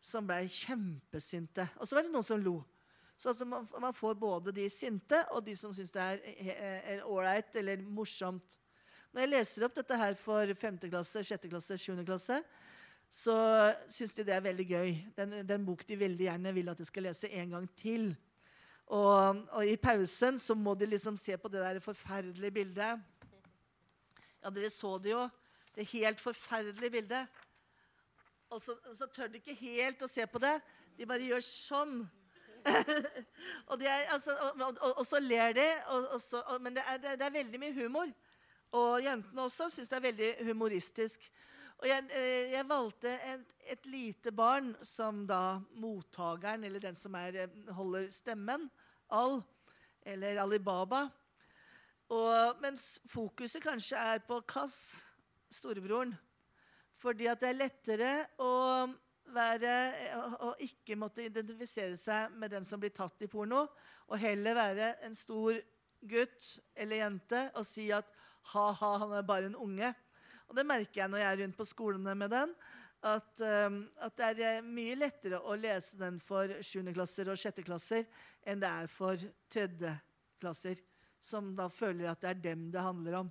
som 0.00 0.26
ble 0.26 0.46
kjempesinte. 0.48 1.68
Og 1.80 1.88
så 1.88 1.96
var 1.96 2.06
det 2.06 2.12
noen 2.14 2.26
som 2.26 2.40
lo. 2.42 2.60
Så 3.16 3.30
altså, 3.32 3.46
man, 3.48 3.68
man, 3.80 3.94
får 3.96 4.14
både 4.20 4.52
de 4.52 4.68
sinte 4.70 5.22
og 5.32 5.44
de 5.46 5.56
som 5.56 5.72
syns 5.74 5.92
det 5.94 6.02
er 6.04 7.04
ålreit 7.04 7.54
eller 7.56 7.80
morsomt. 7.80 8.58
Når 9.12 9.22
jeg 9.22 9.32
leser 9.32 9.64
opp 9.64 9.76
dette 9.78 9.96
her 9.96 10.16
for 10.20 10.52
5. 10.60 10.82
klasse, 10.90 11.22
6. 11.24 11.48
klasse, 11.48 11.78
7. 11.80 12.04
klasse, 12.04 12.42
så 13.10 13.34
syns 13.88 14.14
de 14.14 14.24
det 14.26 14.34
er 14.34 14.44
veldig 14.44 14.66
gøy. 14.68 14.94
Den, 15.16 15.36
den 15.48 15.66
bok 15.66 15.84
de 15.88 15.98
veldig 15.98 16.26
gjerne 16.28 16.52
vil 16.54 16.68
at 16.68 16.78
de 16.78 16.86
skal 16.88 17.06
lese 17.08 17.30
en 17.30 17.54
gang 17.56 17.68
til. 17.78 18.10
Og, 18.86 19.42
og, 19.50 19.62
i 19.66 19.76
pausen 19.76 20.38
så 20.38 20.54
må 20.54 20.74
de 20.78 20.86
liksom 20.86 21.16
se 21.18 21.36
på 21.36 21.48
det 21.50 21.62
der 21.62 21.80
forferdelige 21.82 22.50
bildet. 22.50 23.00
Ja, 24.42 24.50
dere 24.50 24.70
så 24.70 24.98
det 24.98 25.10
jo. 25.10 25.24
Det 25.74 25.88
helt 25.90 26.20
forferdelige 26.20 26.90
bildet. 26.90 27.26
Og 28.50 28.60
så, 28.60 28.76
så 28.94 29.06
tør 29.06 29.26
de 29.26 29.40
ikke 29.40 29.56
helt 29.58 30.02
å 30.02 30.08
se 30.10 30.26
på 30.26 30.38
det. 30.38 30.54
De 30.96 31.08
bare 31.08 31.26
gjør 31.26 31.42
sånn. 31.42 31.98
og, 33.70 33.82
er, 33.82 34.06
altså, 34.14 34.34
og, 34.34 34.62
og, 34.62 34.92
og, 34.92 35.02
så 35.06 35.18
ler 35.22 35.52
de, 35.54 35.66
så, 36.22 36.42
men 36.60 36.78
det 36.78 36.82
er, 36.86 37.02
det 37.02 37.26
er, 37.26 37.34
veldig 37.34 37.60
mye 37.62 37.74
humor. 37.74 38.12
Og 38.74 39.02
jentene 39.02 39.44
også 39.44 39.68
syns 39.70 39.90
det 39.90 39.98
er 39.98 40.06
veldig 40.06 40.30
humoristisk. 40.48 41.26
Og 41.76 41.88
jeg, 41.88 42.06
eh, 42.16 42.52
jeg 42.54 42.68
valgte 42.68 43.12
et, 43.12 43.52
et, 43.68 43.86
lite 43.86 44.32
barn 44.32 44.72
som 44.86 45.26
da 45.28 45.58
mottakeren, 45.76 46.64
eller 46.64 46.80
den 46.80 46.96
som 46.96 47.14
er, 47.18 47.42
eh, 47.44 47.72
holder 47.76 48.08
stemmen, 48.14 48.70
Al, 49.12 49.42
eller 50.02 50.40
Alibaba. 50.40 51.06
Og, 52.08 52.62
mens 52.62 53.00
fokuset 53.10 53.62
kanskje 53.62 53.98
er 53.98 54.22
på 54.24 54.40
Kass, 54.48 54.96
storebroren. 55.52 56.14
Fordi 56.96 57.28
at 57.28 57.42
det 57.42 57.50
er 57.50 57.60
lettere 57.60 58.12
å 58.40 58.86
være 59.34 59.72
å 60.46 60.52
ikke 60.62 60.96
måtte 60.98 61.26
identifisere 61.26 61.96
seg 61.98 62.32
med 62.38 62.54
den 62.54 62.64
som 62.64 62.80
blir 62.80 62.94
tatt 62.94 63.20
i 63.26 63.28
porno, 63.30 63.66
og 64.06 64.22
heller 64.22 64.56
være 64.56 64.90
en 65.04 65.14
stor 65.18 65.58
gutt 66.06 66.48
eller 66.76 67.02
jente 67.02 67.40
og 67.58 67.66
si 67.66 67.88
at 67.94 68.08
ha-ha, 68.52 68.90
han 69.02 69.12
er 69.18 69.26
bare 69.26 69.50
en 69.50 69.58
unge. 69.58 69.90
Og 70.46 70.58
det 70.58 70.66
merker 70.66 71.02
jeg 71.02 71.10
når 71.10 71.22
jeg 71.22 71.30
er 71.30 71.40
rundt 71.42 71.58
på 71.58 71.68
skolene 71.68 72.14
med 72.18 72.32
den. 72.32 72.52
At, 73.06 73.40
um, 73.68 73.82
at 74.02 74.16
det 74.18 74.44
er 74.46 74.64
mye 74.64 74.96
lettere 74.98 75.38
å 75.38 75.54
lese 75.58 75.98
den 76.00 76.16
for 76.22 76.50
7. 76.64 76.80
klasser 76.96 77.28
og 77.30 77.38
6. 77.38 77.60
klasser 77.66 78.06
enn 78.46 78.62
det 78.62 78.70
er 78.70 78.88
for 78.90 79.20
3. 79.52 79.92
klasser, 80.40 80.80
som 81.20 81.52
da 81.58 81.68
føler 81.70 82.08
at 82.10 82.24
det 82.24 82.32
er 82.32 82.40
dem 82.48 82.64
det 82.72 82.82
handler 82.82 83.20
om. 83.20 83.30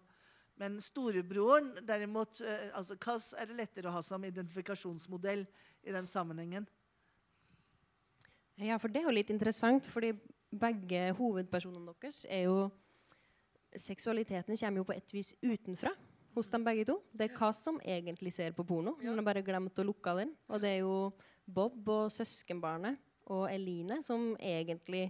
Men 0.61 0.77
storebroren, 0.79 1.73
derimot, 1.83 2.39
uh, 2.45 2.69
altså 2.77 2.95
Kass, 3.01 3.33
er 3.35 3.49
det 3.49 3.59
lettere 3.59 3.91
å 3.91 3.97
ha 3.97 4.05
som 4.05 4.23
identifikasjonsmodell 4.23 5.43
i 5.83 5.95
den 5.95 6.07
sammenhengen. 6.07 6.69
Ja, 8.61 8.77
for 8.79 8.87
det 8.87 9.01
er 9.01 9.09
jo 9.09 9.17
litt 9.17 9.33
interessant, 9.33 9.89
fordi 9.91 10.13
begge 10.55 11.09
hovedpersonene 11.17 11.91
deres 11.99 12.23
er 12.29 12.47
jo 12.47 12.65
Seksualiteten 13.75 14.55
kommer 14.55 14.79
jo 14.79 14.85
på 14.87 14.93
et 14.95 15.09
vis 15.11 15.33
utenfra 15.43 15.91
hos 16.35 16.49
dem 16.51 16.65
begge 16.67 16.85
to. 16.87 16.99
Det 17.15 17.29
er 17.29 17.37
hva 17.37 17.49
som 17.55 17.79
egentlig 17.81 18.33
ser 18.35 18.55
på 18.55 18.65
porno. 18.67 18.97
Hun 18.99 19.15
har 19.15 19.25
bare 19.25 19.43
glemt 19.45 19.79
å 19.79 19.87
lukke 19.87 20.15
den. 20.19 20.33
Og 20.51 20.61
det 20.61 20.73
er 20.75 20.81
jo 20.83 20.97
Bob 21.45 21.87
og 21.93 22.11
søskenbarnet 22.13 22.99
og 23.31 23.47
Eline 23.49 24.01
som 24.05 24.33
egentlig 24.37 25.07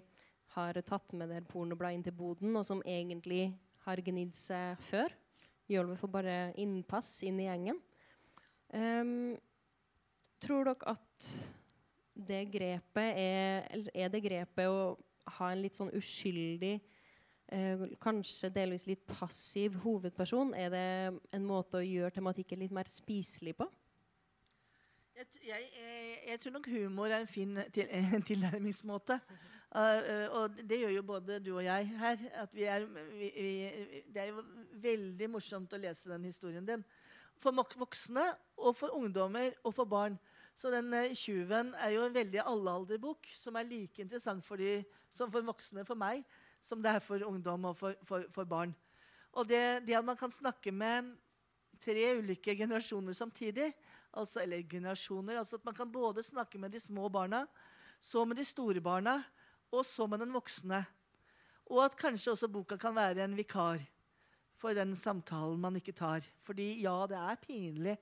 har 0.56 0.78
tatt 0.88 1.16
med 1.18 1.34
det 1.34 1.42
pornobladet 1.50 1.98
inn 1.98 2.06
til 2.06 2.16
boden, 2.16 2.54
og 2.56 2.64
som 2.64 2.84
egentlig 2.88 3.50
har 3.84 4.00
gnidd 4.06 4.36
seg 4.38 4.80
før. 4.88 5.12
Jølve 5.68 5.98
får 6.00 6.12
bare 6.14 6.38
innpass 6.62 7.18
inn 7.28 7.42
i 7.42 7.50
gjengen. 7.50 7.82
Um, 8.72 9.36
Tror 10.46 10.68
dere 10.68 10.94
at 10.94 11.28
det 12.16 12.42
grepet 12.52 13.18
er 13.18 13.68
Eller 13.72 13.92
er 13.96 14.10
det 14.12 14.22
grepet 14.24 14.68
å 14.68 14.96
ha 15.38 15.48
en 15.52 15.62
litt 15.64 15.78
sånn 15.78 15.94
uskyldig 15.96 16.76
kanskje 18.02 18.50
delvis 18.50 18.88
litt 18.90 19.04
passiv 19.08 19.76
hovedperson? 19.84 20.54
Er 20.58 20.70
det 20.74 20.86
en 21.36 21.46
måte 21.46 21.80
å 21.80 21.86
gjøre 21.86 22.14
tematikken 22.16 22.60
litt 22.64 22.74
mer 22.74 22.90
spiselig 22.90 23.56
på? 23.60 23.68
Jeg, 25.16 25.28
jeg, 25.48 25.68
jeg, 26.28 26.40
tror 26.42 26.56
nok 26.58 26.68
humor 26.68 27.08
er 27.08 27.22
en 27.22 27.30
fin 27.30 27.60
til, 27.72 27.92
tilnærmingsmåte. 28.28 29.20
Uh, 29.76 30.28
og 30.40 30.60
det 30.64 30.80
gjør 30.80 30.94
jo 30.96 31.04
både 31.04 31.40
du 31.44 31.54
og 31.56 31.64
jeg 31.64 31.88
her. 32.00 32.22
Vi 32.52 32.64
er, 32.64 32.86
vi, 33.16 33.30
vi, 33.36 34.04
det 34.12 34.24
er 34.24 34.32
jo 34.32 34.44
veldig 34.84 35.30
morsomt 35.32 35.76
å 35.76 35.80
lese 35.80 36.12
den 36.12 36.28
historien 36.28 36.68
din 36.68 36.84
for 37.44 37.56
voksne 37.80 38.24
og 38.58 38.76
for 38.78 38.96
ungdommer 38.96 39.52
og 39.64 39.76
for 39.76 39.86
barn. 39.86 40.18
Så 40.56 40.72
den 40.72 40.94
'Tjuven' 40.94 41.74
er 41.84 41.90
jo 41.90 42.06
en 42.06 42.14
veldig 42.16 42.42
allealderbok 42.46 43.28
som 43.36 43.56
er 43.56 43.68
like 43.68 44.02
interessant 44.02 44.46
for 44.46 44.56
de, 44.56 44.84
som 45.10 45.32
for 45.32 45.44
voksne 45.44 45.84
for 45.86 46.00
meg 46.00 46.24
som 46.66 46.82
det 46.82 46.96
er 46.96 47.04
for 47.04 47.22
ungdom 47.28 47.70
og 47.70 47.78
for, 47.78 47.94
for, 48.08 48.26
for 48.34 48.50
barn. 48.50 48.74
Og 49.36 49.48
det, 49.48 49.86
det, 49.86 49.98
at 49.98 50.06
man 50.06 50.18
kan 50.18 50.34
snakke 50.34 50.74
med 50.74 51.14
tre 51.80 52.08
ulike 52.18 52.56
generasjoner 52.58 53.14
samtidig, 53.14 53.70
altså, 54.16 54.42
eller 54.42 54.64
generasjoner, 54.70 55.38
altså 55.38 55.60
at 55.60 55.66
man 55.68 55.76
kan 55.76 55.92
både 55.92 56.24
snakke 56.24 56.58
med 56.58 56.72
de 56.74 56.80
små 56.80 57.10
barna, 57.10 57.46
så 58.00 58.26
med 58.26 58.40
de 58.40 58.46
store 58.48 58.82
barna, 58.82 59.20
og 59.72 59.86
så 59.86 60.08
med 60.08 60.24
den 60.24 60.34
voksne. 60.34 60.86
Og 61.66 61.84
at 61.86 61.98
kanskje 62.00 62.32
også 62.32 62.50
boka 62.52 62.78
kan 62.78 62.96
være 62.96 63.26
en 63.26 63.38
vikar 63.38 63.82
for 64.62 64.74
den 64.78 64.96
samtalen 64.96 65.60
man 65.62 65.76
ikke 65.76 65.96
tar. 65.96 66.26
Fordi 66.46 66.82
ja, 66.84 66.96
det 67.10 67.18
er 67.18 67.42
pinlig. 67.42 67.98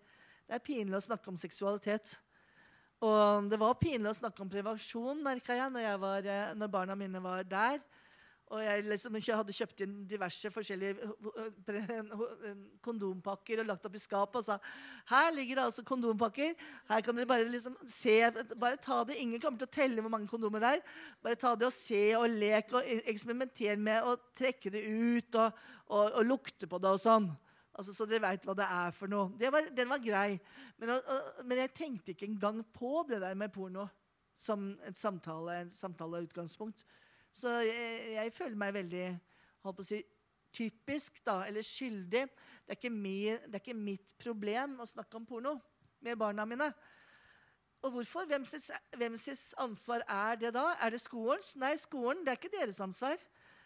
Det 0.48 0.58
er 0.58 0.64
pinlig 0.64 1.00
å 1.00 1.08
snakke 1.08 1.32
om 1.32 1.40
seksualitet. 1.40 2.18
Og 3.04 3.50
det 3.52 3.60
var 3.60 3.80
pinlig 3.80 4.12
å 4.12 4.16
snakke 4.16 4.44
om 4.44 4.52
prevensjon, 4.52 5.24
merka 5.24 5.58
jeg, 5.58 5.72
når, 5.74 5.84
jeg 5.84 6.02
var, 6.04 6.28
eh, 6.30 6.54
når 6.56 6.72
barna 6.72 6.96
mine 7.00 7.20
var 7.24 7.44
der. 7.48 7.82
Og 8.52 8.60
jeg 8.62 8.84
liksom 8.86 9.16
hadde 9.24 9.56
kjøpt 9.56 9.82
inn 9.86 9.94
diverse 10.10 10.50
forskjellige 10.52 11.08
kondompakker 12.86 13.62
og 13.64 13.70
lagt 13.70 13.88
opp 13.88 13.96
i 13.98 14.02
skapet 14.02 14.42
og 14.42 14.46
sa 14.46 14.58
her 15.10 15.30
ligger 15.34 15.58
det 15.58 15.64
altså 15.70 15.86
kondompakker. 15.88 16.52
Her 16.90 17.06
kan 17.06 17.18
dere 17.18 17.30
bare 17.30 17.48
liksom 17.50 17.78
se, 17.90 18.18
bare 18.60 18.78
ta 18.84 19.00
det. 19.08 19.18
Ingen 19.22 19.42
kommer 19.42 19.64
til 19.64 19.70
å 19.70 19.76
telle 19.80 20.04
hvor 20.04 20.14
mange 20.14 20.30
kondomer 20.30 20.62
det 20.62 20.74
er. 20.76 20.84
Bare 21.24 21.40
ta 21.40 21.56
det 21.56 21.70
og 21.70 21.76
se 21.76 22.04
og 22.20 22.28
leke 22.30 22.78
og 22.78 23.08
eksperimentere 23.16 23.80
med 23.80 24.06
å 24.12 24.18
trekke 24.38 24.74
det 24.76 24.84
ut 24.86 25.40
og, 25.40 25.64
og, 25.88 26.06
og 26.20 26.30
lukte 26.30 26.70
på 26.70 26.82
det 26.84 26.94
og 26.94 27.02
sånn. 27.02 27.32
Altså, 27.74 27.96
så 27.96 28.06
dere 28.06 28.22
veit 28.28 28.44
hva 28.46 28.54
det 28.58 28.68
er 28.70 28.94
for 28.94 29.10
noe. 29.10 29.32
Var, 29.40 29.72
den 29.74 29.90
var 29.90 30.02
grei. 30.04 30.38
Men, 30.78 30.94
og, 31.00 31.40
men, 31.42 31.64
jeg 31.64 31.74
tenkte 31.80 32.14
ikke 32.14 32.28
engang 32.30 32.62
på 32.76 33.02
det 33.10 33.24
der 33.24 33.38
med 33.40 33.54
porno 33.56 33.88
som 34.38 34.74
et 34.86 34.98
samtale, 34.98 35.64
samtaleutgangspunkt. 35.74 36.86
Så 37.34 37.50
jeg, 37.66 38.14
jeg, 38.14 38.34
føler 38.36 38.60
meg 38.60 38.76
veldig 38.76 39.06
holdt 39.64 39.78
på 39.80 39.86
å 39.86 39.88
si, 39.88 40.00
typisk, 40.54 41.18
da, 41.26 41.40
eller 41.48 41.66
skyldig. 41.66 42.28
Det 42.68 42.78
er, 42.78 42.94
min, 42.94 43.40
det 43.48 43.58
er, 43.58 43.64
ikke 43.64 43.78
mitt 43.78 44.14
problem 44.22 44.78
å 44.84 44.90
snakke 44.90 45.18
om 45.18 45.26
porno 45.26 45.56
med 46.04 46.20
barna 46.20 46.46
mine. 46.46 46.70
Og 47.84 47.98
hvorfor? 47.98 48.28
Hvem 48.30 49.18
sitt 49.20 49.42
ansvar 49.60 50.06
er 50.08 50.38
det 50.40 50.54
da? 50.56 50.70
Er 50.80 50.94
det 50.94 51.02
skolens? 51.04 51.52
Nei, 51.60 51.74
skolen 51.82 52.22
det 52.24 52.32
er 52.32 52.40
ikke 52.40 52.54
deres 52.54 52.80
ansvar. 52.84 53.18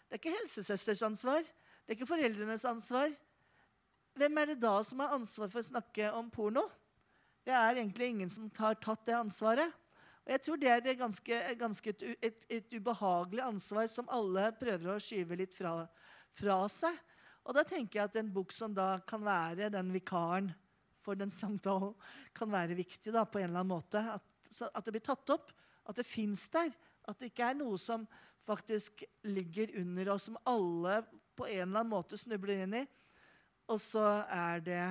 Det 0.08 0.16
er 0.16 0.22
ikke 0.22 0.36
helsesøsters 0.40 1.04
ansvar. 1.06 1.44
Det 1.44 1.92
er 1.92 1.98
ikke 1.98 2.08
foreldrenes 2.08 2.64
ansvar. 2.66 3.12
Hvem 4.18 4.40
er 4.40 4.50
det 4.50 4.62
da 4.64 4.78
som 4.82 5.04
har 5.04 5.14
ansvar 5.14 5.52
for 5.52 5.62
å 5.62 5.68
snakke 5.68 6.08
om 6.16 6.32
porno? 6.32 6.64
Det 7.46 7.54
er 7.54 7.78
egentlig 7.78 8.10
ingen 8.10 8.32
som 8.32 8.48
har 8.58 8.80
tatt 8.82 9.04
det 9.06 9.14
ansvaret. 9.14 9.70
Og 10.28 10.34
jeg 10.34 10.42
tror 10.44 10.58
det 10.60 10.68
er 10.68 10.82
et 10.82 10.98
ganske, 11.00 11.36
ganske 11.56 11.92
et, 11.94 12.02
et, 12.20 12.42
et, 12.52 12.74
ubehagelig 12.76 13.40
ansvar 13.46 13.86
som 13.88 14.10
alle 14.12 14.50
prøver 14.60 14.90
å 14.92 15.00
skyve 15.00 15.38
litt 15.40 15.54
fra, 15.56 15.70
fra, 16.36 16.56
seg. 16.68 16.98
Og 17.48 17.56
da 17.56 17.62
tenker 17.64 17.96
jeg 17.96 18.10
at 18.10 18.18
en 18.20 18.28
bok 18.34 18.52
som 18.52 18.74
da 18.76 18.98
kan 19.08 19.22
være 19.24 19.70
den 19.72 19.88
vikaren 19.94 20.50
for 21.00 21.16
den 21.16 21.32
samtalen, 21.32 21.94
kan 22.36 22.52
være 22.52 22.76
viktig 22.76 23.14
da, 23.14 23.22
på 23.24 23.40
en 23.40 23.46
eller 23.48 23.62
annen 23.62 23.72
måte. 23.72 24.02
At, 24.18 24.60
at 24.68 24.84
det 24.84 24.98
blir 24.98 25.06
tatt 25.06 25.32
opp, 25.32 25.48
at 25.88 25.96
det 25.96 26.04
fins 26.04 26.42
der. 26.52 26.74
At 27.08 27.16
det 27.22 27.30
ikke 27.30 27.48
er 27.48 27.56
noe 27.56 27.78
som 27.80 28.04
faktisk 28.44 29.06
ligger 29.24 29.72
under 29.80 30.10
oss, 30.12 30.26
som 30.28 30.36
alle 30.44 30.98
på 31.40 31.46
en 31.48 31.70
eller 31.70 31.86
annen 31.86 31.94
måte 31.94 32.18
snubler 32.20 32.66
inn 32.66 32.76
i. 32.82 32.84
Og 33.72 33.80
så 33.80 34.04
er 34.28 34.60
det 34.60 34.84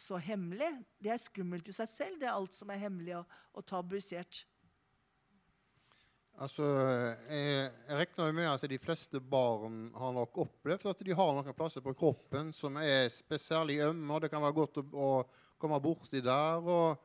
så 0.00 0.16
hemmelig. 0.16 0.70
Det 0.96 1.12
er 1.12 1.20
skummelt 1.20 1.68
i 1.68 1.76
seg 1.76 1.92
selv, 1.92 2.16
det 2.22 2.30
er 2.30 2.38
alt 2.38 2.56
som 2.56 2.72
er 2.72 2.80
hemmelig 2.80 3.18
og, 3.20 3.36
og 3.52 3.68
tabuisert. 3.68 4.46
Altså, 6.40 6.64
jeg, 7.28 7.68
jeg 7.84 7.96
regner 7.98 8.32
med 8.32 8.46
at 8.48 8.62
de 8.72 8.78
fleste 8.80 9.20
barn 9.20 9.90
har 9.92 10.12
nok 10.16 10.38
opplevd 10.40 10.86
at 10.88 11.02
de 11.04 11.12
har 11.12 11.34
noen 11.36 11.56
plasser 11.56 11.84
på 11.84 11.92
kroppen 11.92 12.48
som 12.56 12.78
er 12.80 13.10
spesielt 13.12 13.76
ømme, 13.84 14.14
og 14.14 14.24
det 14.24 14.30
kan 14.32 14.40
være 14.40 14.56
godt 14.56 14.80
å, 14.80 14.84
å 14.88 15.10
komme 15.60 15.80
borti 15.84 16.22
der. 16.24 16.64
og 16.64 16.96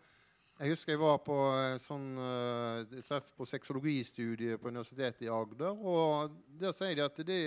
Jeg 0.56 0.72
husker 0.72 0.96
jeg 0.96 1.02
var 1.02 1.20
på 1.26 1.36
sånn, 1.84 2.06
uh, 2.16 3.02
treff 3.10 3.34
på 3.36 3.48
sexologistudiet 3.50 4.62
på 4.62 4.72
Universitetet 4.72 5.26
i 5.28 5.34
Agder. 5.36 5.84
og 5.84 6.38
Der 6.56 6.72
sier 6.78 6.96
de 6.96 7.04
at 7.04 7.20
det, 7.28 7.42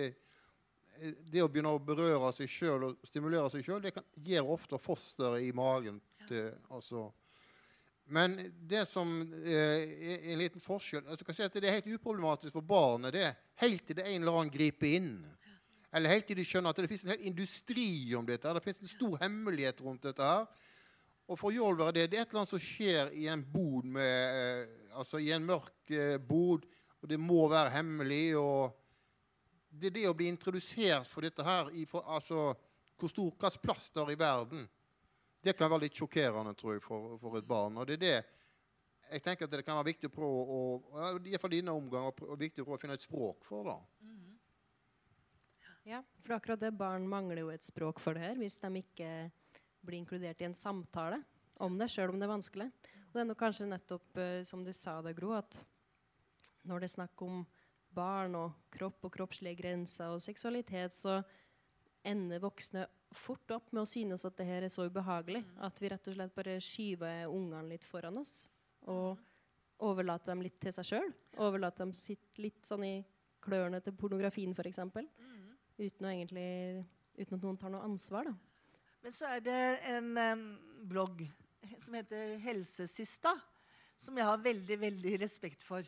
det 1.32 1.41
å 1.41 1.49
begynne 1.49 1.72
å 1.72 1.80
berøre 1.80 2.34
seg 2.36 2.53
sjøl 2.53 2.84
og 2.91 3.09
stimulere 3.09 3.49
seg 3.55 3.64
sjøl, 3.64 3.80
det 3.80 3.95
kan, 3.97 4.05
gir 4.28 4.45
ofte 4.45 4.76
fosteret 4.76 5.41
i 5.47 5.55
magen. 5.57 6.03
til, 6.28 6.53
altså 6.68 7.07
men 8.09 8.37
det 8.65 8.87
som 8.89 9.11
eh, 9.45 9.83
er 9.85 10.31
en 10.33 10.41
liten 10.41 10.63
forskjell 10.65 11.05
altså 11.05 11.27
kan 11.27 11.37
si 11.37 11.45
at 11.45 11.53
Det 11.53 11.69
er 11.69 11.77
helt 11.77 11.91
uproblematisk 11.99 12.55
for 12.55 12.65
barnet 12.65 13.13
det, 13.13 13.35
helt 13.61 13.85
til 13.87 13.99
det 13.99 14.07
en 14.07 14.23
eller 14.23 14.39
annen 14.39 14.53
griper 14.55 14.95
inn. 14.97 15.13
eller 15.93 16.13
helt 16.13 16.27
til 16.29 16.37
de 16.37 16.45
skjønner 16.45 16.73
at 16.73 16.81
det 16.81 16.89
finnes 16.89 17.05
en 17.05 17.15
hel 17.15 17.29
industri 17.31 18.15
om 18.17 18.27
dette. 18.29 18.53
Det 18.53 18.65
finnes 18.65 18.83
en 18.85 18.91
stor 18.93 19.19
hemmelighet 19.23 19.81
rundt 19.81 20.03
dette. 20.05 20.23
her. 20.23 20.47
Og 21.29 21.39
for 21.39 21.53
Jolver 21.53 21.89
er 21.89 21.93
det, 21.93 22.11
det 22.11 22.19
er 22.19 22.23
et 22.25 22.31
eller 22.31 22.43
annet 22.43 22.53
som 22.55 22.61
skjer 22.61 23.13
i 23.13 23.27
en 23.29 23.45
bod 23.45 23.85
med, 23.85 24.37
eh, 24.37 24.97
altså 24.97 25.21
i 25.21 25.31
en 25.33 25.45
mørk 25.45 25.93
eh, 25.93 26.17
bod, 26.17 26.65
og 27.03 27.09
det 27.09 27.21
må 27.21 27.49
være 27.49 27.75
hemmelig. 27.77 28.37
og 28.37 28.77
Det 29.69 29.91
er 29.91 29.97
det 29.99 30.09
å 30.09 30.17
bli 30.17 30.29
introdusert 30.33 31.09
for 31.09 31.25
dette 31.25 31.45
her, 31.45 31.69
i 31.73 31.85
for, 31.85 32.05
altså 32.09 32.55
hvor 32.99 33.13
stor 33.13 33.29
hvilken 33.31 33.63
plass 33.63 33.91
det 33.93 34.03
har 34.03 34.13
i 34.13 34.19
verden, 34.19 34.65
det 35.45 35.55
kan 35.57 35.70
være 35.70 35.86
litt 35.86 35.99
sjokkerende 35.99 36.55
tror 36.59 36.76
jeg, 36.76 36.82
for, 36.84 37.16
for 37.22 37.39
et 37.39 37.47
barn. 37.49 37.76
og 37.78 37.86
det 37.89 37.99
er 37.99 38.05
det 38.05 38.18
jeg 39.09 39.22
tenker 39.24 39.49
at 39.49 39.53
det 39.55 39.64
kan 39.64 39.78
være 39.78 39.89
viktig 39.89 40.11
å 40.11 40.12
prøve 40.12 40.41
å, 40.53 40.59
i 41.16 41.30
hvert 41.30 41.41
fall 41.41 41.55
dine 41.55 41.72
omganger, 41.72 42.26
å, 42.28 42.36
viktig 42.36 42.61
å 42.61 42.66
prøve 42.66 42.76
å 42.76 42.82
finne 42.82 42.99
et 42.99 43.07
språk 43.07 43.47
for. 43.49 43.70
da. 43.70 43.78
Ja, 45.89 46.03
for 46.20 46.36
akkurat 46.36 46.61
det 46.61 46.74
barn 46.76 47.07
mangler 47.09 47.41
jo 47.41 47.53
et 47.55 47.64
språk 47.64 48.03
for 48.05 48.16
det 48.18 48.26
her 48.26 48.41
hvis 48.41 48.59
de 48.61 48.82
ikke 48.82 49.12
blir 49.80 50.03
inkludert 50.03 50.43
i 50.43 50.49
en 50.51 50.57
samtale 50.59 51.22
om 51.64 51.78
det, 51.80 51.89
sjøl 51.91 52.12
om 52.12 52.20
det 52.20 52.28
er 52.28 52.34
vanskelig. 52.34 52.68
Og 53.09 53.16
det 53.16 53.22
er 53.22 53.30
nok 53.30 53.41
kanskje 53.41 53.70
nettopp 53.70 54.20
uh, 54.20 54.43
som 54.45 54.61
du 54.66 54.74
sa 54.76 54.99
det, 55.03 55.16
Gro, 55.16 55.32
at 55.39 55.57
når 56.68 56.84
det 56.84 56.91
er 56.91 56.97
snakk 56.99 57.24
om 57.24 57.41
barn 57.97 58.36
og 58.36 58.68
kropp 58.74 59.09
og 59.09 59.14
kroppslige 59.14 59.57
grenser 59.62 60.12
og 60.12 60.22
seksualitet, 60.22 60.95
så 60.95 61.22
ender 62.07 62.45
voksne 62.45 62.84
fort 63.17 63.51
opp 63.57 63.73
med 63.73 63.83
å 63.83 63.89
synes 63.89 64.25
at 64.29 64.37
det 64.39 64.47
her 64.49 64.67
er 64.67 64.73
så 64.73 64.87
ubehagelig 64.89 65.41
at 65.65 65.81
vi 65.81 65.91
rett 65.93 66.11
og 66.11 66.17
slett 66.17 66.35
bare 66.37 66.59
skyver 66.65 67.31
ungene 67.31 67.71
litt 67.71 67.87
foran 67.89 68.19
oss 68.21 68.49
og 68.89 69.19
overlater 69.85 70.33
dem 70.33 70.43
litt 70.45 70.59
til 70.61 70.75
seg 70.75 70.89
sjøl. 70.89 71.09
Overlater 71.39 71.85
dem 71.85 71.95
sitt 71.97 72.41
litt 72.43 72.67
sånn 72.67 72.85
i 72.87 72.95
klørne 73.45 73.81
til 73.85 73.95
pornografien, 73.97 74.55
f.eks. 74.57 74.81
Mm. 74.83 75.53
Uten, 75.79 76.09
egentlig, 76.11 76.49
uten 77.19 77.39
at 77.39 77.45
noen 77.45 77.59
tar 77.61 77.73
noe 77.73 77.87
ansvar. 77.87 78.29
da. 78.29 78.35
Men 79.05 79.15
så 79.15 79.31
er 79.37 79.45
det 79.45 79.61
en 79.93 80.11
um, 80.19 80.49
blogg 80.91 81.23
som 81.79 81.95
heter 81.95 82.37
Helsesista, 82.43 83.37
som 83.99 84.19
jeg 84.19 84.27
har 84.27 84.43
veldig, 84.43 84.81
veldig 84.83 85.15
respekt 85.23 85.65
for. 85.67 85.87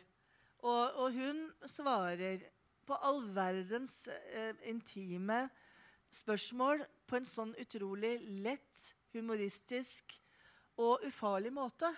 Og, 0.61 0.97
og 1.01 1.15
hun 1.15 1.43
svarer 1.67 2.43
på 2.87 2.97
all 3.07 3.21
verdens 3.35 4.05
uh, 4.07 4.55
intime 4.67 5.45
spørsmål 6.11 6.83
på 7.07 7.19
en 7.19 7.27
sånn 7.27 7.53
utrolig 7.61 8.17
lett, 8.43 8.85
humoristisk 9.15 10.15
og 10.81 11.03
ufarlig 11.07 11.51
måte. 11.55 11.89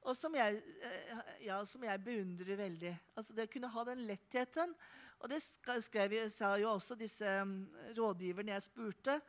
Og 0.00 0.16
som 0.16 0.34
jeg, 0.34 0.62
uh, 0.80 1.22
ja, 1.44 1.60
som 1.68 1.84
jeg 1.84 2.02
beundrer 2.04 2.58
veldig. 2.58 2.94
Altså 3.14 3.36
Det 3.36 3.48
å 3.48 3.52
kunne 3.52 3.72
ha 3.74 3.86
den 3.90 4.06
lettheten. 4.08 4.74
Og 5.20 5.28
det 5.28 5.42
skrev, 5.44 6.16
sa 6.32 6.54
jo 6.56 6.70
også 6.72 6.96
disse 6.96 7.36
um, 7.44 7.66
rådgiverne 7.98 8.54
jeg 8.54 8.68
spurte. 8.70 9.20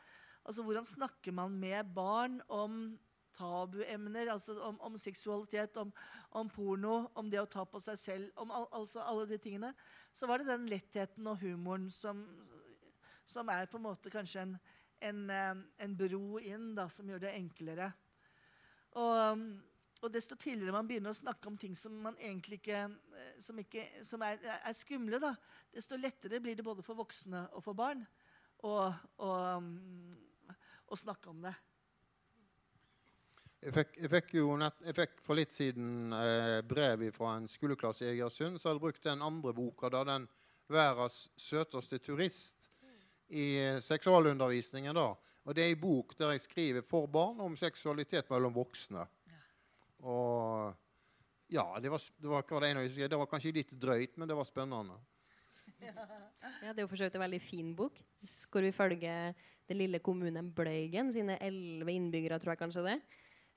Altså 0.48 0.64
Hvordan 0.64 0.88
snakker 0.88 1.36
man 1.36 1.58
med 1.60 1.92
barn 1.94 2.40
om 2.48 2.98
tabuemner, 3.38 4.32
altså 4.32 4.56
om, 4.60 4.80
om 4.82 4.98
seksualitet, 4.98 5.78
om, 5.78 5.92
om, 6.32 6.50
porno, 6.50 7.10
om 7.16 7.30
det 7.32 7.42
å 7.42 7.50
ta 7.50 7.64
på 7.68 7.80
seg 7.84 8.00
selv, 8.00 8.32
om 8.42 8.52
al 8.54 8.68
altså 8.76 9.04
alle 9.06 9.28
de 9.30 9.40
tingene, 9.42 9.72
så 10.14 10.28
var 10.28 10.42
det 10.42 10.50
den 10.50 10.68
lettheten 10.72 11.28
og 11.28 11.40
humoren 11.44 11.90
som, 11.94 12.24
som 13.26 13.50
er 13.50 13.70
på 13.72 13.80
en 13.80 13.86
måte 13.86 14.12
kanskje 14.14 14.46
en, 14.46 14.56
en, 15.02 15.66
en 15.78 15.98
bro 15.98 16.40
inn, 16.40 16.76
da, 16.78 16.88
som 16.90 17.10
gjør 17.10 17.26
det 17.26 17.36
enklere. 17.38 17.92
Og, 19.00 19.46
og, 20.02 20.10
desto 20.12 20.36
tidligere 20.36 20.76
man 20.76 20.90
begynner 20.90 21.14
å 21.14 21.22
snakke 21.22 21.48
om 21.48 21.58
ting 21.60 21.76
som 21.80 21.96
man 22.04 22.18
ikke, 22.20 22.84
som, 23.40 23.60
ikke, 23.62 23.86
som 24.08 24.24
er, 24.28 24.42
er, 24.60 24.74
skumle, 24.76 25.22
da, 25.22 25.32
desto 25.72 26.00
lettere 26.00 26.42
blir 26.44 26.60
det 26.60 26.68
både 26.68 26.86
for 26.86 27.00
voksne 27.00 27.42
og 27.56 27.62
for 27.66 27.78
barn 27.78 28.04
å 28.62 28.94
snakke 31.00 31.32
om 31.32 31.40
det. 31.48 31.56
Jeg 33.62 33.76
fikk, 33.76 33.98
jeg 34.02 34.10
fikk, 34.10 34.32
nett, 34.58 34.80
jeg 34.88 34.96
fikk 34.98 35.20
for 35.22 35.38
litt 35.38 35.52
siden 35.54 36.16
eh, 36.18 36.64
brev 36.66 37.04
fra 37.14 37.36
en 37.38 37.46
skoleklasse 37.50 38.08
i 38.08 38.16
Egersund 38.16 38.58
som 38.58 38.72
hadde 38.72 38.82
brukt 38.82 39.04
den 39.06 39.22
andre 39.22 39.54
boka, 39.54 39.90
da 39.94 40.02
den 40.08 40.26
'Verdens 40.72 41.28
søteste 41.38 42.00
turist', 42.00 42.71
i 43.32 43.48
seksualundervisningen. 43.82 44.96
da. 44.96 45.16
Og 45.46 45.56
Det 45.56 45.64
er 45.64 45.74
en 45.74 45.82
bok 45.82 46.14
der 46.18 46.36
jeg 46.36 46.46
skriver 46.46 46.86
for 46.86 47.08
barn 47.08 47.40
om 47.42 47.56
seksualitet 47.58 48.30
mellom 48.30 48.54
voksne. 48.54 49.06
Ja. 49.28 49.40
Og 50.06 50.76
ja, 51.52 51.66
det 51.82 51.92
var, 51.92 52.02
det, 52.18 52.28
var, 52.28 52.46
det 53.08 53.18
var, 53.18 53.26
kanskje 53.32 53.56
litt 53.56 53.72
drøyt, 53.72 54.18
men 54.18 54.30
det 54.30 54.38
var 54.38 54.48
spennende. 54.48 55.00
Ja, 55.82 56.74
Det 56.74 56.78
er 56.78 56.84
jo 56.86 56.92
for 56.92 57.00
så 57.00 57.08
vidt 57.08 57.16
en 57.18 57.26
veldig 57.26 57.42
fin 57.42 57.74
bok. 57.76 57.98
Hvor 58.52 58.62
vi 58.62 58.72
følger 58.72 59.34
den 59.68 59.78
lille 59.78 60.00
kommunen 60.00 60.52
Bløygen, 60.54 61.10
sine 61.14 61.40
elleve 61.42 61.96
innbyggere, 61.96 62.38
tror 62.40 62.54
jeg 62.54 62.62
kanskje 62.62 62.86
det 62.86 63.02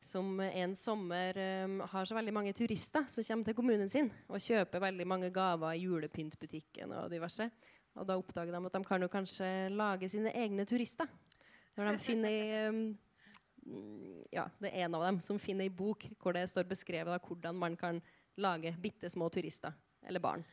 som 0.04 0.40
en 0.40 0.74
sommer 0.76 1.38
um, 1.64 1.78
har 1.88 2.04
så 2.04 2.16
veldig 2.16 2.32
mange 2.36 2.52
turister 2.52 3.06
som 3.08 3.24
kommer 3.24 3.48
til 3.48 3.56
kommunen 3.56 3.88
sin 3.88 4.10
og 4.28 4.42
kjøper 4.42 4.82
veldig 4.84 5.06
mange 5.08 5.30
gaver 5.32 5.72
i 5.72 5.86
julepyntbutikken 5.86 6.92
og 6.92 7.08
diverse. 7.12 7.48
Og 7.94 8.06
da 8.08 8.16
oppdager 8.18 8.54
de 8.54 8.60
at 8.66 8.76
de 8.76 8.82
kan 8.86 9.02
jo 9.04 9.10
kanskje 9.10 9.48
lage 9.74 10.08
sine 10.10 10.32
egne 10.34 10.66
turister. 10.66 11.08
Når 11.76 11.90
de 11.90 12.02
finner 12.02 12.68
um, 12.70 12.82
ja, 14.36 14.48
Det 14.60 14.70
er 14.70 14.84
en 14.84 14.94
av 14.98 15.06
dem 15.06 15.20
som 15.24 15.40
finner 15.42 15.66
ei 15.66 15.72
bok 15.72 16.06
hvor 16.20 16.36
det 16.36 16.46
står 16.50 16.68
beskrevet 16.70 17.10
da, 17.10 17.18
hvordan 17.22 17.56
man 17.58 17.78
kan 17.78 18.02
lage 18.36 18.74
bitte 18.82 19.10
små 19.10 19.30
turister. 19.32 19.74
Eller 20.04 20.20
barn. 20.20 20.44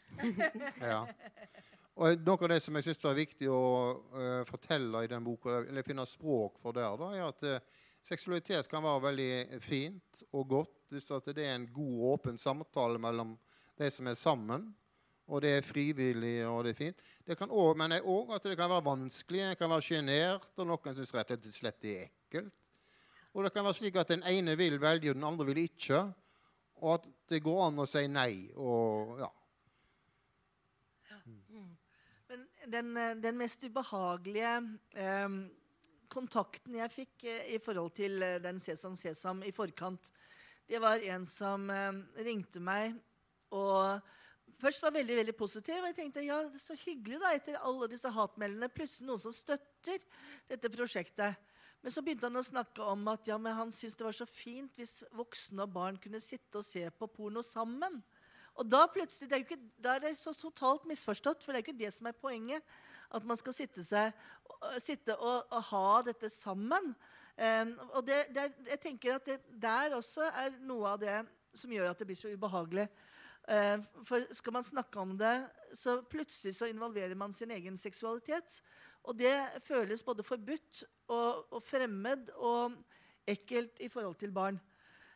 ja. 0.80 1.06
Og 2.02 2.22
Noe 2.24 2.40
av 2.40 2.54
det 2.54 2.62
som 2.64 2.78
jeg 2.78 2.88
syns 2.88 3.04
er 3.06 3.18
viktig 3.18 3.50
å 3.52 3.64
uh, 4.16 4.42
fortelle 4.48 5.04
i 5.04 5.10
den 5.12 5.26
boka, 5.26 5.60
eller 5.68 5.86
finne 5.86 6.06
språk 6.08 6.62
for 6.64 6.74
der, 6.74 6.96
da, 6.98 7.10
er 7.18 7.26
at 7.28 7.48
uh, 7.50 7.82
Seksualitet 8.02 8.66
kan 8.66 8.82
være 8.82 9.04
veldig 9.04 9.60
fint 9.62 10.24
og 10.34 10.48
godt 10.50 10.78
hvis 10.90 11.06
det 11.28 11.44
er 11.44 11.54
en 11.54 11.68
god, 11.70 11.98
åpen 12.16 12.40
samtale 12.42 12.98
mellom 12.98 13.36
de 13.78 13.90
som 13.94 14.08
er 14.10 14.18
sammen. 14.18 14.72
Og 15.32 15.40
det 15.44 15.52
er 15.56 15.64
frivillig 15.64 16.42
og 16.44 16.66
det 16.66 16.74
er 16.74 16.80
fint. 16.80 17.04
Det 17.28 17.38
kan 17.40 17.52
også, 17.52 17.78
men 17.80 17.96
òg 18.02 18.34
at 18.36 18.44
det 18.44 18.58
kan 18.60 18.72
være 18.72 18.84
vanskelig, 18.90 19.44
det 19.54 19.60
kan 19.60 19.72
være 19.72 19.86
sjenert, 19.88 20.50
og 20.58 20.68
noen 20.68 20.98
syns 20.98 21.14
rett 21.16 21.32
og 21.38 21.54
slett 21.56 21.80
det 21.84 21.94
er 21.94 22.10
ekkelt. 22.10 22.58
Og 23.32 23.46
det 23.46 23.54
kan 23.56 23.64
være 23.64 23.78
slik 23.78 23.96
at 23.96 24.12
den 24.12 24.26
ene 24.28 24.58
vil 24.60 24.76
velge, 24.82 25.14
og 25.14 25.16
den 25.16 25.24
andre 25.24 25.48
vil 25.48 25.62
ikke. 25.64 26.02
Og 26.82 26.98
at 26.98 27.08
det 27.32 27.40
går 27.46 27.62
an 27.70 27.80
å 27.80 27.88
si 27.88 28.04
nei. 28.12 28.50
og 28.60 29.22
ja. 29.22 29.30
Mm. 31.24 31.70
Men 32.28 32.46
den, 32.74 32.92
den, 33.24 33.38
mest 33.40 33.64
ubehagelige 33.64 34.56
eh, 35.00 35.38
kontakten 36.12 36.76
jeg 36.76 36.92
fikk 36.92 37.28
eh, 37.30 37.54
i 37.56 37.60
forhold 37.64 37.94
til 37.96 38.20
eh, 38.26 38.40
den 38.44 38.60
Sesam 38.60 38.98
Sesam 39.00 39.46
i 39.48 39.54
forkant, 39.56 40.12
det 40.68 40.82
var 40.82 41.04
en 41.14 41.26
som 41.28 41.70
eh, 41.72 42.02
ringte 42.26 42.60
meg 42.64 42.98
og 43.52 44.02
først 44.62 44.84
var 44.86 44.94
veldig 44.96 45.18
veldig 45.22 45.36
positiv. 45.38 45.80
Og 45.82 45.90
jeg 45.90 45.98
tenkte 45.98 46.26
ja, 46.26 46.40
det 46.46 46.60
er 46.60 46.64
så 46.64 46.78
hyggelig 46.86 47.22
da, 47.22 47.34
etter 47.36 47.60
alle 47.60 47.90
disse 47.92 48.12
hatmeldene. 48.14 48.72
Plutselig 48.74 49.10
noen 49.10 49.24
som 49.24 49.36
støtter 49.36 50.04
dette 50.50 50.72
prosjektet. 50.74 51.48
Men 51.82 51.94
så 51.94 52.04
begynte 52.06 52.30
han 52.30 52.38
å 52.38 52.46
snakke 52.46 52.86
om 52.86 53.08
at 53.10 53.26
ja, 53.30 53.40
han 53.42 53.74
syntes 53.74 53.98
det 53.98 54.06
var 54.06 54.18
så 54.18 54.28
fint 54.30 54.76
hvis 54.78 55.00
voksne 55.18 55.66
og 55.66 55.74
barn 55.74 55.98
kunne 56.02 56.22
sitte 56.22 56.62
og 56.62 56.68
se 56.68 56.86
på 56.94 57.10
porno 57.10 57.42
sammen. 57.46 57.98
Og 58.60 58.68
da 58.68 58.84
plutselig, 58.92 59.30
det 59.30 59.38
er, 59.38 59.46
ikke, 59.46 59.58
da 59.82 59.96
er 59.96 60.04
det 60.04 60.12
så 60.20 60.34
totalt 60.36 60.86
misforstått, 60.90 61.44
for 61.44 61.54
det 61.54 61.62
er 61.62 61.66
ikke 61.66 61.80
det 61.80 61.92
som 61.96 62.10
er 62.10 62.18
poenget. 62.18 62.66
At 63.12 63.26
man 63.28 63.40
skal 63.40 63.56
sitte, 63.56 63.84
seg, 63.84 64.14
sitte 64.80 65.16
og, 65.18 65.48
og, 65.50 65.64
ha 65.72 66.02
dette 66.06 66.30
sammen. 66.32 66.92
Um, 67.36 67.74
og 67.96 68.06
det, 68.08 68.26
det 68.36 68.50
jeg 68.70 68.82
tenker 68.84 69.16
at 69.18 69.28
det 69.28 69.40
der 69.64 69.96
også 69.98 70.28
er 70.30 70.60
noe 70.68 70.94
av 70.94 71.02
det 71.02 71.18
som 71.58 71.72
gjør 71.74 71.90
at 71.92 72.00
det 72.00 72.08
blir 72.12 72.20
så 72.20 72.32
ubehagelig. 72.32 72.86
Uh, 73.50 73.82
for 74.06 74.24
skal 74.38 74.54
man 74.54 74.64
snakke 74.64 75.00
om 75.02 75.16
det, 75.18 75.34
så 75.74 75.98
plutselig 76.06 76.54
så 76.56 76.70
involverer 76.70 77.16
man 77.18 77.34
sin 77.34 77.52
egen 77.52 77.78
seksualitet. 77.78 78.60
Og 79.04 79.18
det 79.18 79.34
føles 79.66 80.04
både 80.06 80.24
forbudt 80.24 80.84
og, 81.10 81.48
og 81.50 81.64
fremmed 81.64 82.30
og 82.38 82.76
ekkelt 83.28 83.82
i 83.82 83.90
forhold 83.90 84.20
til 84.22 84.34
barn. 84.36 84.60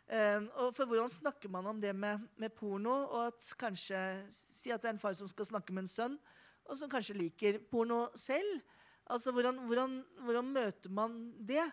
Uh, 0.06 0.46
og 0.62 0.74
for 0.78 0.86
Hvordan 0.86 1.10
snakker 1.10 1.50
man 1.50 1.66
om 1.66 1.82
det 1.82 1.96
med, 1.96 2.20
med, 2.38 2.50
porno? 2.50 2.94
Og 3.06 3.28
at 3.28 3.54
kanskje 3.60 3.98
Si 4.32 4.70
at 4.74 4.82
det 4.82 4.90
er 4.90 4.98
en 4.98 5.02
far 5.02 5.14
som 5.14 5.30
skal 5.30 5.46
snakke 5.46 5.74
med 5.74 5.86
en 5.86 5.90
sønn, 5.90 6.18
og 6.66 6.78
som 6.78 6.90
kanskje 6.90 7.18
liker 7.18 7.60
porno 7.72 8.08
selv. 8.16 8.62
Altså, 9.06 9.32
Hvordan, 9.32 9.58
hvordan, 9.70 10.04
hvordan 10.26 10.46
møter 10.46 10.90
man 10.90 11.34
det? 11.40 11.66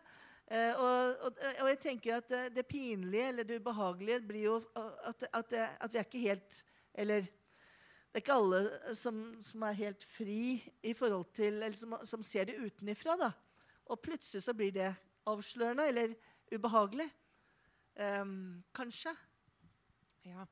Uh, 0.50 0.72
og, 0.76 1.20
og, 1.28 1.36
og, 1.62 1.68
jeg 1.70 1.78
tenker 1.80 2.16
at 2.18 2.28
det, 2.28 2.40
det, 2.56 2.66
pinlige 2.68 3.28
eller 3.30 3.46
det 3.46 3.60
ubehagelige 3.62 4.18
blir 4.26 4.42
jo 4.42 4.56
at, 5.08 5.22
at, 5.32 5.54
at 5.80 5.92
vi 5.92 6.00
er 6.00 6.04
ikke 6.04 6.24
helt 6.26 6.58
Eller 6.92 7.28
det 8.12 8.18
er 8.18 8.24
ikke 8.26 8.34
alle 8.36 8.96
som, 8.98 9.20
som 9.40 9.62
er 9.64 9.78
helt 9.78 10.02
fri 10.04 10.60
i 10.84 10.92
forhold 10.92 11.30
til, 11.32 11.62
eller 11.62 11.76
som, 11.78 11.94
som 12.04 12.22
ser 12.22 12.50
det 12.50 12.58
utenifra. 12.60 13.14
da. 13.16 13.30
Og 13.88 14.02
plutselig 14.04 14.42
så 14.44 14.52
blir 14.52 14.74
det 14.74 14.90
avslørende 15.24 15.86
eller 15.88 16.12
ubehagelig. 16.52 17.08
Um, 17.96 18.60
kanskje. 18.76 19.14
Ja. 20.28 20.44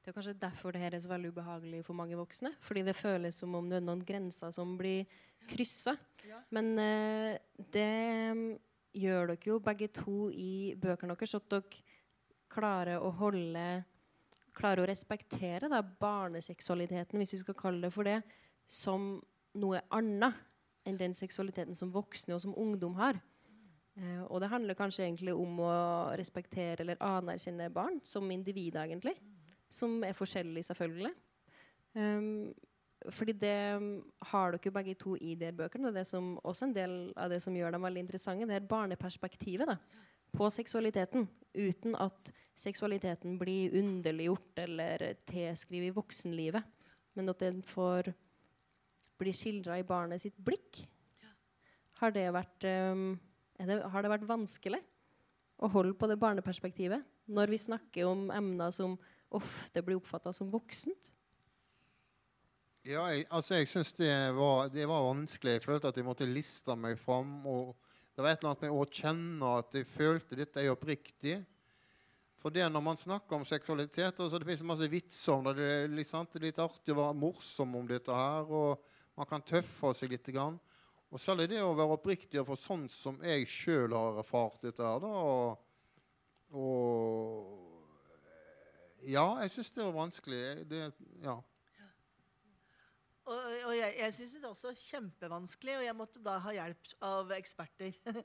Det 0.00 0.08
er 0.08 0.16
kanskje 0.16 0.36
derfor 0.40 0.72
det 0.72 0.80
her 0.80 0.94
er 0.96 1.00
så 1.04 1.10
veldig 1.10 1.32
ubehagelig 1.32 1.82
for 1.84 1.96
mange 1.96 2.16
voksne. 2.16 2.54
Fordi 2.60 2.84
det 2.86 2.96
føles 2.96 3.40
som 3.40 3.54
om 3.54 3.66
det 3.68 3.80
er 3.80 3.84
noen 3.84 4.04
grenser 4.04 4.52
som 4.52 4.76
blir 4.76 5.08
kryssa. 5.48 5.96
Ja. 6.28 6.42
Men 6.52 6.70
uh, 6.76 7.40
det 7.72 7.88
gjør 8.96 9.32
dere 9.32 9.52
jo 9.52 9.58
begge 9.62 9.88
to 9.94 10.28
i 10.34 10.74
bøkene 10.80 11.16
deres, 11.16 11.36
at 11.38 11.48
dere 11.52 11.82
klarer 12.50 13.00
å 13.00 13.14
holde 13.22 13.70
Klarer 14.60 14.82
å 14.82 14.86
respektere 14.90 15.68
da, 15.70 15.78
barneseksualiteten, 15.80 17.20
hvis 17.22 17.36
vi 17.36 17.38
skal 17.38 17.54
kalle 17.56 17.86
det 17.86 17.92
for 17.94 18.04
det, 18.04 18.16
som 18.66 19.12
noe 19.62 19.78
annet 19.94 20.34
enn 20.90 20.98
den 20.98 21.14
seksualiteten 21.16 21.78
som 21.78 21.92
voksne 21.94 22.34
og 22.34 22.42
som 22.42 22.56
ungdom 22.58 22.96
har. 22.98 23.20
Eh, 23.94 24.22
og 24.26 24.40
det 24.42 24.50
handler 24.50 24.78
kanskje 24.78 25.04
egentlig 25.06 25.34
om 25.38 25.62
å 25.64 25.72
respektere 26.18 26.84
eller 26.84 27.00
anerkjenne 27.04 27.70
barn 27.72 28.00
som 28.04 28.30
individer, 28.34 28.82
egentlig. 28.84 29.14
Som 29.70 30.02
er 30.04 30.18
forskjellige, 30.18 30.66
selvfølgelig. 30.72 31.14
Um, 31.94 32.50
fordi 33.08 33.32
det 33.40 33.56
um, 33.80 33.88
har 34.28 34.52
dere 34.52 34.72
begge 34.74 34.94
to 35.00 35.14
i 35.16 35.34
de 35.38 35.50
bøkene. 35.56 35.88
Og 35.88 35.96
det 35.96 36.04
som, 36.08 36.34
også 36.44 36.68
en 36.68 36.76
del 36.76 36.96
av 37.16 37.32
det 37.32 37.40
som 37.42 37.56
gjør 37.56 37.72
dem 37.74 37.86
veldig 37.86 38.04
interessante, 38.04 38.48
det 38.48 38.58
er 38.58 38.68
barneperspektivet 38.68 39.70
da, 39.70 39.78
på 40.36 40.50
seksualiteten. 40.52 41.26
Uten 41.56 41.96
at 41.96 42.32
seksualiteten 42.60 43.38
blir 43.40 43.72
underliggjort 43.80 44.60
eller 44.66 45.06
tilskrevet 45.30 45.88
i 45.88 45.96
voksenlivet. 45.96 46.76
Men 47.16 47.32
at 47.32 47.40
den 47.42 47.62
får 47.66 48.12
bli 49.20 49.32
skildra 49.36 49.78
i 49.80 49.86
barnet 49.86 50.22
sitt 50.22 50.36
blikk. 50.36 50.82
Har 52.00 52.12
det, 52.16 52.28
vært, 52.32 52.64
um, 52.64 53.14
det, 53.56 53.80
har 53.92 54.04
det 54.04 54.12
vært 54.12 54.28
vanskelig 54.28 54.80
å 55.60 55.68
holde 55.72 55.96
på 55.96 56.08
det 56.08 56.20
barneperspektivet 56.20 57.04
når 57.30 57.52
vi 57.52 57.60
snakker 57.60 58.08
om 58.08 58.28
emner 58.32 58.72
som 58.72 58.96
ofte 59.36 59.82
blir 59.84 60.00
oppfatta 60.00 60.32
som 60.36 60.48
voksent? 60.52 61.12
Ja, 62.80 63.02
jeg, 63.12 63.26
altså 63.28 63.58
jeg 63.58 63.68
syns 63.68 63.90
det, 63.92 64.08
det, 64.72 64.86
var 64.88 65.02
vanskelig. 65.04 65.58
Jeg 65.58 65.64
følte 65.66 65.90
at 65.90 65.98
jeg 66.00 66.04
måtte 66.06 66.24
liste 66.24 66.72
meg 66.80 66.96
fram. 66.98 67.42
Og 67.44 67.74
det 68.16 68.24
var 68.24 68.30
et 68.32 68.40
eller 68.40 68.54
annet 68.54 68.62
med 68.64 68.72
å 68.72 68.86
kjenne 68.88 69.50
at 69.58 69.74
jeg 69.76 69.88
følte 69.90 70.38
dette 70.38 70.62
er 70.62 70.72
oppriktig. 70.72 71.34
For 72.40 72.48
det 72.54 72.64
når 72.72 72.80
man 72.80 72.96
snakker 72.96 73.36
om 73.36 73.44
seksualitet 73.44 74.16
altså 74.16 74.38
Det 74.40 74.48
fins 74.48 74.64
masse 74.64 74.88
vitser 74.88 75.34
om 75.34 75.44
det. 75.44 75.58
Det 75.58 75.68
er, 75.74 75.92
liksom, 75.92 76.24
det 76.32 76.40
er 76.40 76.46
litt 76.46 76.62
artig 76.64 76.94
å 76.94 77.00
være 77.02 77.20
morsom 77.20 77.76
om 77.82 77.84
dette 77.90 78.16
her. 78.16 78.48
Og 78.48 78.80
man 79.20 79.28
kan 79.28 79.44
tøffe 79.44 79.92
seg 79.98 80.08
litt. 80.14 80.32
Grann. 80.32 80.56
Og 81.12 81.20
særlig 81.20 81.50
det 81.52 81.60
å 81.60 81.76
være 81.76 81.98
oppriktig 81.98 82.40
for 82.48 82.56
sånn 82.56 82.88
som 82.88 83.20
jeg 83.26 83.44
sjøl 83.50 83.92
har 83.92 84.22
erfart 84.24 84.64
dette 84.64 84.80
her. 84.80 85.04
da, 85.04 85.12
og, 85.20 85.58
og 86.56 87.68
ja, 89.04 89.26
jeg 89.44 89.52
syns 89.52 89.72
det 89.76 89.84
var 89.84 89.96
vanskelig. 90.00 90.44
Det, 90.70 90.84
ja. 91.28 91.36
Og, 93.30 93.38
og 93.68 93.74
jeg, 93.76 93.94
jeg 93.94 94.14
syns 94.16 94.32
det 94.34 94.42
er 94.42 94.50
også 94.50 94.70
kjempevanskelig, 94.74 95.76
og 95.78 95.84
jeg 95.86 95.94
måtte 95.94 96.22
da 96.24 96.34
ha 96.42 96.54
hjelp 96.56 96.94
av 97.06 97.36
eksperter. 97.38 97.94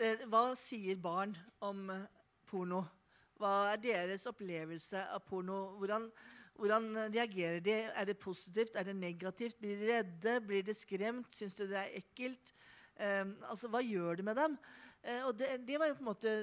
Eh, 0.00 0.22
hva 0.32 0.54
sier 0.56 0.96
barn 0.96 1.34
om 1.66 1.90
porno? 2.48 2.80
Hva 3.38 3.72
er 3.74 3.80
deres 3.82 4.24
opplevelse 4.30 5.02
av 5.12 5.22
porno? 5.28 5.58
Hvordan, 5.78 6.06
hvordan 6.56 6.86
reagerer 7.12 7.60
de? 7.62 7.74
Er 7.90 8.08
det 8.08 8.16
positivt? 8.22 8.78
Er 8.78 8.88
det 8.88 8.96
negativt? 8.96 9.58
Blir 9.60 9.76
de 9.78 9.90
redde? 9.90 10.38
Blir 10.46 10.64
de 10.66 10.74
skremt? 10.74 11.28
Syns 11.36 11.58
de 11.58 11.68
det 11.68 11.78
er 11.82 11.98
ekkelt? 12.00 12.54
Um, 12.96 13.36
altså, 13.50 13.68
Hva 13.70 13.82
gjør 13.84 14.18
det 14.20 14.26
med 14.30 14.40
dem? 14.40 14.56
Uh, 15.04 15.20
og 15.28 15.34
det, 15.38 15.52
det, 15.68 15.78
var 15.80 15.90
jo 15.90 15.98
på 15.98 16.04
en 16.04 16.10
måte 16.10 16.34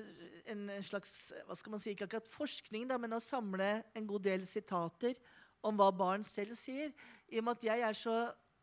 en 0.53 0.69
slags 0.85 1.17
hva 1.47 1.57
skal 1.57 1.75
man 1.75 1.81
si, 1.81 1.95
ikke 1.95 2.07
akkurat 2.07 2.31
forskning, 2.33 2.87
da, 2.91 3.01
men 3.01 3.17
å 3.17 3.23
samle 3.23 3.71
en 3.97 4.09
god 4.09 4.27
del 4.29 4.47
sitater 4.49 5.17
om 5.65 5.77
hva 5.79 5.89
barn 5.93 6.25
selv 6.25 6.57
sier. 6.59 6.93
I 7.27 7.41
og 7.41 7.47
med 7.47 7.57
at 7.57 7.67
jeg 7.69 7.87
er 7.89 7.97
så 7.97 8.17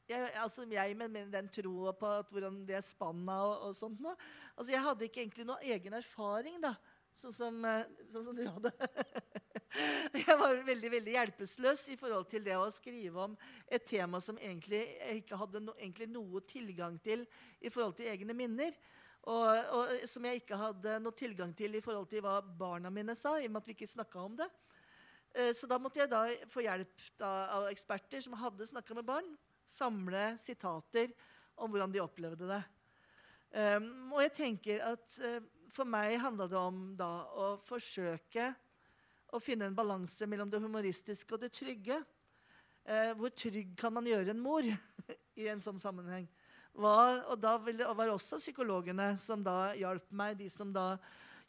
jeg, 0.08 0.30
altså 0.36 0.66
jeg 0.68 0.96
med, 0.96 1.08
med 1.08 1.30
den 1.32 1.48
troa 1.48 1.94
på 1.96 2.08
at 2.20 2.32
hvordan 2.32 2.58
det 2.68 2.76
er 2.76 2.84
spanna 2.84 3.38
og, 3.46 3.68
og 3.68 3.76
sånt 3.76 4.02
noe. 4.04 4.12
Altså 4.52 4.74
jeg 4.74 4.84
hadde 4.84 5.06
ikke 5.06 5.22
egentlig 5.22 5.46
noe 5.48 5.72
egen 5.74 5.96
erfaring, 5.96 6.58
da. 6.62 6.74
Sånn 7.14 7.32
som, 7.32 7.60
eh, 7.68 7.86
sånn 8.12 8.26
som 8.26 8.36
du 8.36 8.42
hadde. 8.44 8.72
jeg 10.24 10.36
var 10.38 10.58
veldig 10.66 10.90
veldig 10.96 11.14
hjelpeløs 11.14 11.86
i 11.94 11.96
forhold 11.98 12.26
til 12.30 12.44
det 12.46 12.56
å 12.58 12.66
skrive 12.74 13.28
om 13.28 13.36
et 13.70 13.86
tema 13.86 14.20
som 14.22 14.38
egentlig 14.40 14.82
jeg 14.82 15.22
ikke 15.22 15.38
hadde 15.38 15.62
no, 15.62 15.76
egentlig 15.78 16.10
noe 16.10 16.42
tilgang 16.48 16.98
til 17.02 17.24
i 17.62 17.70
forhold 17.72 17.96
til 17.98 18.10
egne 18.10 18.36
minner. 18.36 18.76
Og, 19.24 19.46
og, 19.72 19.92
som 20.10 20.26
jeg 20.28 20.42
ikke 20.42 20.58
hadde 20.60 20.98
noe 21.00 21.16
tilgang 21.16 21.54
til 21.56 21.78
i 21.78 21.82
forhold 21.84 22.10
til 22.10 22.20
hva 22.26 22.42
barna 22.44 22.90
mine 22.92 23.14
sa, 23.16 23.38
i 23.38 23.46
og 23.48 23.54
med 23.54 23.62
at 23.62 23.70
vi 23.70 23.78
ikke 23.78 24.20
om 24.20 24.36
det. 24.36 24.50
Eh, 25.34 25.50
så 25.56 25.66
da 25.66 25.80
måtte 25.82 25.98
jeg 25.98 26.10
da 26.12 26.22
få 26.50 26.62
hjelp 26.62 27.08
da, 27.18 27.30
av 27.56 27.66
eksperter 27.72 28.22
som 28.22 28.36
hadde 28.38 28.68
snakka 28.70 28.94
med 28.94 29.06
barn. 29.08 29.34
Samle 29.66 30.34
sitater 30.42 31.10
om 31.58 31.72
hvordan 31.72 31.92
de 31.94 32.02
opplevde 32.02 32.48
det. 32.50 32.62
Um, 33.54 34.10
og 34.10 34.18
jeg 34.24 34.32
tenker 34.34 34.80
at 34.82 35.16
uh, 35.22 35.38
for 35.70 35.86
meg 35.86 36.16
handla 36.18 36.48
det 36.50 36.58
om 36.58 36.78
da 36.98 37.10
å 37.38 37.52
forsøke 37.62 38.48
å 39.34 39.38
finne 39.42 39.68
en 39.68 39.76
balanse 39.76 40.26
mellom 40.26 40.50
det 40.50 40.58
humoristiske 40.62 41.36
og 41.36 41.44
det 41.44 41.52
trygge. 41.54 42.00
Uh, 42.82 43.12
hvor 43.18 43.30
trygg 43.30 43.76
kan 43.78 43.94
man 43.94 44.10
gjøre 44.10 44.34
en 44.34 44.42
mor 44.42 44.66
i 45.40 45.46
en 45.50 45.62
sånn 45.62 45.78
sammenheng? 45.82 46.26
Hva, 46.74 47.22
og 47.30 47.38
da 47.38 47.54
var 47.62 48.02
det 48.02 48.14
også 48.16 48.40
psykologene 48.42 49.12
som 49.22 49.42
da 49.46 49.70
hjalp 49.78 50.10
meg, 50.10 50.34
de 50.40 50.48
som 50.50 50.74
da 50.74 50.96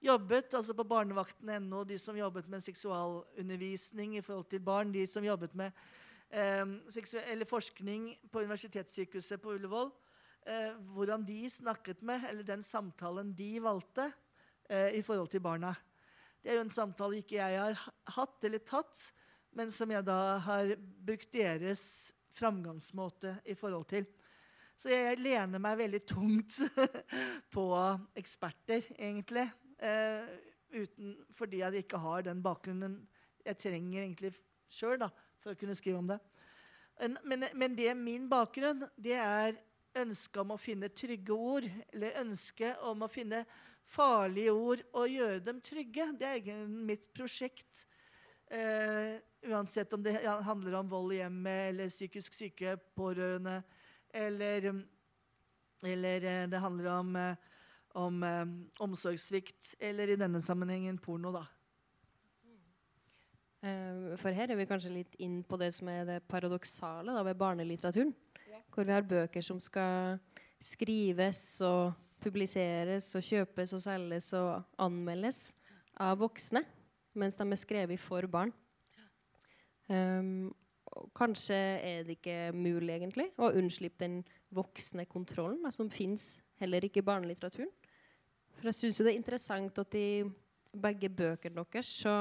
jobbet 0.05 0.53
altså 0.53 0.75
på 0.77 0.85
barnevakten.no, 0.87 1.83
de 1.87 1.97
som 2.01 2.17
jobbet 2.17 2.47
med 2.51 2.63
seksualundervisning 2.63 4.17
i 4.17 4.23
forhold 4.25 4.49
til 4.51 4.63
barn, 4.63 4.93
de 4.93 5.05
som 5.09 5.25
jobbet 5.25 5.55
med 5.57 5.71
eh, 6.29 7.45
forskning 7.49 8.11
på 8.31 8.43
Universitetssykehuset 8.45 9.41
på 9.41 9.55
Ullevål, 9.55 9.91
eh, 10.45 10.73
hvordan 10.93 11.25
de 11.25 11.49
snakket 11.49 12.01
med, 12.01 12.27
eller 12.29 12.43
den 12.43 12.63
samtalen 12.63 13.33
de 13.35 13.59
valgte 13.63 14.11
eh, 14.69 14.97
i 14.99 15.01
forhold 15.01 15.27
til 15.33 15.41
barna. 15.41 15.73
Det 16.41 16.51
er 16.51 16.59
jo 16.59 16.67
en 16.67 16.71
samtale 16.71 17.23
ikke 17.23 17.39
jeg 17.39 17.57
har 17.57 17.79
hatt 18.15 18.43
eller 18.43 18.61
tatt, 18.61 19.09
men 19.55 19.71
som 19.71 19.89
jeg 19.91 20.05
da 20.05 20.37
har 20.45 20.75
brukt 20.77 21.31
deres 21.33 22.13
framgangsmåte 22.35 23.39
i 23.45 23.55
forhold 23.55 23.87
til. 23.89 24.05
Så 24.75 24.91
jeg 24.91 25.21
lener 25.23 25.61
meg 25.63 25.79
veldig 25.79 26.01
tungt 26.03 26.59
på 27.55 27.65
eksperter, 28.19 28.83
egentlig. 28.97 29.47
Uh, 29.81 30.23
uten, 30.75 31.15
fordi 31.35 31.61
jeg 31.61 31.83
ikke 31.83 31.99
har 31.99 32.25
den 32.25 32.41
bakgrunnen 32.43 33.01
jeg 33.45 33.59
trenger 33.61 34.01
egentlig 34.01 34.31
sjøl 34.71 35.03
for 35.43 35.53
å 35.53 35.59
kunne 35.59 35.75
skrive 35.77 36.01
om 36.01 36.09
det. 36.09 36.19
Men, 36.99 37.17
men, 37.27 37.45
men 37.53 37.75
det 37.77 37.91
min 37.99 38.29
bakgrunn 38.31 38.85
det 38.95 39.17
er 39.19 39.57
ønsket 39.95 40.41
om 40.41 40.53
å 40.55 40.59
finne 40.59 40.89
trygge 40.91 41.35
ord. 41.35 41.67
Eller 41.93 42.21
ønsket 42.23 42.81
om 42.87 43.05
å 43.05 43.11
finne 43.11 43.43
farlige 43.85 44.53
ord 44.55 44.83
og 44.95 45.11
gjøre 45.11 45.43
dem 45.45 45.61
trygge. 45.63 46.09
Det 46.17 46.27
er 46.27 46.39
egentlig 46.39 46.85
mitt 46.91 47.05
prosjekt. 47.15 47.85
Eh, 48.47 49.17
uansett 49.49 49.93
om 49.93 50.03
det 50.03 50.17
handler 50.25 50.79
om 50.79 50.89
vold 50.89 51.15
i 51.15 51.21
hjemmet 51.21 51.71
eller 51.71 51.93
psykisk 51.93 52.33
syke 52.33 52.75
pårørende, 52.97 53.59
eller, 54.15 54.67
eller 55.83 56.25
uh, 56.25 56.43
det 56.49 56.61
handler 56.61 56.89
om 56.91 57.15
uh, 57.17 57.54
om 57.95 58.23
eh, 58.23 58.45
omsorgssvikt, 58.83 59.75
eller 59.79 60.11
i 60.11 60.19
denne 60.19 60.41
sammenhengen 60.43 60.97
porno, 61.01 61.31
da. 61.35 61.45
Uh, 63.65 64.13
for 64.21 64.29
her 64.35 64.51
er 64.51 64.59
vi 64.59 64.67
kanskje 64.69 64.91
litt 64.93 65.15
inn 65.23 65.39
på 65.47 65.57
det 65.57 65.71
som 65.73 65.87
er 65.89 66.03
det 66.05 66.17
paradoksale 66.29 67.15
ved 67.25 67.37
barnelitteraturen. 67.39 68.11
Ja. 68.51 68.59
Hvor 68.69 68.85
vi 68.85 68.93
har 68.93 69.07
bøker 69.07 69.41
som 69.41 69.57
skal 69.63 70.19
skrives 70.61 71.41
og 71.65 71.95
publiseres 72.21 73.07
og 73.17 73.25
kjøpes 73.25 73.73
og 73.77 73.81
selges 73.81 74.29
og 74.37 74.67
anmeldes 74.81 75.47
av 75.97 76.19
voksne, 76.21 76.61
mens 77.17 77.39
de 77.39 77.47
er 77.47 77.61
skrevet 77.61 78.01
for 78.01 78.27
barn. 78.29 78.53
Um, 79.89 80.53
kanskje 81.17 81.57
er 81.57 82.05
det 82.05 82.19
ikke 82.19 82.53
mulig 82.53 82.99
egentlig 82.99 83.31
å 83.37 83.51
unnslippe 83.53 84.03
den 84.03 84.21
voksne 84.53 85.05
kontrollen 85.09 85.65
som 85.73 85.89
fins 85.89 86.35
heller 86.61 86.85
ikke 86.85 87.01
i 87.01 87.07
barnelitteraturen. 87.07 87.71
For 88.55 88.71
jeg 88.71 88.79
syns 88.79 89.01
det 89.03 89.11
er 89.11 89.19
interessant 89.19 89.79
at 89.81 89.97
i 89.99 90.23
begge 90.75 91.09
bøkene 91.11 91.63
deres 91.63 91.91
så 92.01 92.15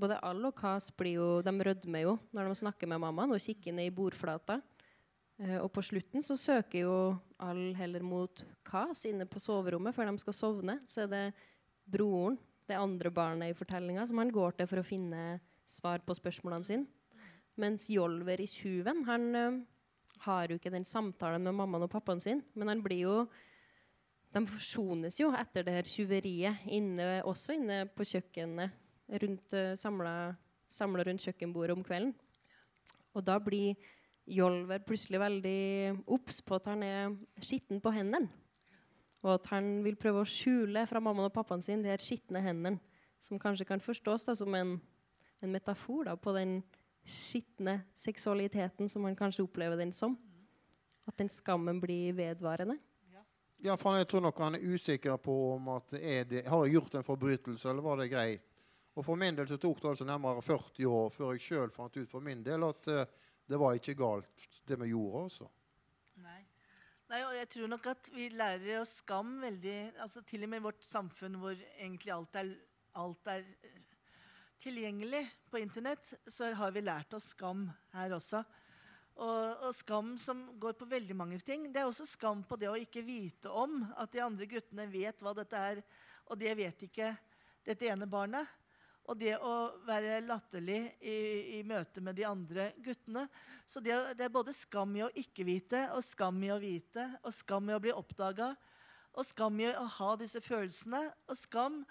både 0.00 0.18
All 0.26 0.42
og 0.48 0.54
Kas 0.58 0.90
blir 0.96 1.18
jo, 1.18 1.28
de 1.44 1.52
rødmer 1.52 2.04
jo 2.04 2.16
når 2.34 2.50
de 2.50 2.60
snakker 2.62 2.90
med 2.90 3.02
mammaen 3.02 3.34
og 3.34 3.42
kikker 3.42 3.74
ned 3.74 3.90
i 3.90 3.94
bordflata. 3.94 4.58
Eh, 5.38 5.58
og 5.60 5.70
på 5.74 5.82
slutten 5.82 6.22
så 6.22 6.36
søker 6.38 6.84
jo 6.84 6.96
All 7.42 7.74
heller 7.78 8.02
mot 8.06 8.44
Kas 8.66 9.04
inne 9.10 9.26
på 9.26 9.42
soverommet 9.42 9.94
før 9.94 10.10
de 10.10 10.18
skal 10.22 10.36
sovne. 10.36 10.78
Så 10.86 11.04
er 11.04 11.12
det 11.12 11.24
broren, 11.84 12.38
det 12.68 12.78
andre 12.80 13.10
barnet 13.12 13.52
i 13.52 13.56
fortellinga, 13.56 14.06
som 14.08 14.18
han 14.22 14.32
går 14.32 14.58
til 14.58 14.68
for 14.70 14.80
å 14.80 14.86
finne 14.86 15.38
svar 15.68 16.02
på 16.04 16.16
spørsmålene 16.16 16.68
sine. 16.68 16.86
Mens 17.60 17.86
Jolver 17.90 18.40
i 18.40 18.48
'Tjuven' 18.50 19.04
han 19.06 19.34
ø, 19.36 19.46
har 20.24 20.48
jo 20.48 20.56
ikke 20.58 20.72
den 20.72 20.84
samtalen 20.84 21.42
med 21.44 21.54
mammaen 21.54 21.84
og 21.86 21.90
pappaen 21.90 22.20
sin, 22.20 22.42
men 22.54 22.68
han 22.68 22.82
blir 22.82 23.04
jo 23.04 23.16
de 24.34 24.42
forsones 24.50 25.18
jo 25.20 25.30
etter 25.36 25.66
det 25.66 25.74
her 25.76 25.88
tjuveriet, 25.88 26.64
inne, 26.66 27.22
også 27.24 27.54
inne 27.54 27.84
på 27.94 28.06
kjøkkenet 28.08 28.74
rundt 29.22 29.54
samla, 29.78 30.14
samla 30.68 31.04
rundt 31.06 31.26
kjøkkenbordet 31.26 31.76
om 31.76 31.84
kvelden. 31.86 32.14
Og 33.14 33.22
da 33.22 33.38
blir 33.42 33.76
Jolver 34.24 34.80
plutselig 34.80 35.20
veldig 35.20 35.58
obs 36.08 36.38
på 36.40 36.56
at 36.56 36.68
han 36.70 36.82
er 36.82 37.12
skitten 37.44 37.80
på 37.84 37.92
hendene. 37.92 38.30
Og 39.20 39.34
at 39.36 39.50
han 39.52 39.82
vil 39.84 39.98
prøve 40.00 40.22
å 40.22 40.28
skjule 40.28 40.86
fra 40.88 41.00
mammaen 41.00 41.28
og 41.28 41.34
pappaen 41.34 41.64
sin 41.64 41.84
de 41.84 41.90
her 41.92 42.00
skitne 42.00 42.40
hendene. 42.44 42.80
Som 43.24 43.40
kanskje 43.40 43.66
kan 43.68 43.80
forstås 43.84 44.24
da, 44.24 44.34
som 44.36 44.52
en, 44.56 44.78
en 45.44 45.52
metafor 45.52 46.08
da, 46.08 46.16
på 46.16 46.32
den 46.36 46.58
skitne 47.04 47.82
seksualiteten 48.00 48.88
som 48.88 49.04
han 49.04 49.16
kanskje 49.16 49.44
opplever 49.44 49.80
den 49.80 49.92
som. 49.96 50.16
At 51.08 51.16
den 51.20 51.28
skammen 51.32 51.80
blir 51.80 52.16
vedvarende. 52.16 52.78
Ja, 53.64 53.78
for 53.80 53.96
jeg 53.96 54.04
tror 54.10 54.20
nok 54.26 54.40
han 54.44 54.58
er 54.58 54.64
usikker 54.74 55.16
på 55.24 55.34
om 55.54 55.70
at 55.72 55.94
det, 55.94 56.42
har 56.44 56.64
jeg 56.66 56.74
gjort 56.74 56.98
en 56.98 57.06
forbrytelse, 57.06 57.70
eller 57.70 57.84
var 57.86 57.96
det 57.96 58.10
greit. 58.12 58.50
Og 58.94 59.06
For 59.06 59.16
min 59.18 59.34
del 59.34 59.48
så 59.48 59.56
tok 59.58 59.80
det 59.80 59.88
altså 59.88 60.04
nærmere 60.06 60.42
40 60.44 60.84
år 60.86 61.08
før 61.10 61.32
jeg 61.32 61.42
sjøl 61.42 61.72
fant 61.72 61.96
ut 61.96 62.10
for 62.10 62.22
min 62.22 62.42
del 62.44 62.62
at 62.66 62.90
uh, 62.92 63.06
det 63.48 63.58
var 63.58 63.78
ikke 63.78 63.96
galt, 63.98 64.44
det 64.68 64.76
vi 64.82 64.90
gjorde. 64.92 65.22
også. 65.24 65.48
Nei. 66.22 66.42
Nei, 67.08 67.22
og 67.24 67.32
jeg 67.38 67.48
tror 67.54 67.72
nok 67.72 67.88
at 67.94 68.10
vi 68.12 68.28
lærer 68.36 68.82
oss 68.82 68.98
skam 69.00 69.34
veldig 69.42 69.78
altså 70.00 70.22
Til 70.28 70.44
og 70.44 70.52
med 70.52 70.60
i 70.60 70.66
vårt 70.68 70.84
samfunn 70.84 71.40
hvor 71.40 71.56
egentlig 71.56 72.12
alt 72.14 72.38
er, 72.40 72.52
alt 73.00 73.32
er 73.32 73.48
tilgjengelig 74.60 75.24
på 75.50 75.60
Internett, 75.60 76.14
så 76.28 76.52
har 76.52 76.72
vi 76.72 76.84
lært 76.84 77.16
oss 77.16 77.32
skam 77.32 77.66
her 77.96 78.12
også. 78.16 78.44
Og, 79.14 79.62
og, 79.62 79.70
skam 79.76 80.16
som 80.18 80.40
går 80.58 80.74
på 80.74 80.88
veldig 80.90 81.14
mange 81.14 81.38
ting. 81.46 81.68
Det 81.70 81.82
er 81.82 81.86
også 81.86 82.06
skam 82.08 82.42
på 82.46 82.58
det 82.58 82.66
å 82.70 82.78
ikke 82.78 83.04
vite 83.06 83.50
om 83.50 83.84
at 83.94 84.10
de 84.10 84.22
andre 84.24 84.48
guttene 84.50 84.88
vet 84.90 85.22
hva 85.22 85.34
dette 85.38 85.54
er, 85.54 85.80
og 86.26 86.40
det 86.40 86.54
vet 86.58 86.82
ikke 86.88 87.12
dette 87.64 87.86
ene 87.92 88.08
barnet. 88.10 88.48
Og 89.04 89.18
det 89.20 89.34
å 89.36 89.54
være 89.84 90.22
latterlig 90.24 90.80
i, 91.04 91.16
i 91.58 91.62
møte 91.68 92.00
med 92.00 92.16
de 92.16 92.24
andre 92.24 92.70
guttene. 92.82 93.26
Så 93.68 93.82
det, 93.84 93.92
det, 94.16 94.26
er 94.26 94.32
både 94.32 94.54
skam 94.56 94.96
i 94.96 95.04
å 95.04 95.12
ikke 95.20 95.44
vite, 95.46 95.84
og 95.92 96.00
skam 96.02 96.40
i 96.42 96.50
å 96.50 96.58
vite, 96.58 97.04
og 97.22 97.36
skam 97.36 97.68
i 97.68 97.76
å 97.76 97.82
bli 97.84 97.92
oppdaga, 97.92 98.54
og 99.14 99.28
skam 99.28 99.60
i 99.60 99.68
å 99.68 99.84
ha 99.98 100.14
disse 100.18 100.40
følelsene. 100.42 101.04
Og 101.28 101.38
skam 101.38 101.82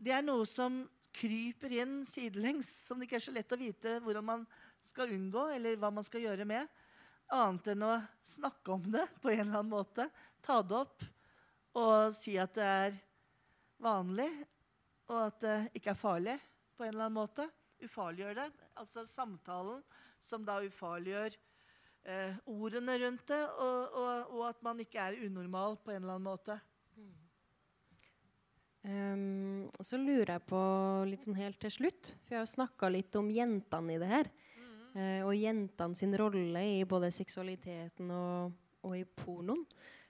det 0.00 0.16
er 0.16 0.24
noe 0.24 0.48
som 0.48 0.82
kryper 1.14 1.76
inn 1.84 2.00
sidelengs, 2.08 2.70
som 2.88 2.98
det 2.98 3.06
ikke 3.06 3.20
er 3.20 3.28
så 3.28 3.34
lett 3.36 3.54
å 3.54 3.60
vite 3.60 3.98
hvordan 4.02 4.26
man 4.26 4.48
skal 4.84 5.12
unngå, 5.14 5.48
eller 5.56 5.78
hva 5.80 5.90
man 5.94 6.06
skal 6.06 6.24
gjøre 6.26 6.46
med. 6.48 6.68
Annet 7.32 7.72
enn 7.72 7.84
å 7.86 7.94
snakke 8.26 8.76
om 8.76 8.88
det 8.92 9.06
på 9.22 9.32
en 9.32 9.46
eller 9.46 9.60
annen 9.60 9.72
måte. 9.72 10.08
Ta 10.44 10.60
det 10.62 10.76
opp 10.76 11.04
og 11.74 12.14
si 12.14 12.36
at 12.38 12.54
det 12.54 12.66
er 12.70 12.98
vanlig, 13.82 14.28
og 15.10 15.20
at 15.26 15.40
det 15.42 15.56
ikke 15.80 15.92
er 15.92 15.98
farlig 15.98 16.36
på 16.76 16.84
en 16.84 16.92
eller 16.92 17.08
annen 17.08 17.18
måte. 17.18 17.48
Ufarliggjør 17.84 18.38
det. 18.38 18.50
Altså 18.80 19.04
samtalen 19.08 19.82
som 20.24 20.44
da 20.46 20.60
ufarliggjør 20.64 21.34
eh, 22.08 22.36
ordene 22.48 22.96
rundt 23.02 23.26
det, 23.28 23.42
og, 23.42 23.98
og, 23.98 24.30
og, 24.36 24.44
at 24.52 24.62
man 24.64 24.80
ikke 24.84 25.02
er 25.02 25.18
unormal 25.26 25.76
på 25.82 25.92
en 25.92 26.00
eller 26.02 26.16
annen 26.16 26.30
måte. 26.30 26.60
Um, 28.84 29.64
og 29.78 29.86
så 29.88 29.96
lurer 29.96 30.34
jeg 30.34 30.44
på 30.44 30.62
litt 31.08 31.24
sånn 31.24 31.38
helt 31.38 31.56
til 31.62 31.72
slutt, 31.72 32.10
for 32.24 32.36
jeg 32.36 32.42
har 32.42 32.50
snakka 32.50 32.90
litt 32.92 33.16
om 33.16 33.30
jentene 33.32 33.94
i 33.94 34.00
det 34.02 34.10
her. 34.10 34.28
Uh, 34.94 35.26
og 35.26 35.34
jentene 35.34 35.98
sin 35.98 36.14
rolle 36.18 36.62
i 36.76 36.82
både 36.86 37.10
seksualiteten 37.10 38.10
og, 38.14 38.52
og 38.86 38.96
i 38.98 39.04
pornoen. 39.04 39.64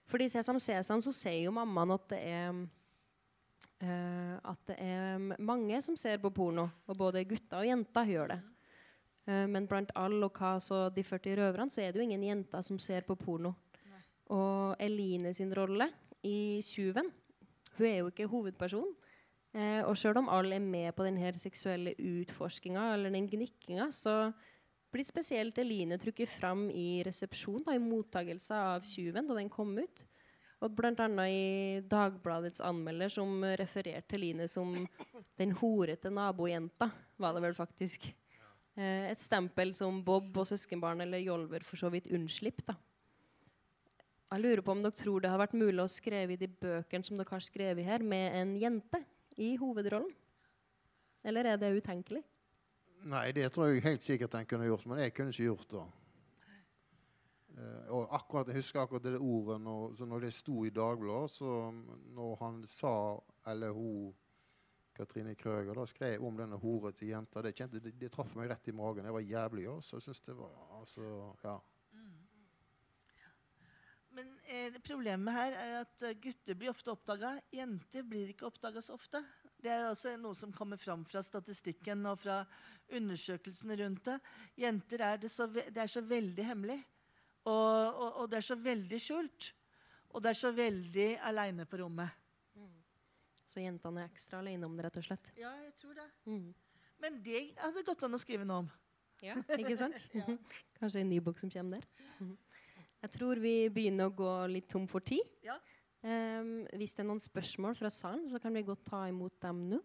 Fordi 0.05 0.29
Sesam 0.29 0.59
Sesam 0.61 1.01
så 1.01 1.13
sier 1.17 1.47
jo 1.47 1.55
mammaen 1.57 1.95
at 1.95 2.11
det 2.13 2.19
er 2.29 2.51
uh, 3.83 4.35
at 4.45 4.61
det 4.69 4.77
er 4.79 5.23
mange 5.39 5.81
som 5.83 5.97
ser 5.97 6.21
på 6.23 6.33
porno. 6.35 6.69
Og 6.87 6.99
både 6.99 7.25
gutter 7.29 7.63
og 7.63 7.69
jenter 7.69 8.11
gjør 8.13 8.35
det. 8.35 8.41
Uh, 9.29 9.45
men 9.51 9.69
blant 9.71 9.93
alle 9.97 10.29
og 10.29 10.35
Kas 10.37 10.71
og 10.75 10.95
de 10.97 11.05
40 11.05 11.39
røverne 11.41 11.73
så 11.73 11.83
er 11.83 11.93
det 11.93 12.03
jo 12.03 12.07
ingen 12.09 12.27
jenter 12.29 12.65
som 12.65 12.79
ser 12.79 13.07
på 13.09 13.17
porno. 13.19 13.55
Nei. 13.89 14.03
Og 14.37 14.77
Eline 14.81 15.33
sin 15.35 15.55
rolle 15.57 15.91
i 16.23 16.61
'Tjuven' 16.63 17.13
Hun 17.75 17.87
er 17.87 17.97
jo 17.97 18.07
ikke 18.07 18.31
hovedperson. 18.31 18.93
Uh, 19.55 19.83
og 19.87 19.97
sjøl 19.97 20.19
om 20.19 20.29
alle 20.29 20.57
er 20.57 20.63
med 20.63 20.93
på 20.93 21.05
denne 21.07 21.33
seksuelle 21.39 21.95
utforskinga 21.99 22.93
eller 22.95 23.11
den 23.11 23.29
gnikkinga, 23.31 23.91
så 23.91 24.33
blir 24.95 25.07
spesielt 25.07 25.59
Eline 25.59 25.99
trukket 25.99 26.31
fram 26.31 26.69
i 26.71 27.03
resepsjon, 27.07 27.63
da, 27.67 27.75
i 27.75 27.83
mottakelse 27.83 28.55
av 28.55 28.85
'Tjuven' 28.87 29.27
da 29.29 29.35
den 29.35 29.51
kom 29.51 29.75
ut. 29.79 30.05
Og 30.63 30.73
bl.a. 30.73 31.09
i 31.29 31.83
Dagbladets 31.91 32.63
anmelder 32.65 33.11
som 33.13 33.43
refererte 33.59 34.17
Eline 34.17 34.47
som 34.49 34.87
den 35.37 35.53
horete 35.59 36.13
nabojenta, 36.15 36.89
var 37.21 37.35
det 37.35 37.43
vel 37.45 37.57
faktisk. 37.59 38.07
Eh, 38.77 39.11
et 39.11 39.21
stempel 39.21 39.75
som 39.75 40.01
Bob 40.03 40.37
og 40.39 40.47
søskenbarn 40.49 41.03
eller 41.05 41.23
Jolver 41.23 41.67
for 41.67 41.77
så 41.77 41.91
vidt 41.93 42.09
unnslipper. 42.11 42.79
Jeg 44.35 44.43
lurer 44.43 44.63
på 44.67 44.73
om 44.73 44.81
dere 44.83 44.97
tror 44.97 45.23
det 45.23 45.31
har 45.31 45.39
vært 45.39 45.55
mulig 45.55 45.83
å 45.83 45.91
skrive 45.91 46.35
i 46.35 46.41
de 46.41 46.49
bøkene 46.49 47.07
som 47.07 47.19
dere 47.19 47.31
har 47.31 47.45
skrevet 47.45 47.87
her, 47.87 48.03
med 48.03 48.35
en 48.35 48.57
jente 48.59 49.03
i 49.39 49.55
hovedrollen? 49.61 50.11
Eller 51.25 51.53
er 51.53 51.61
det 51.61 51.71
utenkelig? 51.77 52.25
Nei, 53.05 53.33
det 53.37 53.51
tror 53.53 53.69
jeg 53.69 53.85
helt 53.85 54.03
sikkert 54.05 54.35
en 54.39 54.47
kunne 54.49 54.65
gjort, 54.65 54.87
men 54.89 55.03
jeg 55.03 55.13
kunne 55.13 55.33
ikke 55.35 55.51
gjort 55.51 55.73
det. 55.75 55.85
Uh, 57.55 57.83
og 57.95 58.15
akkurat, 58.17 58.49
Jeg 58.49 58.57
husker 58.57 58.81
akkurat 58.81 59.05
det 59.05 59.19
ordet 59.21 59.61
når, 59.61 60.07
når 60.07 60.25
det 60.25 60.31
sto 60.35 60.65
i 60.65 60.71
Dagbladet. 60.75 61.31
så 61.31 61.71
Når 62.17 62.37
han 62.41 62.65
sa, 62.67 63.21
eller 63.47 63.71
hun 63.71 64.15
Katrine 64.95 65.35
Krøger 65.35 65.75
da, 65.75 65.85
skrev 65.87 66.25
om 66.25 66.37
denne 66.37 66.57
hore 66.57 66.93
til 66.93 67.09
jenta, 67.09 67.43
det, 67.43 67.55
kjente, 67.55 67.81
det, 67.83 67.93
det 68.01 68.11
traff 68.15 68.35
meg 68.35 68.51
rett 68.51 68.69
i 68.69 68.73
magen. 68.73 69.05
Det 69.05 69.13
var 69.13 69.21
jævlig. 69.21 69.69
Også. 69.69 70.01
Jeg 70.07 70.27
det 70.27 70.37
var, 70.39 70.57
altså, 70.81 71.35
ja. 71.45 71.59
Men 74.15 74.37
eh, 74.49 74.81
problemet 74.87 75.35
her 75.35 75.53
er 75.53 75.81
at 75.83 76.05
gutter 76.23 76.55
blir 76.55 76.71
ofte 76.71 76.91
oppdaga. 76.91 77.37
Jenter 77.53 78.03
blir 78.03 78.33
ikke 78.33 78.47
oppdaga 78.47 78.81
så 78.81 78.95
ofte. 78.95 79.23
Det 79.65 79.73
er 79.73 79.87
også 79.89 80.13
noe 80.21 80.37
som 80.37 80.51
kommer 80.53 80.77
fram 80.77 81.07
fra 81.09 81.23
statistikken 81.25 82.05
og 82.11 82.19
fra 82.21 82.43
undersøkelsene 82.93 83.79
rundt 83.81 84.11
det. 84.11 84.19
Jenter 84.61 85.05
er 85.07 85.23
det, 85.23 85.31
så, 85.33 85.47
det 85.49 85.81
er 85.81 85.89
så 85.89 86.03
veldig 86.05 86.45
hemmelig. 86.51 86.77
Og, 87.49 87.55
og, 87.55 88.11
og, 88.21 88.27
det 88.33 88.43
er 88.43 88.47
så 88.51 88.59
veldig 88.61 89.01
skjult. 89.01 89.49
Og 90.13 90.23
det 90.25 90.35
er 90.35 90.39
så 90.39 90.53
veldig 90.55 91.09
aleine 91.31 91.65
på 91.69 91.81
rommet. 91.81 92.13
Mm. 92.61 92.77
Så 93.49 93.65
jentene 93.65 94.05
er 94.05 94.13
ekstra 94.13 94.43
aleine 94.45 94.69
om 94.69 94.77
det, 94.77 94.85
rett 94.87 95.01
og 95.01 95.09
slett? 95.09 95.33
Ja, 95.41 95.55
jeg 95.65 95.73
tror 95.81 95.97
det. 95.97 96.07
Mm. 96.29 96.53
Men 97.01 97.21
det 97.25 97.45
hadde 97.59 97.85
gått 97.89 98.05
an 98.05 98.17
å 98.17 98.21
skrive 98.21 98.47
noe 98.49 98.67
om. 98.67 98.73
Ja, 99.25 99.39
ikke 99.57 99.77
sant? 99.81 100.05
ja. 100.21 100.27
Kanskje 100.77 101.01
en 101.01 101.13
ny 101.13 101.23
bok 101.25 101.41
som 101.41 101.53
kommer 101.53 101.81
der. 101.81 102.35
Jeg 103.05 103.13
tror 103.17 103.41
vi 103.41 103.55
begynner 103.73 104.09
å 104.09 104.17
gå 104.17 104.33
litt 104.53 104.69
tom 104.73 104.85
for 104.89 105.05
tid. 105.05 105.25
Ja. 105.45 105.57
Um, 106.05 106.67
hvis 106.77 106.93
det 106.93 107.01
er 107.01 107.09
noen 107.09 107.23
spørsmål 107.23 107.79
fra 107.79 107.89
salen, 107.89 108.27
så 108.29 108.37
kan 108.43 108.53
vi 108.53 108.65
godt 108.67 108.85
ta 108.91 109.07
imot 109.09 109.39
dem 109.41 109.63
nå. 109.71 109.81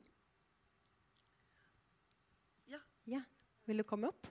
Ja. 2.68 2.82
ja. 3.08 3.24
Vil 3.70 3.80
du 3.80 3.88
komme 3.88 4.12
opp? 4.12 4.28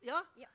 Ja. 0.00 0.22
ja. 0.40 0.48
Ja. 0.48 0.53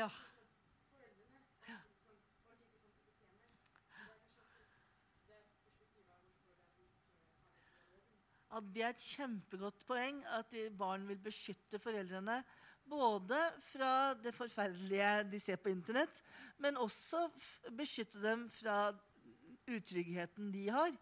Ja. 0.00 0.08
Ja, 8.50 8.60
det 8.64 8.82
er 8.82 8.94
et 8.94 9.02
kjempegodt 9.04 9.82
poeng 9.84 10.22
at 10.38 10.54
barn 10.78 11.04
vil 11.10 11.20
beskytte 11.20 11.78
foreldrene. 11.82 12.38
Både 12.88 13.36
fra 13.68 14.14
det 14.16 14.32
forferdelige 14.34 15.10
de 15.34 15.40
ser 15.42 15.60
på 15.60 15.68
Internett, 15.68 16.22
men 16.58 16.80
også 16.80 17.26
beskytte 17.76 18.22
dem 18.24 18.48
fra 18.56 18.94
utryggheten 19.68 20.48
de 20.54 20.64
har. 20.72 20.96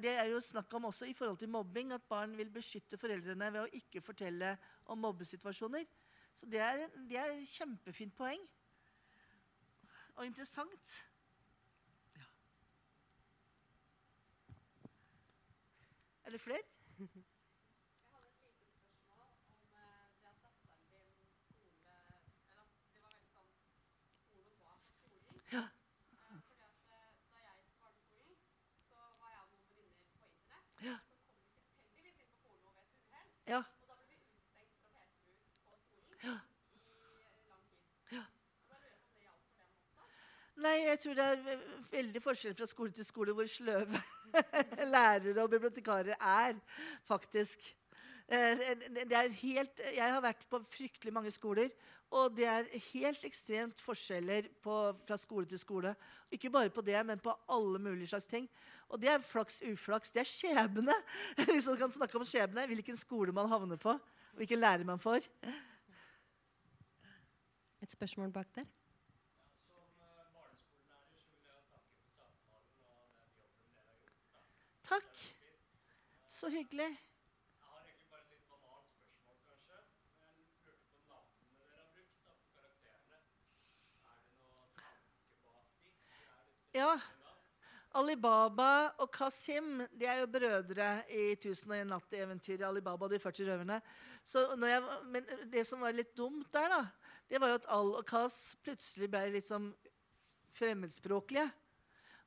Det 0.00 0.14
er 0.16 0.30
jo 0.32 0.40
snakk 0.40 0.72
om 0.74 0.88
også 0.88 1.10
i 1.10 1.12
forhold 1.18 1.42
til 1.44 1.52
mobbing 1.52 1.92
at 1.92 2.08
barn 2.08 2.32
vil 2.40 2.50
beskytte 2.50 2.96
foreldrene 2.96 3.52
ved 3.52 3.66
å 3.66 3.82
ikke 3.82 4.00
fortelle 4.00 4.56
om 4.88 5.04
mobbesituasjoner. 5.04 5.84
Så 6.34 6.46
det 6.46 6.60
er, 6.60 6.88
det 7.08 7.18
er 7.18 7.24
et 7.24 7.48
kjempefint 7.48 8.14
poeng. 8.16 8.40
Og 10.14 10.26
interessant. 10.26 10.94
Er 16.24 16.30
det 16.30 16.40
flere? 16.40 16.62
Nei, 40.62 40.76
jeg 40.86 40.98
tror 41.02 41.16
det 41.18 41.24
er 41.26 41.62
veldig 41.90 42.20
forskjell 42.22 42.54
fra 42.54 42.66
skole 42.70 42.92
til 42.94 43.06
skole 43.06 43.32
hvor 43.34 43.48
sløve 43.50 44.00
lærere 44.94 45.42
og 45.42 45.50
bibliotekarer 45.50 46.14
er, 46.14 46.58
faktisk. 47.08 47.64
Eh, 48.30 48.60
helt, 49.40 49.80
jeg 49.82 50.12
har 50.14 50.22
vært 50.22 50.44
på 50.50 50.60
fryktelig 50.70 51.14
mange 51.14 51.32
skoler, 51.34 51.72
og 52.12 52.36
det 52.36 52.46
er 52.46 52.68
helt 52.92 53.24
ekstremt 53.26 53.80
forskjeller 53.82 54.46
på, 54.62 54.76
fra 55.08 55.18
skole 55.18 55.48
til 55.50 55.58
skole. 55.58 55.94
Ikke 56.30 56.52
bare 56.52 56.70
på 56.70 56.84
det, 56.86 57.00
men 57.08 57.18
på 57.18 57.34
alle 57.50 57.80
mulige 57.82 58.12
slags 58.12 58.28
ting. 58.30 58.46
Og 58.88 59.00
det 59.02 59.10
er 59.10 59.24
flaks, 59.24 59.62
uflaks. 59.66 60.12
Det 60.12 60.22
er 60.22 60.28
skjebne. 60.28 60.94
Hvis 61.48 61.66
man 61.66 61.80
kan 61.80 61.96
snakke 61.96 62.20
om 62.20 62.28
skjebne, 62.28 62.68
hvilken 62.70 63.00
skole 63.00 63.34
man 63.34 63.50
havner 63.50 63.80
på, 63.80 63.96
hvilken 64.38 64.62
lærer 64.62 64.84
man 64.84 65.00
får. 65.02 65.26
Et 67.82 67.90
spørsmål 67.90 68.30
bak 68.30 68.54
der? 68.54 68.68
Takk. 74.92 75.20
Så 76.28 76.48
hyggelig. 76.52 76.90
Ja. 86.74 86.98
Alibaba 87.94 88.90
og 89.00 89.08
Kasim 89.12 89.82
de 89.96 90.04
er 90.08 90.20
jo 90.20 90.26
brødre 90.26 90.90
i 91.08 91.32
1001 91.32 91.88
natt 91.88 92.12
i 92.12 92.20
eventyret 92.24 92.66
Alibaba 92.68 93.08
og 93.08 93.12
de 93.12 93.18
40 93.20 93.48
røverne. 93.48 93.80
Jeg, 94.34 94.84
men 95.08 95.32
det 95.52 95.64
som 95.68 95.80
var 95.80 95.96
litt 95.96 96.12
dumt 96.16 96.52
der, 96.52 96.68
da, 96.68 96.84
det 97.28 97.40
var 97.40 97.48
jo 97.48 97.60
at 97.62 97.72
Al 97.80 97.96
og 97.96 98.06
Kas 98.08 98.58
plutselig 98.64 99.08
ble 99.12 99.24
litt 99.38 99.48
sånn 99.48 99.72
fremmedspråklige. 100.56 101.48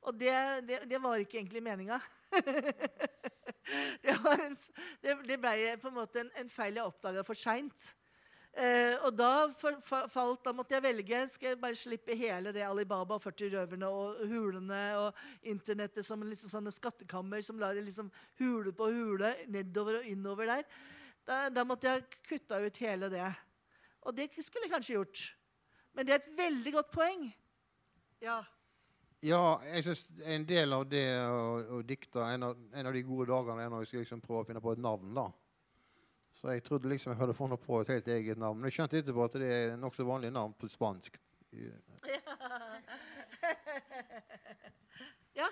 Og 0.06 0.14
det, 0.14 0.32
det, 0.68 0.80
det 0.86 1.02
var 1.02 1.18
ikke 1.18 1.40
egentlig 1.40 1.62
meninga. 1.66 1.98
det, 4.02 4.14
en, 4.14 4.58
det, 5.02 5.38
ble 5.42 5.54
på 5.82 5.90
en 5.90 5.96
måte 5.96 6.22
en, 6.22 6.30
en 6.38 6.50
feil 6.52 6.78
jeg 6.78 6.86
oppdaga 6.86 7.24
for 7.26 7.38
seint. 7.38 7.88
Eh, 8.56 8.94
og 9.04 9.12
da, 9.12 9.50
for, 9.58 9.76
for, 9.84 10.06
falt, 10.08 10.40
da 10.46 10.54
måtte 10.56 10.76
jeg 10.76 10.84
velge. 10.86 11.24
Skal 11.28 11.52
jeg 11.52 11.60
bare 11.60 11.76
slippe 11.76 12.16
hele 12.16 12.54
det 12.56 12.64
Alibaba 12.64 13.18
og 13.18 13.24
40 13.26 13.52
røverne 13.52 13.90
og 13.90 14.22
hulene 14.30 14.82
og 15.02 15.18
internettet 15.44 16.06
som 16.06 16.22
liksom 16.24 16.54
sånne 16.54 16.72
skattekammer 16.72 17.42
som 17.44 17.58
lar 17.60 17.76
liksom 17.76 18.08
hule 18.40 18.72
på 18.76 18.88
hule, 18.94 19.34
nedover 19.52 20.00
og 20.00 20.08
innover 20.08 20.54
der. 20.54 20.64
Da, 21.26 21.46
da 21.50 21.66
måtte 21.66 21.90
jeg 21.90 22.06
kutta 22.30 22.62
ut 22.62 22.80
hele 22.80 23.10
det. 23.12 23.28
Og 24.06 24.14
det 24.14 24.30
skulle 24.38 24.70
jeg 24.70 24.76
kanskje 24.78 25.00
gjort. 25.00 25.24
Men 25.92 26.06
det 26.06 26.14
er 26.14 26.22
et 26.22 26.36
veldig 26.38 26.78
godt 26.78 26.94
poeng. 26.94 27.26
Ja. 28.22 28.44
Ja, 29.24 29.56
jeg 29.64 29.82
synes 29.82 30.10
en 30.24 30.44
del 30.48 30.72
av 30.76 30.84
det 30.90 31.06
å, 31.24 31.78
å 31.78 31.82
dikte 31.86 32.20
en 32.20 32.42
av, 32.50 32.56
en 32.76 32.86
av 32.86 32.92
de 32.94 33.02
gode 33.06 33.30
dagene 33.30 33.62
er 33.64 33.70
når 33.72 33.80
jeg 33.84 33.88
skal 33.90 34.00
liksom 34.04 34.20
prøve 34.24 34.40
å 34.42 34.48
finne 34.50 34.60
på 34.62 34.72
et 34.76 34.82
navn. 34.82 35.14
da. 35.16 35.30
Så 36.36 36.52
jeg 36.52 36.64
trodde 36.66 36.88
liksom 36.92 37.12
jeg 37.14 37.20
hadde 37.22 37.34
funnet 37.34 37.60
på 37.64 37.80
et 37.80 37.92
helt 37.94 38.08
eget 38.12 38.38
navn. 38.38 38.58
Men 38.60 38.68
jeg 38.68 38.76
skjønte 38.76 38.98
etterpå 39.00 39.24
at 39.24 39.38
det 39.40 39.52
er 39.54 39.76
nokså 39.80 40.04
vanlig 40.04 40.30
navn 40.36 40.52
på 40.60 40.68
spansk. 40.68 41.16
ja. 45.40 45.48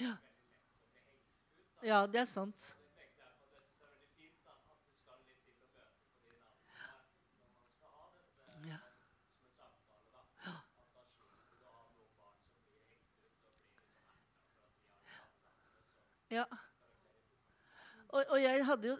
Ja. 0.00 0.16
Ja, 1.90 2.04
det 2.06 2.22
er 2.22 2.28
sant. 2.28 2.76
Ja. 16.30 16.44
Og, 18.08 18.24
og 18.28 18.42
jeg 18.42 18.66
hadde 18.66 18.88
jo, 18.88 18.96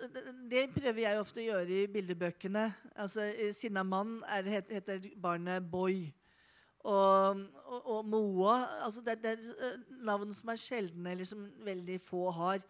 det 0.51 0.65
prøver 0.75 0.99
jeg 1.05 1.19
ofte 1.21 1.39
å 1.39 1.45
gjøre 1.45 1.77
i 1.85 1.87
bildebøkene. 1.87 2.65
Altså, 2.97 3.29
'Sinna 3.55 3.85
mann' 3.87 4.25
er, 4.27 4.51
heter 4.71 5.07
barnet 5.23 5.71
Boy. 5.71 6.09
Og, 6.81 7.43
og, 7.67 7.81
og 7.93 8.07
Moa 8.09 8.55
altså 8.87 9.03
det, 9.05 9.19
det 9.21 9.35
er 9.35 9.41
eh, 9.67 9.83
navn 10.01 10.33
som 10.33 10.49
er 10.49 10.61
sjeldne, 10.61 11.11
eller 11.13 11.29
som 11.29 11.43
veldig 11.65 11.99
få 12.07 12.31
har. 12.33 12.65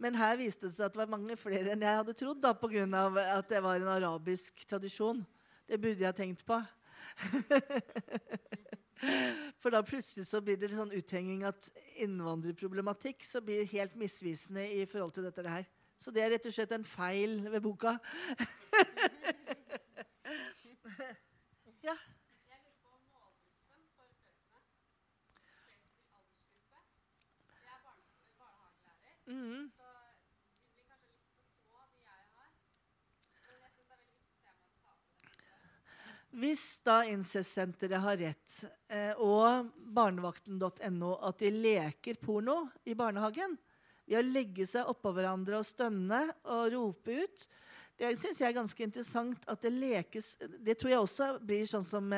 Men 0.00 0.14
her 0.16 0.38
viste 0.40 0.68
det 0.68 0.74
seg 0.76 0.86
at 0.86 0.94
det 0.94 1.00
var 1.02 1.10
mange 1.12 1.36
flere 1.36 1.72
enn 1.74 1.82
jeg 1.84 1.98
hadde 1.98 2.14
trodd, 2.16 2.40
da, 2.40 2.54
pga. 2.56 2.86
at 3.36 3.48
det 3.50 3.62
var 3.62 3.76
en 3.76 3.88
arabisk 3.98 4.66
tradisjon. 4.70 5.26
Det 5.68 5.80
burde 5.80 6.00
jeg 6.00 6.08
ha 6.08 6.12
tenkt 6.16 6.46
på. 6.46 6.62
For 9.60 9.70
da 9.72 9.82
plutselig 9.84 10.26
så 10.28 10.40
blir 10.44 10.56
det 10.60 10.70
sånn 10.72 10.92
uthenging 10.96 11.44
at 11.48 11.68
innvandrerproblematikk 12.00 13.24
så 13.26 13.40
blir 13.44 13.66
helt 13.72 13.94
misvisende 13.98 14.64
i 14.72 14.86
forhold 14.88 15.12
til 15.16 15.24
dette 15.28 15.48
her. 15.48 15.64
Så 16.00 16.10
det 16.14 16.22
er 16.24 16.30
rett 16.32 16.46
og 16.48 16.54
slett 16.56 16.72
en 16.72 16.84
feil 16.84 17.50
ved 17.52 17.60
boka. 17.64 17.98
ja. 21.88 21.96
Mhm. 29.30 29.70
Hvis 36.50 36.80
da 36.82 37.04
incestsenteret 37.06 38.02
har 38.02 38.16
rett, 38.18 38.54
eh, 38.90 39.12
og 39.22 39.68
barnevakten.no, 39.94 41.10
at 41.22 41.38
de 41.38 41.50
leker 41.54 42.16
porno 42.18 42.64
i 42.90 42.96
barnehagen 42.98 43.52
ved 44.08 44.16
å 44.18 44.22
legge 44.26 44.66
seg 44.66 44.88
oppå 44.90 45.12
hverandre 45.14 45.60
og 45.60 45.68
stønne 45.68 46.18
og 46.50 46.72
rope 46.72 47.20
ut 47.22 47.44
Det 48.00 48.10
syns 48.18 48.40
jeg 48.40 48.48
er 48.48 48.56
ganske 48.56 48.82
interessant 48.82 49.46
at 49.46 49.62
det 49.62 49.70
lekes 49.76 50.32
Det 50.58 50.74
tror 50.80 50.90
jeg 50.90 51.04
også 51.04 51.28
blir 51.38 51.70
sånn 51.70 51.86
som 51.86 52.10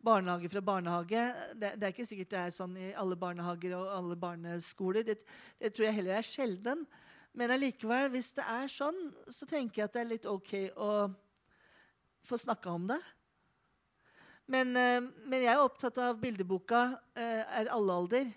barnehage 0.00 0.48
fra 0.48 0.64
barnehage. 0.64 1.26
Det, 1.52 1.74
det 1.76 1.90
er 1.90 1.92
ikke 1.92 2.08
sikkert 2.08 2.32
det 2.32 2.40
er 2.46 2.56
sånn 2.56 2.80
i 2.80 2.88
alle 2.96 3.20
barnehager 3.20 3.76
og 3.82 3.92
alle 3.98 4.16
barneskoler. 4.16 5.04
Det, 5.04 5.18
det 5.60 5.74
tror 5.74 5.90
jeg 5.90 5.98
heller 5.98 6.22
er 6.22 6.30
sjelden. 6.30 6.88
Men 7.36 7.52
allikevel, 7.52 8.08
hvis 8.16 8.32
det 8.38 8.48
er 8.48 8.72
sånn, 8.72 9.10
så 9.28 9.44
tenker 9.44 9.82
jeg 9.82 9.90
at 9.90 9.98
det 9.98 10.04
er 10.06 10.12
litt 10.14 10.32
OK 10.32 10.56
å 10.72 10.90
få 12.30 12.40
snakka 12.46 12.72
om 12.72 12.88
det. 12.94 13.02
Men, 14.48 14.72
eh, 14.76 15.00
men 15.28 15.44
jeg 15.44 15.52
er 15.52 15.60
opptatt 15.60 15.98
av 16.00 16.16
bildeboka 16.20 16.82
eh, 17.12 17.42
er 17.60 17.68
alle 17.72 17.96
alder. 18.00 18.30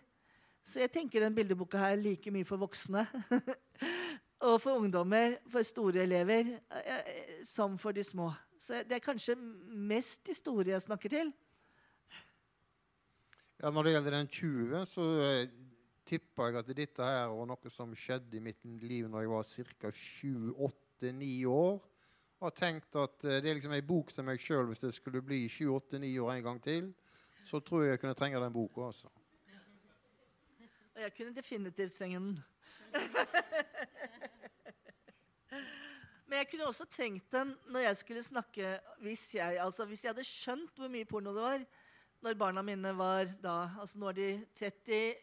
Så 0.68 0.82
jeg 0.84 0.91
tenker 0.93 1.24
den 1.24 1.36
bildeboka 1.36 1.80
her 1.80 1.95
er 1.95 2.01
like 2.03 2.34
mye 2.36 2.47
for 2.47 2.59
voksne. 2.62 3.05
og 4.47 4.57
for 4.59 4.76
ungdommer, 4.76 5.38
for 5.49 5.64
store 5.66 6.03
elever, 6.03 6.57
eh, 6.82 7.14
som 7.47 7.78
for 7.80 7.95
de 7.95 8.03
små. 8.03 8.28
Så 8.59 8.84
det 8.84 8.99
er 8.99 9.05
kanskje 9.05 9.38
mest 9.38 10.28
historie 10.28 10.76
jeg 10.76 10.84
snakker 10.84 11.16
til. 11.16 11.32
Ja, 13.62 13.72
Når 13.72 13.84
det 13.84 13.93
gjelder 13.95 14.18
den 14.18 14.28
20, 14.28 14.86
så 14.89 15.07
tipper 16.05 16.49
jeg 16.49 16.59
at 16.59 16.76
dette 16.76 17.07
her 17.07 17.32
var 17.32 17.47
noe 17.47 17.72
som 17.72 17.95
skjedde 17.95 18.36
i 18.36 18.43
mitt 18.43 18.59
liv 18.84 19.07
når 19.07 19.24
jeg 19.24 19.32
var 19.32 19.47
ca. 19.80 19.91
7-8-9 19.95 21.32
år. 21.47 21.91
Har 22.42 22.54
tenkt 22.58 22.96
at 22.98 23.24
eh, 23.24 23.38
det 23.38 23.50
er 23.52 23.54
liksom 23.60 23.74
ei 23.78 23.84
bok 23.86 24.10
til 24.16 24.26
meg 24.26 24.39
sjøl 24.42 24.66
hvis 24.72 24.82
det 24.82 24.96
skulle 24.96 25.22
bli 25.22 25.44
7-8-9 25.46 26.08
år 26.24 26.32
en 26.34 26.48
gang 26.48 26.62
til. 26.64 26.88
Så 27.46 27.60
tror 27.62 27.84
jeg 27.84 27.92
jeg 27.94 28.02
kunne 28.02 28.18
trenge 28.18 28.42
den 28.42 28.54
boka. 28.54 28.88
altså. 28.88 29.08
Og 30.96 31.02
jeg 31.04 31.14
kunne 31.18 31.36
definitivt 31.36 31.94
trenge 31.94 32.20
den. 32.20 32.39
Men 36.26 36.38
jeg 36.39 36.48
kunne 36.50 36.68
også 36.72 36.86
trengt 36.88 37.32
den 37.32 37.54
når 37.70 37.80
jeg 37.80 37.98
skulle 37.98 38.24
snakke 38.24 38.80
Hvis 39.00 39.36
jeg, 39.36 39.60
altså 39.60 39.86
hvis 39.86 40.04
jeg 40.04 40.10
hadde 40.10 40.24
skjønt 40.24 40.76
hvor 40.76 40.88
mye 40.92 41.06
porno 41.06 41.34
det 41.36 41.44
var 41.44 41.64
når 42.22 42.34
barna 42.38 42.62
mine 42.62 42.98
var 42.98 43.26
da 43.44 43.70
altså 43.80 44.00
Nå 44.00 44.08
er 44.12 44.18
de 44.18 44.46
30, 44.56 45.16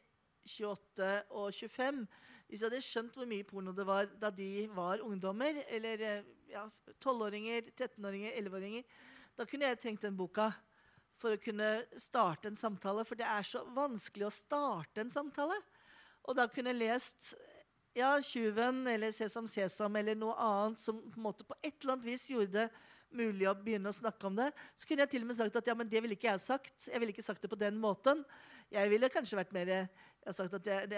28 0.48 1.22
og 1.30 1.54
25. 1.54 2.06
Hvis 2.48 2.60
jeg 2.60 2.70
hadde 2.70 2.82
skjønt 2.82 3.14
hvor 3.14 3.28
mye 3.30 3.44
porno 3.46 3.72
det 3.72 3.86
var 3.86 4.08
da 4.20 4.30
de 4.30 4.68
var 4.74 5.00
ungdommer, 5.04 5.62
eller 5.68 6.22
eh, 6.48 6.54
ja, 6.54 6.64
12-åringer, 6.98 7.70
13-åringer, 7.76 8.32
11-åringer, 8.40 8.98
da 9.38 9.46
kunne 9.46 9.70
jeg 9.70 9.80
trengt 9.82 10.02
den 10.02 10.16
boka 10.18 10.50
for 11.18 11.34
å 11.34 11.42
kunne 11.42 11.68
starte 11.98 12.50
en 12.50 12.58
samtale. 12.58 13.04
For 13.06 13.18
det 13.18 13.26
er 13.28 13.46
så 13.46 13.64
vanskelig 13.74 14.28
å 14.28 14.34
starte 14.34 15.02
en 15.02 15.12
samtale. 15.12 15.56
Og 16.26 16.36
da 16.38 16.48
kunne 16.50 16.74
jeg 16.74 16.82
lest 16.82 17.32
ja, 17.96 18.18
'Tjuven' 18.20 18.86
eller 18.86 19.10
'Sesam 19.10 19.48
Sesam' 19.50 19.98
eller 19.98 20.14
noe 20.14 20.36
annet 20.38 20.78
som 20.78 21.00
på, 21.10 21.20
måte 21.20 21.44
på 21.44 21.56
et 21.62 21.74
eller 21.80 21.96
annet 21.96 22.06
vis 22.06 22.28
gjorde 22.30 22.52
det 22.52 22.68
mulig 23.10 23.48
å 23.48 23.56
begynne 23.56 23.90
å 23.90 23.96
snakke 23.96 24.28
om 24.28 24.36
det. 24.36 24.50
Så 24.76 24.86
kunne 24.86 25.04
jeg 25.04 25.14
til 25.14 25.24
og 25.24 25.30
med 25.30 25.38
sagt 25.38 25.56
at 25.56 25.66
ja, 25.66 25.74
men 25.74 25.88
det 25.88 26.02
ville 26.04 26.14
ikke 26.14 26.30
jeg 26.30 26.44
sagt. 26.44 26.76
Jeg 26.86 27.00
ville 27.00 27.14
ikke 27.14 27.24
sagt 27.24 27.42
det 27.42 27.50
på 27.50 27.58
den 27.58 27.78
måten. 27.80 28.22
Jeg 28.70 28.90
ville 28.92 29.08
kanskje 29.08 29.40
vært 29.40 29.54
mer 29.56 29.88
jeg 30.18 30.28
har 30.28 30.36
sagt 30.36 30.56
at 30.58 30.66
jeg, 30.68 30.88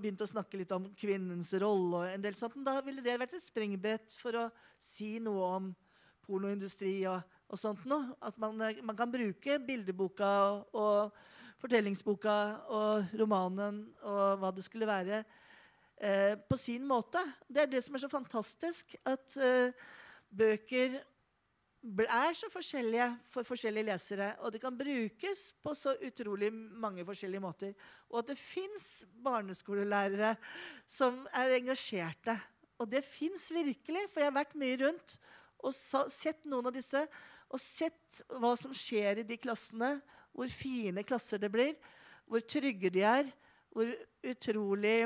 begynt 0.00 0.22
å 0.24 0.26
snakke 0.26 0.58
litt 0.58 0.72
om 0.74 0.88
kvinnens 0.98 1.52
rolle. 1.62 2.00
og 2.00 2.06
en 2.08 2.24
del 2.24 2.34
sånt, 2.38 2.56
men 2.56 2.64
Da 2.66 2.80
ville 2.82 3.04
det 3.04 3.18
vært 3.20 3.36
et 3.36 3.44
springbrett 3.44 4.16
for 4.18 4.38
å 4.40 4.48
si 4.80 5.18
noe 5.22 5.50
om 5.58 5.68
pornoindustri 6.26 6.96
og, 7.10 7.20
og 7.48 7.60
sånt 7.60 7.84
noe. 7.86 8.16
At 8.20 8.38
man, 8.42 8.58
man, 8.58 8.96
kan 8.98 9.12
bruke 9.12 9.60
bildeboka 9.62 10.32
og, 10.48 10.74
og 10.74 11.62
fortellingsboka 11.62 12.36
og 12.74 13.14
romanen 13.20 13.84
og 14.02 14.42
hva 14.42 14.50
det 14.54 14.64
skulle 14.66 14.88
være, 14.88 15.22
eh, 16.02 16.34
på 16.34 16.58
sin 16.58 16.86
måte. 16.88 17.22
Det 17.46 17.62
er 17.62 17.70
det 17.70 17.84
som 17.84 17.94
er 17.94 18.02
så 18.02 18.10
fantastisk. 18.10 18.96
At 19.06 19.36
eh, 19.38 19.70
bøker 20.32 20.98
er 21.82 22.34
så 22.38 22.46
forskjellige 22.52 23.08
for 23.32 23.46
forskjellige 23.46 23.88
lesere. 23.88 24.36
Og 24.40 24.52
det 24.52 24.60
kan 24.62 24.76
brukes 24.78 25.52
på 25.62 25.74
så 25.74 25.96
utrolig 25.98 26.52
mange 26.52 27.04
forskjellige 27.04 27.42
måter. 27.42 27.72
Og 28.10 28.22
at 28.22 28.28
det 28.28 28.38
fins 28.38 29.04
barneskolelærere 29.24 30.36
som 30.86 31.26
er 31.34 31.56
engasjerte. 31.58 32.38
Og 32.78 32.90
det 32.90 33.04
fins 33.04 33.50
virkelig, 33.50 34.08
for 34.10 34.20
jeg 34.20 34.30
har 34.30 34.38
vært 34.38 34.54
mye 34.58 34.78
rundt 34.84 35.18
og 35.62 35.74
sett 36.10 36.44
noen 36.44 36.70
av 36.70 36.74
disse. 36.74 37.04
Og 37.50 37.60
sett 37.60 38.22
hva 38.30 38.54
som 38.58 38.74
skjer 38.74 39.22
i 39.22 39.26
de 39.26 39.38
klassene. 39.38 40.00
Hvor 40.32 40.48
fine 40.48 41.02
klasser 41.04 41.38
det 41.38 41.50
blir. 41.52 41.74
Hvor 42.26 42.40
trygge 42.40 42.90
de 42.94 43.02
er. 43.06 43.28
Hvor 43.74 43.90
utrolig 44.22 44.98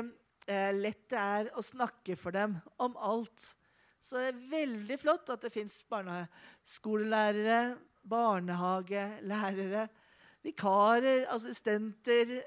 eh, 0.47 0.73
lett 0.77 1.07
det 1.09 1.19
er 1.21 1.51
å 1.57 1.65
snakke 1.65 2.15
for 2.19 2.35
dem 2.35 2.57
om 2.77 2.97
alt. 3.01 3.53
Så 4.01 4.19
det 4.19 4.27
er 4.29 4.43
veldig 4.51 4.97
flott 5.01 5.29
at 5.33 5.43
det 5.43 5.53
fins 5.53 5.79
barneskolelærere, 5.89 7.77
barnehagelærere, 8.07 9.87
vikarer, 10.45 11.25
assistenter, 11.33 12.37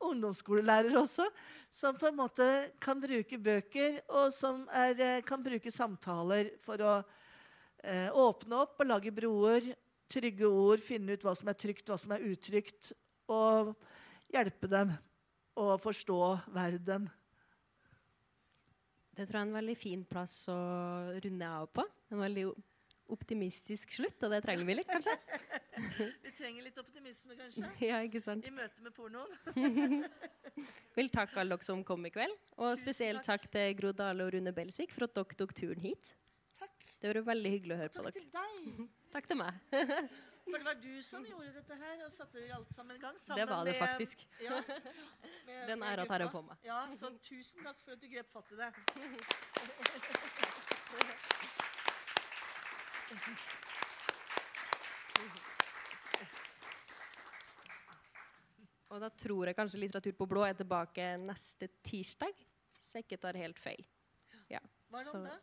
ungdomsskolelærere 0.00 0.96
også, 1.00 1.26
som 1.70 1.98
på 1.98 2.08
en 2.08 2.18
måte 2.18 2.46
kan 2.82 3.00
bruke 3.02 3.38
bøker, 3.38 4.00
og 4.08 4.32
som 4.34 4.64
er, 4.72 4.96
eh, 4.98 5.22
kan 5.22 5.42
bruke 5.42 5.70
samtaler 5.70 6.50
for 6.64 6.80
å 6.82 6.94
eh, 7.84 8.08
åpne 8.10 8.64
opp 8.64 8.80
og 8.80 8.90
lage 8.90 9.12
broer, 9.14 9.70
trygge 10.10 10.48
ord, 10.48 10.80
finne 10.82 11.14
ut 11.14 11.22
hva 11.24 11.36
som 11.36 11.48
er 11.48 11.58
trygt, 11.60 11.86
hva 11.88 11.98
som 12.00 12.12
er 12.16 12.24
utrygt, 12.26 12.92
og 13.30 13.76
hjelpe 14.32 14.68
dem 14.70 14.92
å 15.56 15.76
forstå 15.78 16.20
verden. 16.56 17.06
Det 19.16 19.26
tror 19.26 19.40
jeg 19.40 19.42
er 19.42 19.48
en 19.48 19.56
veldig 19.58 19.76
fin 19.78 20.02
plass 20.06 20.42
å 20.52 20.58
runde 21.20 21.48
av 21.60 21.70
på. 21.74 21.84
En 22.10 22.22
veldig 22.22 22.50
optimistisk 23.10 23.92
slutt, 23.96 24.22
og 24.22 24.32
det 24.34 24.40
trenger 24.44 24.68
vi 24.68 24.76
litt, 24.78 24.90
kanskje? 24.90 25.16
vi 26.24 26.32
trenger 26.36 26.66
litt 26.68 26.78
optimisme, 26.80 27.34
kanskje. 27.38 27.66
ja, 27.90 28.00
ikke 28.06 28.22
sant? 28.22 28.46
I 28.46 28.54
møte 28.54 28.86
med 28.86 28.94
pornoen. 28.96 30.04
Vil 30.98 31.10
takke 31.12 31.40
alle 31.42 31.56
dere 31.56 31.66
som 31.66 31.82
kom 31.86 32.06
i 32.06 32.12
kveld. 32.14 32.34
Og 32.60 32.74
spesielt 32.78 33.24
takk. 33.26 33.46
takk 33.48 33.54
til 33.56 33.76
Gro 33.78 33.92
Dale 33.96 34.26
og 34.26 34.34
Rune 34.36 34.54
Belsvik 34.54 34.94
for 34.94 35.08
at 35.08 35.16
dere 35.18 35.38
tok 35.42 35.54
turen 35.58 35.84
hit. 35.84 36.14
Takk. 36.60 36.90
Det 37.00 37.14
var 37.14 37.30
veldig 37.32 37.54
hyggelig 37.56 37.76
å 37.76 37.82
høre 37.84 37.94
på 37.96 38.06
dere. 38.06 38.26
Takk 38.26 38.26
til 38.26 38.74
deg. 38.80 38.90
takk 39.14 39.32
til 39.32 39.42
meg. 39.42 40.20
For 40.50 40.58
det 40.58 40.66
var 40.66 40.74
du 40.82 41.02
som 41.02 41.24
gjorde 41.26 41.52
dette 41.54 41.76
her 41.78 42.04
og 42.06 42.12
satte 42.12 42.42
alt 42.54 42.74
sammen 42.74 42.96
i 42.96 43.00
gang? 43.02 43.16
det 43.36 43.46
var 43.48 43.64
det 43.64 43.74
faktisk. 43.78 44.26
Ja, 44.42 44.60
med, 45.46 45.66
Den 45.70 45.82
æra 45.86 46.06
tar 46.10 46.24
jeg 46.24 46.30
på 46.32 46.42
meg. 46.42 46.56
Ja, 46.66 46.82
så 46.96 47.12
tusen 47.22 47.62
takk 47.64 47.78
for 47.84 47.94
at 47.94 48.02
du 48.02 48.08
grep 48.10 48.30
fatt 48.34 48.52
i 48.52 48.58
det. 48.58 48.70
Og 58.90 58.98
da 58.98 59.08
tror 59.14 59.46
jeg 59.46 59.54
kanskje 59.54 59.78
Litteratur 59.84 60.16
på 60.18 60.26
blå 60.30 60.42
er 60.42 60.56
tilbake 60.58 61.12
neste 61.22 61.68
tirsdag, 61.86 62.34
hvis 62.74 62.94
jeg 62.96 63.06
ikke 63.06 63.20
tar 63.22 63.38
helt 63.38 63.58
feil. 63.62 63.86
Ja. 64.50 64.58
Hva 64.90 64.98
er 64.98 65.06
det 65.06 65.14
om 65.14 65.28
det? 65.28 65.38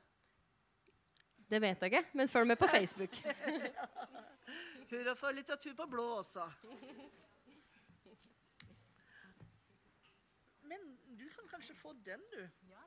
Det 1.48 1.62
vet 1.64 1.84
jeg 1.86 1.94
ikke, 1.94 2.04
men 2.20 2.28
følg 2.28 2.48
med 2.48 2.60
på 2.60 2.68
Facebook. 2.76 3.16
Hurra 4.90 5.16
for 5.16 5.36
litteratur 5.36 5.74
på 5.76 5.86
blå 5.92 6.04
også. 6.22 6.46
Men 10.70 10.86
du 11.20 11.26
kan 11.36 11.50
kanskje 11.52 11.76
få 11.76 11.94
den, 12.06 12.24
du. 12.32 12.42
Ja, 12.70 12.87